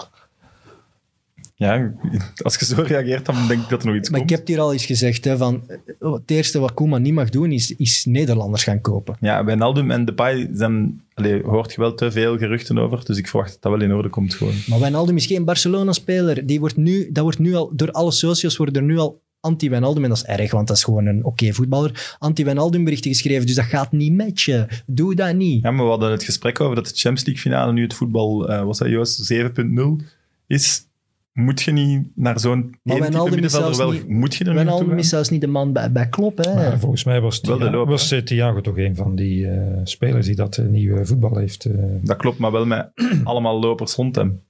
[1.57, 1.93] Ja,
[2.43, 4.59] als je zo reageert, dan denk ik dat er nog iets maar ik heb hier
[4.59, 5.25] al eens gezegd.
[5.25, 5.63] Hè, van,
[5.99, 9.17] eh, het eerste wat Koeman niet mag doen, is, is Nederlanders gaan kopen.
[9.19, 11.03] Ja, Wijnaldum en Depay zijn...
[11.13, 13.93] Allee, hoort je wel te veel geruchten over, dus ik verwacht dat dat wel in
[13.93, 14.53] orde komt gewoon.
[14.67, 16.45] Maar Wijnaldum is geen Barcelona-speler.
[16.45, 20.03] Die wordt nu, dat wordt nu al, door alle socials worden er nu al anti-Wijnaldum,
[20.03, 23.55] en dat is erg, want dat is gewoon een oké voetballer, anti-Wijnaldum berichten geschreven, dus
[23.55, 24.67] dat gaat niet matchen.
[24.85, 25.63] Doe dat niet.
[25.63, 28.49] Ja, maar we hadden het gesprek over dat de Champions League finale nu het voetbal,
[28.49, 30.05] eh was dat Joost, 7.0
[30.47, 30.87] is.
[31.35, 33.91] Moet je niet naar zo'n één middenvelder zelfs wel...
[33.91, 36.37] niet- Moet je er Wijnaldum is zelfs niet de man bij, bij Klopp.
[36.37, 36.53] Hè.
[36.55, 39.61] Maar volgens mij was, Wel de Thiago, loop, was Thiago toch een van die eh,
[39.83, 41.65] spelers die dat eh, nieuwe voetbal heeft.
[41.65, 42.89] eh, Dat klopt, maar wel met
[43.23, 44.41] allemaal lopers rond hem.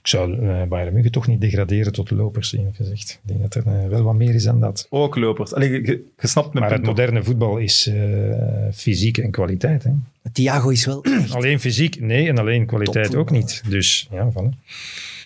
[0.02, 0.36] zou
[0.66, 3.20] Bayern München toch niet degraderen tot lopers, eerlijk gezegd.
[3.22, 4.86] Ik denk dat er wel wat meer is dan dat.
[4.90, 5.54] Ook lopers.
[5.54, 7.94] Allee, je, snapt mijn Maar het moderne voetbal is eh,
[8.72, 9.84] fysiek en kwaliteit.
[9.84, 9.90] Hè?
[10.32, 11.34] Thiago is wel echt.
[11.34, 13.62] Alleen fysiek, nee, en alleen kwaliteit ook niet.
[13.68, 14.58] Dus ja, voilà.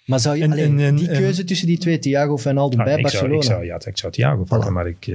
[0.09, 2.43] Maar zou je En- alleen en- en- die en- keuze tussen die twee, Thiago of
[2.43, 3.37] Wijnaldum, Ah, bij ik, zou, Barcelona?
[3.37, 4.73] ik, zou, ja, ik zou Thiago pakken, Voilà.
[4.73, 5.15] maar ik eh,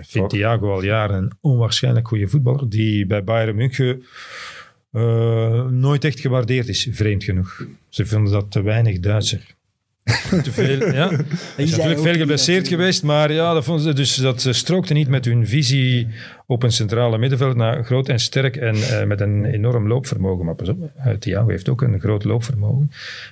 [0.00, 4.02] vind Thiago al jaren een onwaarschijnlijk goede voetballer die bij Bayern München
[4.92, 7.66] eh, nooit echt gewaardeerd is, vreemd genoeg.
[7.88, 9.54] Ze vinden dat te weinig Duitser.
[10.42, 11.10] Te veel, ja.
[11.56, 15.08] Is natuurlijk veel geblesseerd geweest, maar ja, dat, vonden ze, dus dat eh, strookte niet
[15.08, 16.08] met hun visie
[16.46, 17.56] op een centrale middenveld.
[17.56, 20.44] Nou, groot en sterk en eh, met een enorm loopvermogen.
[20.44, 22.90] Maar pas op, eh, Thiago heeft ook een groot loopvermogen.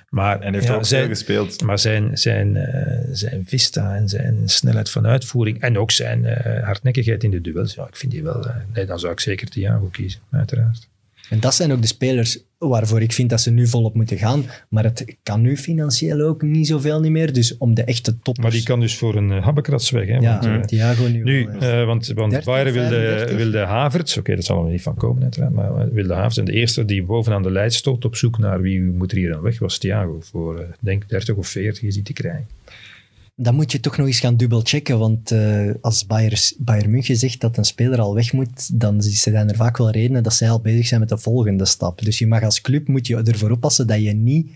[0.09, 1.61] Maar, En heeft ja, ook zij- veel gespeeld.
[1.63, 6.63] maar zijn, zijn, eh, zijn vista en zijn snelheid van uitvoering en ook zijn eh,
[6.63, 8.45] hardnekkigheid in de duels, ja, ik vind die wel...
[8.73, 10.87] nee, dan zou ik zeker Thiago kiezen, uiteraard.
[11.29, 14.43] En dat zijn ook de spelers waarvoor ik vind dat ze nu volop moeten gaan.
[14.69, 17.33] Maar het kan nu financieel ook niet zoveel niet meer.
[17.33, 18.45] Dus om de echte toppers...
[18.45, 20.07] Maar die kan dus voor een uh, habbekrats weg.
[20.07, 23.37] Hè, ja, want, eh, Thiago nu, Nu, eh, want, want 30, Bayern wilde, 35.
[23.37, 26.45] wilde Havertz, oké, dat zal er niet van komen uiteraard, maar eh, wilde Havertz en
[26.45, 29.41] de eerste die bovenaan de lijst stond op zoek naar wie moet er hier dan
[29.41, 30.17] weg, was Thiago.
[30.21, 32.47] Voor, eh, denk 30 of 40 is die te krijgen.
[33.41, 34.99] Dan moet je toch nog eens gaan dubbelchecken.
[34.99, 39.49] Want eh, als Bayern, Bayern München zegt dat een speler al weg moet, dan zijn
[39.49, 42.01] er vaak wel redenen dat zij al bezig zijn met de volgende stap.
[42.01, 44.51] Dus je mag als club moet je ervoor oppassen dat je niet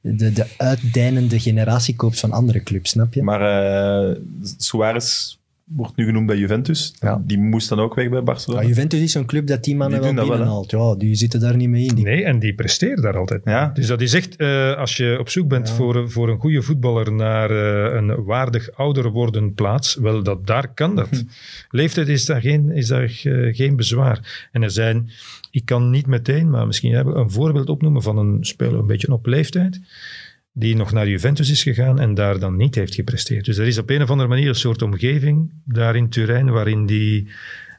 [0.00, 3.22] de, de uitdijnende generatie koopt van andere clubs, snap je?
[3.22, 4.16] Maar eh
[4.56, 5.36] Suarez
[5.76, 6.94] wordt nu genoemd bij Juventus.
[7.00, 7.22] Ja.
[7.26, 8.62] Die moest dan ook weg bij Barcelona.
[8.62, 10.70] Ja, Juventus is zo'n club dat die mannen Die wel binnenhaalt.
[10.70, 11.94] ja, die zitten daar niet mee in.
[11.94, 12.04] Die...
[12.04, 13.40] Nee, en die presteren daar altijd.
[13.44, 13.70] Ja.
[13.74, 15.74] Dus dat is echt, eh, als je op zoek bent Ja.
[15.74, 20.74] voor, voor een goede voetballer naar eh, een waardig ouder worden plaats, wel, dat, daar
[20.74, 21.24] kan dat.
[21.70, 24.48] Leeftijd is daar, geen, is daar eh, geen bezwaar.
[24.52, 25.10] En er zijn,
[25.50, 29.26] ik kan niet meteen, maar misschien een voorbeeld opnoemen van een speler een beetje op
[29.26, 29.80] leeftijd,
[30.52, 33.44] die nog naar Juventus is gegaan en daar dan niet heeft gepresteerd.
[33.44, 36.86] Dus er is op een of andere manier een soort omgeving daar in Turijn waarin
[36.86, 37.28] die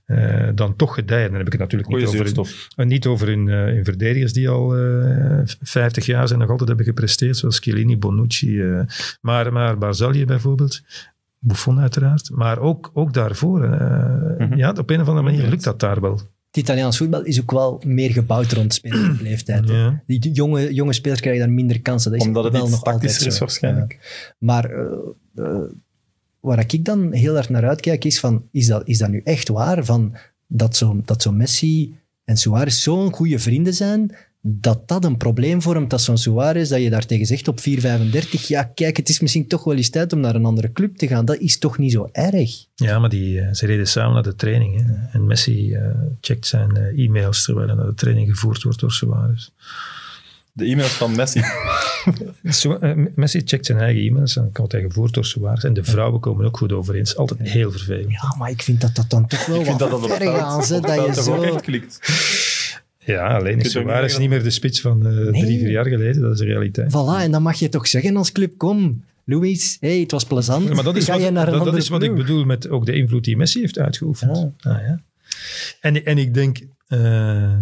[0.06, 1.28] eh, dan toch gedijen.
[1.28, 4.50] Dan heb ik het natuurlijk Goeie niet over, niet over hun, eh, hun verdedigers die
[4.50, 8.82] al eh 50 jaar zijn nog altijd hebben gepresteerd, zoals Chiellini, Bonucci, eh,
[9.22, 10.82] maar, maar Barzagli bijvoorbeeld.
[11.40, 13.64] Buffon uiteraard, maar ook, ook daarvoor.
[13.64, 14.58] eh, Mhm.
[14.58, 16.22] Ja, op een of andere manier lukt dat daar wel.
[16.54, 19.70] Het Italiaans voetbal is ook wel meer gebouwd rond spelers op leeftijd.
[19.70, 19.76] hè.
[19.84, 20.04] Ja.
[20.06, 22.12] Die jonge, jonge spelers krijgen daar minder kansen.
[22.12, 23.98] Dat is Omdat het wel nog altijd is waarschijnlijk.
[24.02, 24.34] Ja.
[24.38, 24.86] Maar eh,
[25.36, 25.62] eh,
[26.40, 29.48] waar ik dan heel erg naar uitkijk, is van, is dat, is dat nu echt
[29.48, 29.86] waar?
[29.86, 30.16] Van,
[30.48, 34.16] dat zo'n dat zo Messi en Suarez zo'n goede vrienden zijn,
[34.46, 38.48] dat dat een probleem vormt, dat zo'n Suarez, dat je daar tegen zegt op 4,35,
[38.48, 41.08] ja kijk, het is misschien toch wel eens tijd om naar een andere club te
[41.08, 41.26] gaan.
[41.26, 42.66] Dat is toch niet zo erg?
[42.76, 44.86] Ja, maar die, eh, ze reden samen naar de training.
[44.86, 44.94] Hè.
[45.12, 45.90] En Messi eh,
[46.22, 49.50] checkt zijn eh, e-mails terwijl hij naar de training gevoerd wordt door Suarez.
[50.52, 51.42] De e-mails van Messi.
[53.16, 55.64] Messi checkt zijn eigen e-mails en wordt hij gevoerd door Suarez.
[55.64, 57.00] En de vrouwen komen ook goed overeen.
[57.00, 58.12] Het is altijd heel vervelend.
[58.12, 60.18] Ja, maar ik vind dat dat dan toch wel Ik vind dat wat dat op
[60.18, 61.42] hè, op dat je zo...
[61.42, 62.00] echt klikt.
[63.06, 65.42] Ja, alleen is je ook niet meer de spits van eh, Nee.
[65.42, 66.22] drie, vier jaar geleden.
[66.22, 66.92] Dat is de realiteit.
[66.92, 70.68] Voilà, en dan mag je toch zeggen als club, kom, Louis, hey, het was plezant.
[70.68, 72.46] Ja, maar dat is, Ga wat, je naar een dat, dat is wat ik bedoel
[72.46, 74.38] met ook de invloed die Messi heeft uitgeoefend.
[74.38, 74.72] Ja.
[74.72, 75.00] Ah, ja.
[75.82, 77.54] En, en ik denk, eh,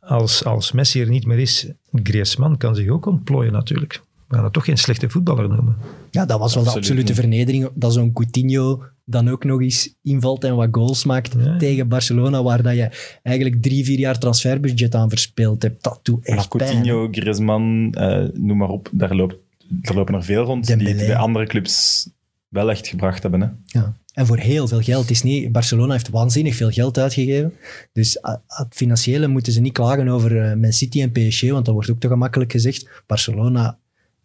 [0.00, 4.00] als, als Messi er niet meer is, Griezmann kan zich ook ontplooien natuurlijk.
[4.28, 5.76] We gaan het toch geen slechte voetballer noemen.
[6.10, 7.14] Ja, dat was wel de absolute niet.
[7.14, 7.68] vernedering.
[7.74, 11.56] Dat zo'n Coutinho dan ook nog eens invalt en wat goals maakt Ja.
[11.56, 15.82] tegen Barcelona, waar dat je eigenlijk drie, vier jaar transferbudget aan verspeeld hebt.
[15.82, 16.70] Dat doet Maar echt pijn.
[16.70, 18.88] Coutinho, Griezmann, eh, noem maar op.
[18.92, 19.36] Daar, loopt,
[19.68, 20.98] daar lopen er veel rond die Dembélé.
[20.98, 22.08] het bij andere clubs
[22.48, 23.40] wel echt gebracht hebben.
[23.40, 23.48] Hè.
[23.64, 23.94] Ja.
[24.14, 25.02] En voor heel veel geld.
[25.02, 27.52] Het is niet, Barcelona heeft waanzinnig veel geld uitgegeven.
[27.92, 31.50] Dus ah, ah, het financiële moeten ze niet klagen over eh, Man City en PSG,
[31.50, 32.88] want dat wordt ook te gemakkelijk gezegd.
[33.06, 33.78] Barcelona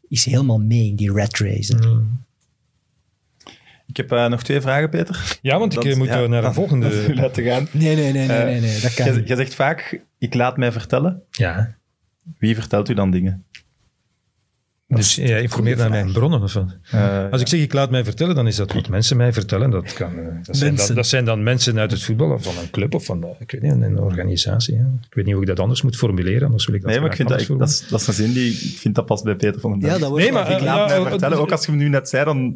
[0.09, 1.75] is helemaal mee in die rat race.
[3.87, 5.37] Ik heb eh, nog twee vragen, Peter.
[5.41, 7.15] Ja, want ik Dat- eh, moet ja, eh, naar een dat- volgende...
[7.15, 7.67] laten gaan.
[7.71, 9.27] Nee, nee, nee, nee, Eh, nee, nee, dat kan Jij niet.
[9.27, 11.21] jij zegt vaak, ik laat mij vertellen.
[11.31, 11.75] Ja,
[12.37, 13.43] Wie vertelt u dan dingen?
[14.87, 16.41] dus ja, informeer naar mijn bronnen.
[16.41, 16.77] Of wat?
[16.91, 19.69] Eh, Als ik zeg ik laat mij vertellen, dan is dat wat mensen mij vertellen.
[19.69, 20.95] Dat, kan, eh, dat, zijn, dan, Mensen.
[20.95, 23.51] dat zijn dan mensen uit het voetbal of van een club of van de, ik
[23.51, 24.75] weet niet, een organisatie.
[24.75, 24.89] Ja.
[25.07, 27.09] Ik weet niet hoe ik dat anders moet formuleren, anders wil ik dat nee, maar
[27.09, 29.23] ik vind dat, ik, dat, is, dat is een zin die ik vind dat past
[29.23, 29.93] bij Peter van den Berg.
[29.93, 31.71] Ja, dat wordt Nee, maar, ik eh, laat mij eh, vertellen, eh, ook als je
[31.71, 32.55] hem nu net zei, dan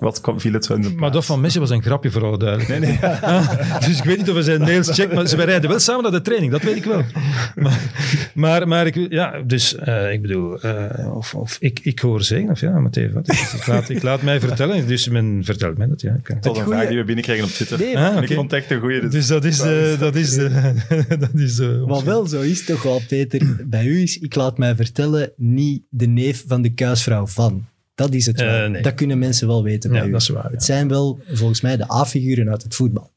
[0.00, 2.24] wat kwam- viel het zo in zijn Maar dat van Messi was een grapje voor
[2.24, 3.00] alle duidelijkheid.
[3.86, 6.12] dus ik weet niet of we zijn mails checken, maar ze rijden wel samen naar
[6.12, 7.02] de training, dat weet ik wel.
[7.54, 7.80] Maar,
[8.34, 12.50] maar, maar ik, ja, dus eh, ik bedoel, eh, of, of ik, ik hoor zeggen,
[12.50, 13.28] of ja, Mathieu, wat?
[13.28, 16.14] Ik laat, ik laat mij vertellen, dus men vertelt mij dat, ja.
[16.18, 16.34] oké.
[16.34, 17.78] Dat was een goeie- vraag die we binnenkregen op Twitter.
[17.78, 18.22] Nee, Ah.
[18.22, 19.08] Ik vond het echt een goeie.
[19.08, 20.74] Dus dat is de, dat is de,
[21.18, 24.58] dat is de Wat wel zo is, toch wel, Peter, bij u is, ik laat
[24.58, 27.66] mij vertellen, niet de neef van de kuisvrouw van.
[27.98, 28.64] Dat is het wel.
[28.64, 28.82] Eh, nee.
[28.82, 30.10] Dat kunnen mensen wel weten bij Ja, u.
[30.10, 30.60] dat is waar, Het ja.
[30.60, 33.10] zijn wel, volgens mij, de A-figuren uit het voetbal.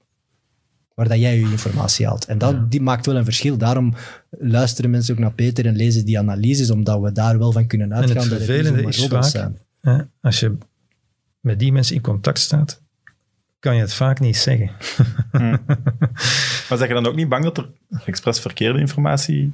[0.93, 2.25] Waar dat jij je informatie haalt.
[2.25, 3.57] En dat die maakt wel een verschil.
[3.57, 3.93] Daarom
[4.29, 7.93] luisteren mensen ook naar Peter en lezen die analyses, omdat we daar wel van kunnen
[7.93, 9.57] uitgaan het dat het vervelende is vaak- zijn.
[9.81, 10.57] Hè, als je
[11.39, 12.81] met die mensen in contact staat,
[13.59, 14.71] kan je het vaak niet zeggen.
[16.69, 17.69] Maar zeg je dan ook niet bang dat er
[18.05, 19.53] expres verkeerde informatie...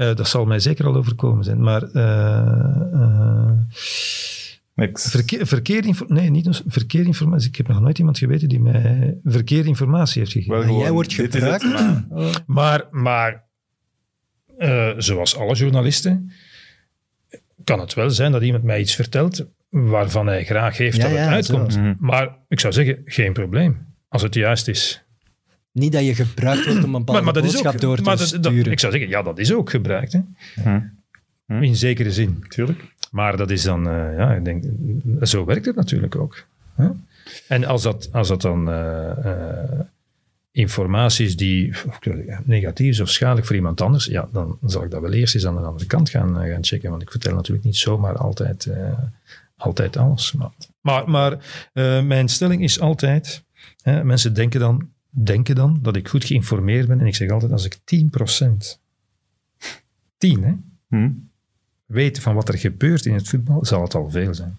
[0.00, 1.62] Eh, dat zal mij zeker al overkomen zijn.
[1.62, 3.50] Maar eh, eh,
[4.74, 5.10] Niks.
[5.10, 7.48] verkeer, verkeerde info- nee, niet eens verkeerde informatie.
[7.48, 10.54] Ik heb nog nooit iemand geweten die mij verkeerde informatie heeft gegeven.
[10.54, 12.08] Wel En jij wordt dit is het, gebruikt.
[12.10, 13.44] maar- Maar, maar
[14.58, 16.32] eh, zoals alle journalisten,
[17.64, 21.10] kan het wel zijn dat iemand mij iets vertelt waarvan hij graag heeft Ja, dat
[21.12, 21.72] het ja, uitkomt.
[21.72, 21.80] zo.
[21.80, 21.94] Mhm.
[21.98, 23.86] Maar ik zou zeggen, geen probleem.
[24.08, 25.02] Als het juist is.
[25.72, 27.96] Niet dat je gebruikt wordt om een bepaalde Maar, maar dat is boodschap ook, door
[27.96, 28.72] te maar dat- dat- sturen.
[28.72, 30.12] ik zou zeggen, ja, dat is ook gebruikt.
[30.12, 30.20] Hè?
[30.62, 30.80] Hm.
[31.46, 31.62] Hm.
[31.62, 32.44] In zekere zin.
[32.48, 32.84] Tuurlijk.
[33.10, 34.64] Maar dat is dan, eh, ja, ik denk,
[35.22, 36.44] zo werkt het natuurlijk ook.
[36.74, 36.88] Hè?
[37.48, 39.80] En als dat, als dat dan eh, eh,
[40.52, 41.72] informatie is die
[42.44, 45.46] negatief is of schadelijk voor iemand anders, ja, dan zal ik dat wel eerst eens
[45.46, 46.90] aan de andere kant gaan, gaan checken.
[46.90, 48.92] Want ik vertel natuurlijk niet zomaar altijd, eh,
[49.56, 50.32] altijd alles.
[50.32, 50.50] Maar,
[50.80, 51.32] maar, maar
[51.72, 53.42] eh, mijn stelling is altijd,
[53.82, 57.00] hè, mensen denken dan, denken dan dat ik goed geïnformeerd ben.
[57.00, 58.80] En ik zeg altijd, als ik 10%,
[60.18, 60.52] 10 hè,
[60.88, 61.10] Hm.
[61.86, 64.58] weet van wat er gebeurt in het voetbal, zal het al veel zijn.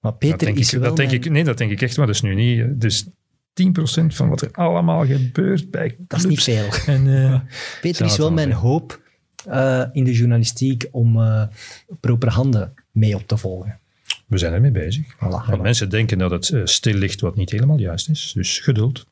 [0.00, 1.82] Maar Dat Peter denk, is ik, wel dat denk mijn- ik, nee, dat denk ik
[1.82, 2.80] echt, maar dat is nu niet.
[2.80, 3.06] Dus
[3.52, 6.68] 10% van wat er allemaal gebeurt bij Dat is niet veel.
[6.94, 7.40] En, eh,
[7.80, 9.04] Peter is wel mijn hoop
[9.46, 11.46] eh, in de journalistiek om eh
[12.00, 13.78] proper handen mee op te volgen.
[14.26, 15.14] We zijn ermee bezig.
[15.14, 15.48] Voilà.
[15.48, 18.32] Want mensen denken dat het eh, stil ligt, wat niet helemaal juist is.
[18.34, 19.06] Dus geduld.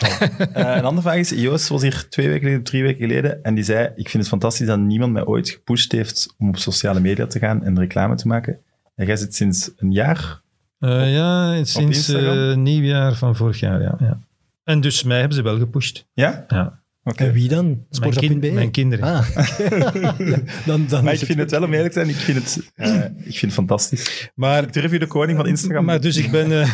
[0.52, 3.54] Eh, een andere vraag is, Joost was hier twee weken geleden, drie weken geleden, en
[3.54, 7.00] die zei, ik vind het fantastisch dat niemand mij ooit gepusht heeft om op sociale
[7.00, 8.58] media te gaan en reclame te maken.
[8.94, 10.40] En jij zit sinds een jaar...
[10.78, 12.08] Eh, ja, sinds
[12.54, 14.20] nieuwjaar van vorig jaar, ja, ja.
[14.64, 16.06] En dus mij hebben ze wel gepusht.
[16.12, 16.44] Ja?
[16.48, 16.81] Ja.
[17.04, 17.24] Oké.
[17.24, 17.84] En wie dan?
[18.00, 19.04] Mijn, kind- mijn kinderen.
[19.04, 19.28] Ah.
[20.66, 22.94] dan, dan Maar ik vind het wel, om eerlijk te zijn, ik vind het, eh,
[23.04, 24.30] ik vind het fantastisch.
[24.34, 25.84] Maar Ik durf je de koning van Instagram.
[25.84, 26.72] Maar dus ik ben, eh,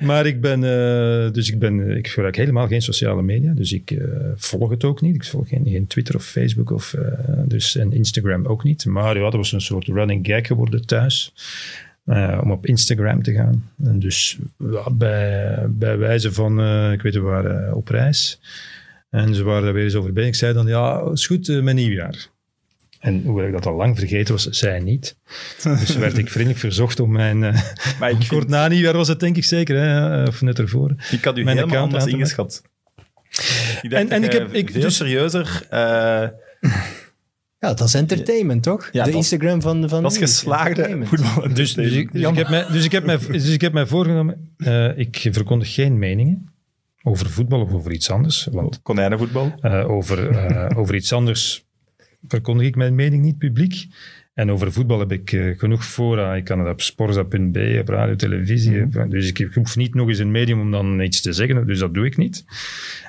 [0.08, 3.72] maar ik ben, eh, dus ik ben, eh, ik gebruik helemaal geen sociale media, dus
[3.72, 3.98] ik eh,
[4.36, 5.14] volg het ook niet.
[5.14, 7.02] Ik volg geen, geen Twitter of Facebook of eh,
[7.46, 8.84] dus en Instagram ook niet.
[8.86, 11.32] Maar ja, dat was een soort running gag geworden thuis.
[12.04, 13.64] eh, om op Instagram te gaan.
[13.84, 14.38] En dus
[14.70, 18.40] ja, bij, bij wijze van, eh, ik weet we waren op reis.
[19.10, 20.28] En ze waren daar weer eens over bezig.
[20.28, 22.26] Ik zei dan, ja, is goed, eh, mijn nieuwjaar.
[22.98, 25.16] En hoewel ik dat al lang vergeten was, zij niet.
[25.62, 27.44] Dus werd ik vriendelijk verzocht om mijn...
[27.44, 27.60] eh,
[28.00, 30.22] Maar ik, Kort vind, na nieuwjaar was het denk ik zeker, hè?
[30.24, 30.94] of net ervoor.
[31.10, 32.62] ik had u mijn helemaal anders ingeschat.
[33.82, 35.66] Ik En- en ik heb- ik- veel dus- serieuzer...
[35.70, 35.78] eh,
[37.60, 38.88] Ja, dat is entertainment, toch?
[38.92, 41.54] Ja, de dat Instagram van, van dat is geslaagde voetbal.
[41.54, 43.86] Dus, dus, ik, dus, ik heb mij, dus, ik heb mij, dus ik heb mij
[43.86, 46.52] voorgenomen, eh, ik verkondig geen meningen
[47.02, 48.48] over voetbal of over iets anders.
[48.50, 49.52] Want Konijnenvoetbal.
[49.60, 51.66] eh, over, eh, over iets anders
[52.28, 53.86] verkondig ik mijn mening niet publiek.
[54.34, 56.34] En over voetbal heb ik eh, genoeg fora.
[56.34, 58.88] Ik kan het op sporza.be, op radio, televisie.
[59.08, 61.66] Dus ik, ik hoef niet nog eens een medium om dan iets te zeggen.
[61.66, 62.44] Dus dat doe ik niet.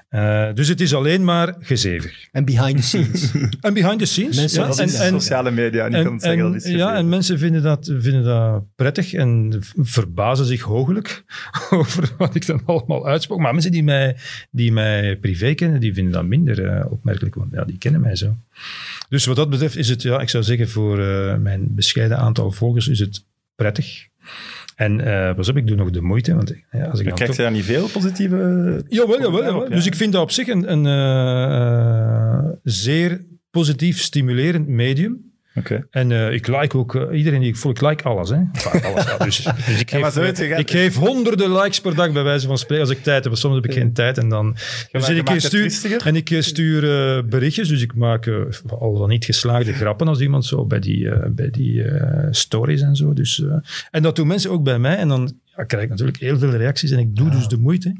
[0.10, 2.30] Eh, dus het is alleen maar gezever.
[2.31, 3.31] En behind the scenes.
[3.61, 4.36] En behind the scenes.
[4.36, 5.86] Mensen, ja, dat Dat en, is en, sociale media.
[5.86, 10.45] En, het zeggen, dat is ja, en mensen vinden dat, vinden dat prettig en verbazen
[10.45, 11.23] zich hooglijk
[11.69, 13.40] over wat ik dan allemaal uitspook.
[13.40, 14.15] Maar mensen die mij,
[14.52, 18.15] die mij privé kennen, die vinden dat minder eh, opmerkelijk, want ja, die kennen mij
[18.15, 18.38] zo.
[19.10, 22.52] Dus wat dat betreft is het, ja, ik zou zeggen, voor eh, mijn bescheiden aantal
[22.52, 23.23] volgers is het
[23.56, 24.07] prettig.
[24.80, 27.26] En eh pas op, ik doe nog de moeite, want ja, als ik dan krijgt
[27.26, 28.35] toch- je daar niet veel positieve...
[28.88, 29.64] Jawel, jawel, jawel.
[29.69, 29.76] Ja.
[29.76, 35.28] Dus ik vind dat op zich een, een eh, eh, zeer positief, stimulerend medium.
[35.60, 35.88] Oké.
[35.91, 38.30] En eh, ik like ook, eh, iedereen die ik volg, ik like alles.
[38.30, 38.36] Hè?
[38.53, 39.18] Enfin, alles ja.
[39.18, 42.95] dus, dus ik, geef, ik geef honderden likes per dag bij wijze van spreken als
[42.95, 43.36] ik tijd heb.
[43.36, 44.45] Soms heb ik geen tijd en dan...
[44.91, 46.81] maar Dus ik stuur, en ik eh, stuur
[47.27, 48.30] berichtjes, dus ik maak
[48.80, 51.84] al dan niet geslaagde grappen als iemand zo bij die, eh, bij die
[52.31, 53.14] stories en zo.
[53.14, 53.56] Dus, eh,
[53.91, 56.49] en dat doen mensen ook bij mij en dan ja, krijg ik natuurlijk heel veel
[56.52, 57.95] reacties en ik doe dus de moeite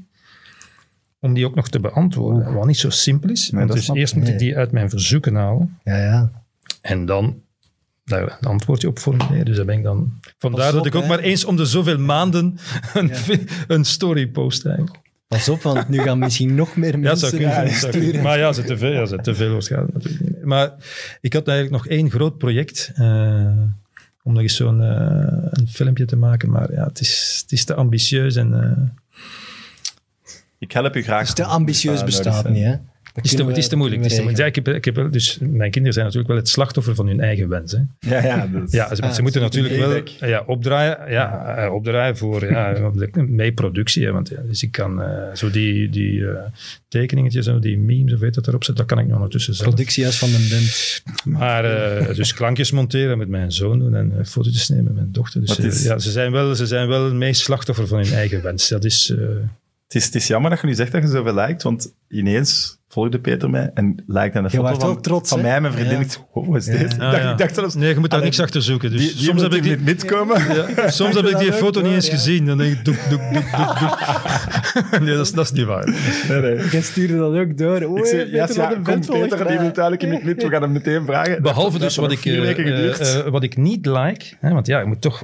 [1.19, 2.53] om die ook nog te beantwoorden.
[2.53, 5.77] Wat niet zo simpel is, want dus eerst moet ik die uit mijn verzoeken halen.
[5.84, 6.31] Ja, ja.
[6.81, 7.41] En dan
[8.10, 9.45] daar een antwoordje op formuleren.
[9.45, 10.19] Dus daar ben ik dan...
[10.38, 11.07] Vandaar dat ik ook hè.
[11.07, 12.57] maar eens om de zoveel maanden
[12.94, 13.11] een,
[13.68, 14.98] een story post eigenlijk.
[15.27, 17.53] Pas op, want nu gaan misschien nog meer Ja, dat mensen zou kunnen.
[17.56, 18.07] gaan dat zou kunnen.
[18.10, 18.26] sturen.
[18.27, 20.44] Maar ja, het te veel, als het te veel het natuurlijk.
[20.45, 20.73] Maar
[21.22, 22.91] ik had eigenlijk nog één groot project.
[22.95, 23.52] eh,
[24.23, 26.49] om nog eens zo'n eh, een filmpje te maken.
[26.49, 28.36] Maar ja, het is, het is te ambitieus.
[28.36, 29.06] En, eh,
[30.57, 31.26] Ik help u graag.
[31.26, 32.76] Dus te ambitieus Ja, bestaat nodig niet, hè?
[33.14, 34.02] Dat het, is te, het is te moeilijk.
[34.02, 34.56] Het is te moeilijk.
[34.56, 37.19] Ja, ik heb, ik heb, dus mijn kinderen zijn natuurlijk wel het slachtoffer van hun
[37.19, 37.72] eigen wens.
[37.72, 37.77] Hè.
[37.99, 38.49] Ja, ja.
[38.65, 42.45] Is, Ja, ze, Ah, ze moeten is natuurlijk wel ja, opdraaien, ja, eh, opdraaien voor
[42.52, 42.91] ja,
[43.27, 44.06] mee productie.
[44.06, 46.44] Hè, want ja, dus ik kan eh, zo die, die eh,
[46.88, 49.68] tekeningetjes, zo, die memes of weet dat erop zit, dat kan ik nog ondertussen zelf.
[49.69, 51.02] Productiehuis van de band.
[51.38, 55.41] Maar eh, dus klankjes monteren met mijn zoon doen en foto's nemen met mijn dochter.
[55.45, 58.41] Dus is- ja, ze zijn wel, ze zijn wel het meest slachtoffer van hun eigen
[58.41, 58.68] wens.
[58.68, 59.26] Dat is, eh,
[59.89, 62.77] Het is, het is jammer dat je nu zegt dat je zoveel liked, want ineens
[62.87, 65.43] volgde Peter mij en liked aan de Je foto van, trots, van hè?
[65.45, 65.95] mij en mijn vriendin.
[65.97, 66.01] Ja.
[66.01, 66.71] Ik dacht, oh, wat is Ja.
[66.77, 66.93] dit?
[66.93, 67.31] Ik ah, dacht, ja.
[67.31, 67.75] ik dacht zelfs...
[67.75, 68.91] nee, je moet daar Allee, niks achter zoeken.
[68.91, 70.53] Dus Die, die soms heb ik die, niet mitkomen.
[70.75, 72.11] ja, soms heb ik die dat foto niet eens ja.
[72.13, 72.45] gezien.
[72.45, 73.97] Dan denk ik, doek, doek, doek, doek, doek.
[75.01, 75.85] Nee, dat is, dat is niet waar.
[76.29, 76.69] Nee, nee.
[76.69, 77.97] Jij stuurde dat ook door.
[77.97, 80.43] Ik zei, ja, Peter ja, kom, Peter, die wil duidelijk in het mit.
[80.43, 81.41] We gaan hem meteen vragen.
[81.41, 82.99] Behalve Dat dus wat ik, eh, weken geduurd.
[82.99, 85.19] eh, eh, wat ik niet like, hè, want ja, je moet toch,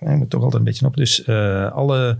[0.00, 0.96] je moet toch altijd een beetje op.
[0.96, 2.18] Dus eh, alle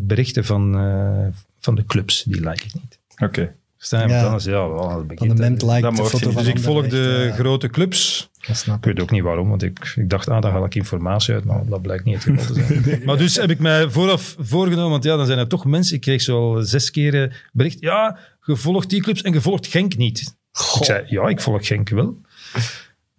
[0.00, 1.26] berichten van, eh,
[1.60, 2.98] van de clubs, die like ik niet.
[3.18, 3.54] Oké.
[3.82, 4.14] Staan Ja.
[4.14, 6.46] want anders, ja, wel, dat Van begint, de band like dat de je foto Dus
[6.46, 7.34] ik volg de ja.
[7.34, 8.30] grote clubs.
[8.46, 10.74] Dat snap Ik weet ook niet waarom, want ik, ik dacht, ah, daar haal ik
[10.74, 13.02] informatie uit, maar dat blijkt niet het geval te zijn.
[13.04, 16.00] Maar dus heb ik mij vooraf voorgenomen, want ja, dan zijn er toch mensen, ik
[16.00, 19.66] kreeg zo al zes keer eh, bericht, ja, je volgt die clubs en je volgt
[19.66, 20.36] Genk niet.
[20.78, 22.16] Ik zei, ja, ik volg Genk wel.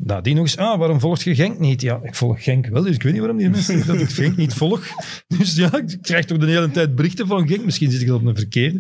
[0.03, 1.81] Nadien nog eens, ah, waarom volg je Genk niet?
[1.81, 4.09] Ja, ik volg Genk wel, dus ik weet niet waarom die mensen zeggen dat ik
[4.15, 4.83] Genk niet volg.
[5.37, 7.65] Dus ja, ik krijg toch de hele tijd berichten van Genk.
[7.65, 8.79] Misschien zit ik op een verkeerde.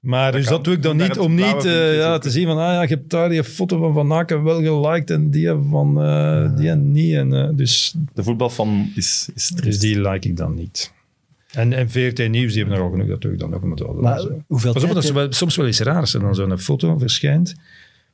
[0.00, 0.52] Maar dus kan.
[0.54, 2.88] dat doe ik dan niet om niet eh, ja, te zien van, ah ja, je
[2.88, 6.92] hebt daar die foto van Van Aken wel geliked en die van eh, die en
[6.92, 7.14] niet.
[7.14, 10.92] En, eh, dus, De voetbalfan is, is dus die like ik dan niet.
[11.52, 13.64] En, en VRT Nieuws, die hebben er al genoeg, dat doe ik dan ook.
[13.64, 14.42] Maar, dat- Maar zo.
[14.46, 17.50] hoeveel Pas op, dat is soms wel eens raar als er dan zo'n foto verschijnt.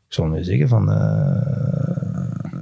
[0.08, 1.91] Ik zal nu zeggen van eh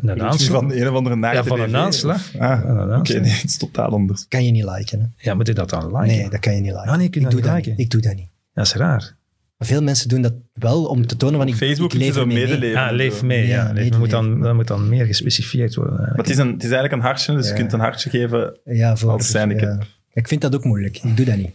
[0.03, 0.61] een aanslag.
[0.61, 2.37] Van een of andere naakte Ja, van een aanslag.
[2.39, 4.29] Ah, oké, nee, het is totaal anders.
[4.29, 5.07] kan je niet liken, hè?
[5.17, 6.07] Ja, moet je dat dan liken?
[6.07, 6.89] Nee, dat kan je niet liken.
[6.91, 7.71] Ah, nee, kun je ik doe niet dat liken?
[7.71, 7.81] niet.
[7.81, 8.29] Ik doe dat niet.
[8.55, 9.19] Dat is raar.
[9.57, 12.21] Maar veel mensen doen dat wel om te tonen van ik, Facebook ik leef zo
[12.21, 12.47] ermee mee.
[12.47, 12.81] medeleven.
[12.81, 13.47] Ah, leef mee.
[13.47, 13.91] Ja, Ja, leef- medeleven.
[13.91, 15.97] dat, moet dan, dat moet dan meer gespecificeerd worden.
[15.99, 18.59] Maar het is, een, het is eigenlijk een hartje, dus je kunt een hartje geven.
[18.65, 19.79] Ja, voor, Als ja.
[20.13, 20.99] Ik vind dat ook moeilijk.
[21.03, 21.51] Ik doe dat niet.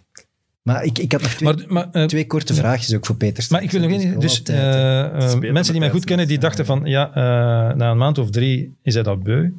[0.65, 3.47] Maar ik, ik had nog twee, Maar, maar, eh, twee korte vraagjes ook voor Peter.
[3.49, 4.19] maar ik wil nog Dus één.
[4.19, 4.53] Dus hè.
[4.53, 8.17] eh, eh, mensen die mij goed kennen, die dachten van ja, eh, na een maand
[8.17, 9.49] of drie is hij dat beu.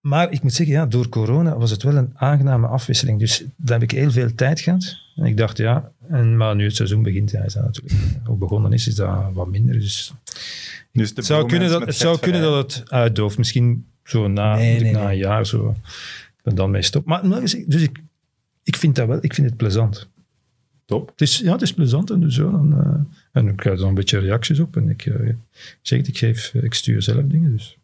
[0.00, 3.18] Maar ik moet zeggen, ja, door corona was het wel een aangename afwisseling.
[3.18, 4.96] Dus daar heb ik heel veel tijd gehad.
[5.16, 7.94] En ik dacht, ja, en, maar nu het seizoen begint, ja, is dat natuurlijk
[8.28, 9.74] ook begonnen is, is dat wat minder.
[9.80, 10.12] Dus
[10.92, 13.38] Dus het zou, kunnen dat, het zou kunnen dat het uitdooft.
[13.38, 15.08] Misschien zo na, Nee, nee, na nee.
[15.08, 15.74] een jaar zo
[16.42, 17.04] er dan mee stop.
[17.04, 17.98] Maar nog eens, dus ik,
[18.64, 20.08] ik vind dat wel, ik vind het plezant.
[20.84, 21.08] Top.
[21.08, 22.50] Het is, ja, het is plezant en dus zo.
[22.50, 24.76] Dan, eh, en ik krijg er dan een beetje reacties op.
[24.76, 25.36] En ik, eh, ik
[25.82, 27.52] zeg het, ik, geef, ik stuur zelf dingen.
[27.52, 27.78] Dus.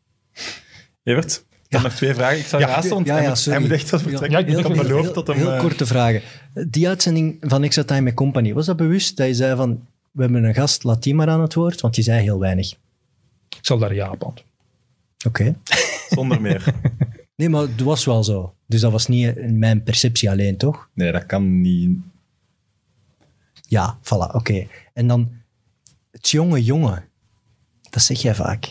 [1.03, 2.39] Evert, ik heb nog twee vragen.
[2.39, 3.59] Ik zou Ja, want ja, sorry.
[3.59, 4.31] hij moet echt wat vertrekken.
[4.31, 5.37] Ja, ik ook heel, beloofd heel, dat hem...
[5.37, 6.23] heel eh, korte vragen.
[6.69, 10.23] Die uitzending van Extra Time met Company, was dat bewust dat je zei van we
[10.23, 11.81] hebben een gast, laat die maar aan het woord?
[11.81, 12.71] Want die zei heel weinig.
[13.49, 14.45] Ik zal daar ja op antwoorden.
[15.27, 15.55] Oké.
[16.09, 16.65] Zonder meer.
[17.41, 18.55] Nee, maar het was wel zo.
[18.67, 20.89] Dus dat was niet in mijn perceptie alleen, toch?
[20.95, 21.99] Nee, dat kan niet.
[23.67, 24.67] Ja, voilà, oké.
[24.93, 25.31] En dan
[26.11, 27.05] het jonge jongen.
[27.91, 28.65] Dat zeg jij vaak.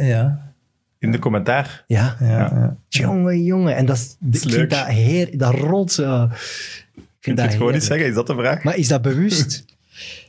[0.00, 0.54] ja.
[0.98, 1.84] In de commentaar.
[1.86, 2.76] Ja, ja, ja.
[2.88, 3.76] jonge jongen.
[3.76, 6.24] En dat, is, ik is vind dat heer, dat rolt zo.
[6.24, 6.32] Ik
[6.94, 8.06] vind je dat het gewoon niet zeggen?
[8.08, 8.62] Is dat de vraag?
[8.62, 9.64] Maar is dat bewust?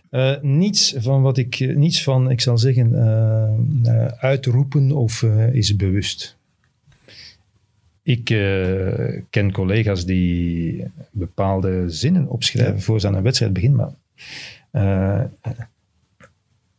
[0.10, 5.24] Eh, niets van wat ik, eh, niets van, ik zal zeggen, eh, eh, uitroepen of
[5.24, 6.37] eh, is bewust.
[8.08, 13.94] Ik eh, ken collega's die bepaalde zinnen opschrijven voor ze aan een wedstrijd beginnen, maar
[14.72, 15.54] eh,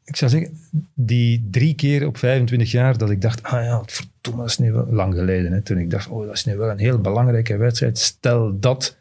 [0.04, 0.58] ik zou zeggen,
[0.94, 4.72] die drie keer op 25 jaar dat ik dacht, ah ja, verdomme, dat is nu
[4.72, 5.52] wel lang geleden.
[5.52, 7.98] Hè, toen ik dacht, oh, dat is nu wel een heel belangrijke wedstrijd.
[7.98, 8.96] Stel dat,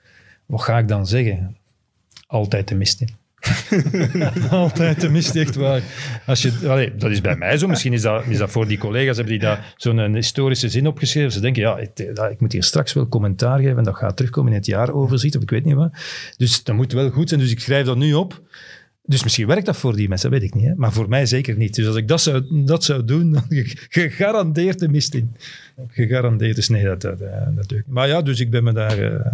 [0.45, 1.57] wat ga ik dan zeggen?
[2.27, 3.09] Altijd de mist in.
[4.49, 5.81] Altijd de mist, echt waar.
[6.25, 7.67] Als je, dat is bij mij zo.
[7.67, 11.31] Misschien is dat, is dat voor die collega's, hebben die daar zo'n historische zin opgeschreven.
[11.31, 14.15] Ze denken, ja, ik, ja, ik moet hier straks wel commentaar geven en dat gaat
[14.15, 15.91] terugkomen in het jaaroverzicht, of ik weet niet wat.
[16.37, 18.41] Dus dat moet wel goed zijn, dus ik schrijf dat nu op.
[19.03, 20.65] Dus misschien werkt dat voor die mensen, dat weet ik niet.
[20.65, 20.73] Hè?
[20.75, 21.75] Maar voor mij zeker niet.
[21.75, 25.35] Dus als ik dat zou, dat zou doen, dan ge- gegarandeerd de mist in.
[25.87, 26.55] Gegarandeerd.
[26.55, 27.77] Dus nee, dat, dat, eh.
[27.85, 28.97] Maar ja, dus ik ben me daar...
[28.99, 29.31] eh,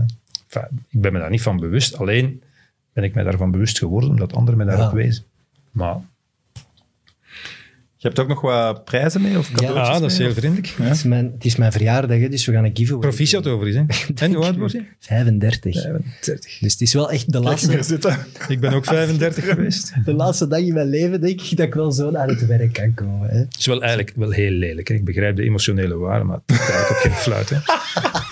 [0.90, 1.98] ik ben me daar niet van bewust.
[1.98, 2.42] Alleen
[2.94, 4.96] ben ik me daarvan bewust geworden, omdat anderen me daarop Ja.
[5.04, 5.24] wezen.
[5.72, 5.98] Maar
[7.98, 9.38] Je hebt ook nog wat prijzen mee?
[9.38, 10.68] Of cadeautjes ja, dat is heel vriendelijk.
[10.78, 13.08] Het, is mijn, het is mijn verjaardag, hè, dus we gaan een giveaway.
[13.10, 13.84] Proficiat over is, hè.
[14.26, 14.84] En hoe oud word je?
[15.00, 15.82] 35.
[15.82, 16.58] 35.
[16.60, 18.20] Dus het is wel echt de Kijk laatste.
[18.48, 19.94] Ik ben ook 35 geweest.
[20.06, 22.74] de laatste dag in mijn leven, denk ik, dat ik wel zo naar het werk
[22.74, 23.30] kan komen.
[23.30, 23.38] Hè.
[23.38, 24.88] Het is wel eigenlijk wel heel lelijk.
[24.88, 24.94] Hè.
[24.94, 27.50] Ik begrijp de emotionele waarde, maar het is eigenlijk ook geen fluit.
[27.50, 27.58] Hè.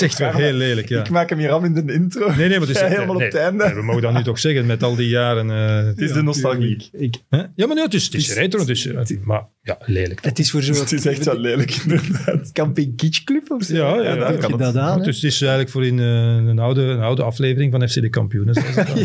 [0.00, 1.00] Echt wel heel lelijk, ja.
[1.00, 2.26] Ik maak hem hier af in de intro.
[2.28, 3.64] Nee, nee, maar het is Ja, helemaal op het einde.
[3.64, 5.50] nee, we mogen dat nu toch zeggen, met al die jaren...
[5.50, 6.88] eh, Het is de nostalgie.
[6.92, 7.38] Ik, hè?
[7.54, 8.88] Ja, maar nee, het is, het is retro, dus,
[9.24, 10.24] maar ja, lelijk.
[10.24, 12.52] het is voor zo'n Het is echt wel lelijk, inderdaad.
[12.52, 13.74] camping kitsch club of zo.
[14.02, 15.02] Ja, ja, kan dat aan?
[15.02, 16.06] Dus het is eigenlijk voor in eh,
[16.48, 18.54] een, oude, een oude aflevering van FC de Kampioenen.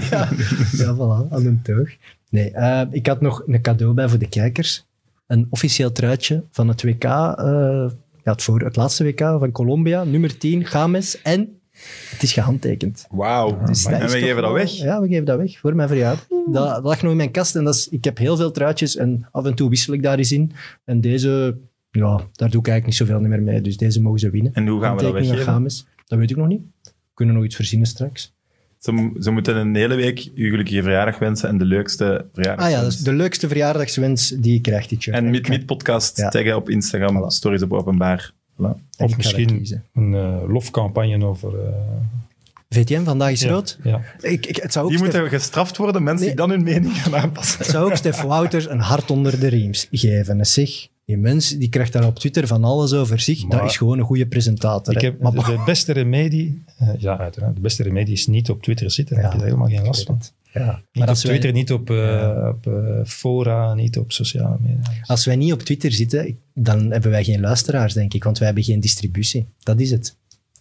[0.10, 0.30] Ja,
[0.72, 1.96] ja voilà, aan een teug.
[2.30, 4.86] Nee, eh, ik had nog een cadeau bij voor de kijkers.
[5.28, 7.04] Een officieel truitje van het WK,
[8.24, 11.22] ja, het, voor, het laatste WK van Colombia, nummer 10, Games.
[11.22, 11.60] En
[12.10, 13.08] het is gehandtekend.
[13.12, 13.64] Wauw.
[13.66, 14.72] Dus en we geven dat wel- weg.
[14.72, 16.28] Ja, we geven dat weg voor mijn verjaardag.
[16.28, 18.96] Dat, dat lag nog in mijn kast en dat is, ik heb heel veel truitjes
[18.96, 20.52] en af en toe wissel ik daar eens in.
[20.86, 21.58] En deze,
[21.92, 23.62] ja, daar doe ik eigenlijk niet zoveel meer mee.
[23.62, 24.54] Dus deze mogen ze winnen.
[24.54, 25.44] En hoe gaan we dat weggeven?
[25.44, 25.86] Games.
[26.06, 26.62] Dat weet ik nog niet.
[26.82, 28.34] We kunnen nog iets verzinnen straks.
[28.84, 32.66] Ze, mo- ze moeten een hele week u gelukkige verjaardag wensen en de leukste verjaardag.
[32.66, 35.16] Ah ja, is de leukste verjaardagswens die je krijgt dit jaar.
[35.16, 36.30] En ga- Mid Podcast Ja.
[36.30, 37.28] taggen op Instagram, Voilà.
[37.28, 38.32] stories op openbaar.
[38.54, 38.80] Voilà.
[38.98, 41.60] Of misschien een eh, lofcampagne over...
[41.60, 41.74] eh,
[42.70, 43.78] VTM, vandaag is ja, rood.
[43.84, 44.02] Ja.
[44.22, 47.02] Ik, ik, het, zou ook Die Stef, moeten gestraft worden, mensen die dan hun mening
[47.02, 47.58] gaan aanpassen.
[47.58, 50.40] het zou ook Stef Wouters een hart onder de riems geven.
[50.40, 53.46] En zeg, die mens die krijgt daar op Twitter van alles over zich.
[53.48, 54.96] Maar- dat is gewoon een goede presentator.
[54.96, 56.64] Ik heb Maar de, de beste remedie...
[56.78, 57.56] eh, ja, uiteraard.
[57.56, 59.16] De beste remedie is niet op Twitter zitten.
[59.16, 59.30] Daar Ja.
[59.32, 60.22] heb je daar helemaal geen last van.
[60.54, 60.66] Ja.
[60.66, 62.74] Niet Maar op als wij, Twitter, niet op, eh, op eh,
[63.06, 64.80] fora, niet op sociale media.
[65.06, 68.24] als wij niet op Twitter zitten, dan hebben wij geen luisteraars, denk ik.
[68.24, 69.46] Want wij hebben geen distributie.
[69.60, 70.16] Dat is het.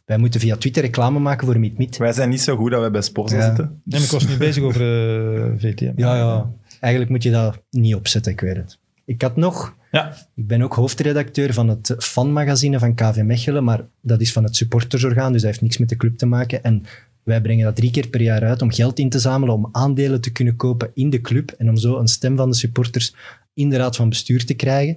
[0.05, 1.97] Wij moeten via Twitter reclame maken voor Meet Meet.
[1.97, 3.47] Wij zijn niet zo goed dat we bij Sporza Ja.
[3.47, 3.65] zitten.
[3.65, 5.93] Nee, maar ik was nu bezig over eh, VTM.
[5.97, 6.51] Ja, ja.
[6.81, 8.79] Eigenlijk moet je dat niet opzetten, ik weet het.
[9.05, 9.75] Ik had nog...
[9.93, 10.17] Ja.
[10.35, 14.57] Ik ben ook hoofdredacteur van het fanmagazine van KV Mechelen, maar dat is van het
[14.57, 16.63] supportersorgaan, dus dat heeft niks met de club te maken.
[16.63, 16.83] En
[17.23, 20.21] wij brengen dat drie keer per jaar uit om geld in te zamelen, om aandelen
[20.21, 23.15] te kunnen kopen in de club en om zo een stem van de supporters
[23.55, 24.97] in de raad van bestuur te krijgen.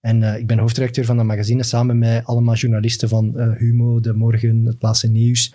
[0.00, 4.00] En eh, ik ben hoofdredacteur van dat magazine, samen met allemaal journalisten van eh, Humo,
[4.00, 5.54] De Morgen, Het Laatste Nieuws.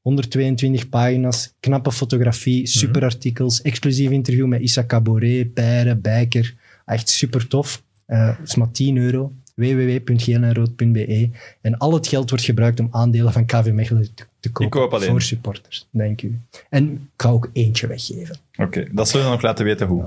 [0.00, 6.54] 122 pagina's, knappe fotografie, superartikels, exclusief interview met Issa Caboret, Peire, Bijker.
[6.84, 7.82] Echt super tof.
[8.12, 9.32] Eh, Het is maar 10 euro.
[9.54, 11.30] www.geelenrood.be.
[11.60, 14.88] En al het geld wordt gebruikt om aandelen van KV Mechelen te, te kopen.
[14.90, 15.02] koop.
[15.02, 16.38] Voor supporters, denk u.
[16.68, 18.36] En ik ga ook eentje weggeven.
[18.56, 20.04] Oké, dat zullen we nog laten weten hoe.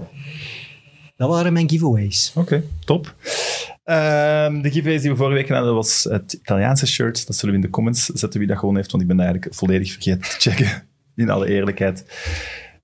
[1.18, 2.32] Dat waren mijn giveaways.
[2.36, 3.16] Oké, top.
[3.84, 7.28] Ehm, de giveaways die we vorige week hadden, was het Italiaanse shirt.
[7.28, 9.26] Dat zullen we in de comments zetten wie dat gewoon heeft, want ik ben dat
[9.26, 10.84] eigenlijk volledig vergeten te checken.
[11.16, 12.06] In alle eerlijkheid.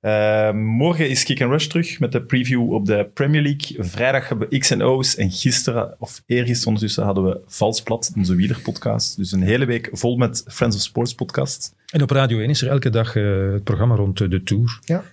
[0.02, 3.84] Ehm, morgen is Kick and Rush terug met de preview op de Premier League.
[3.86, 5.16] Vrijdag hebben we X en O's.
[5.16, 9.18] En gisteren, of eergisteren ondertussen, hadden we Valsplat, onze wielerpodcast.
[9.18, 11.76] Dus een hele week vol met Friends of Sports podcast.
[11.92, 14.80] En op Radio 1 is er elke dag eh, het programma rond eh, de Tour.
[14.86, 15.04] Ja.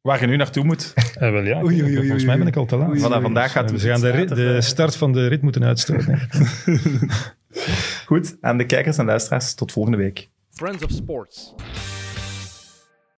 [0.00, 0.92] Waar je nu naartoe moet.
[1.20, 3.00] Eh, wel ja, Oei, oei, oei, volgens mij ben ik al te laat.
[3.22, 6.18] Vandaag gaat we het gaan de, rit- de start van de rit moeten uitstoten.
[8.06, 10.28] Goed, aan de kijkers en luisteraars, tot volgende week.
[10.50, 11.54] Friends of Sports.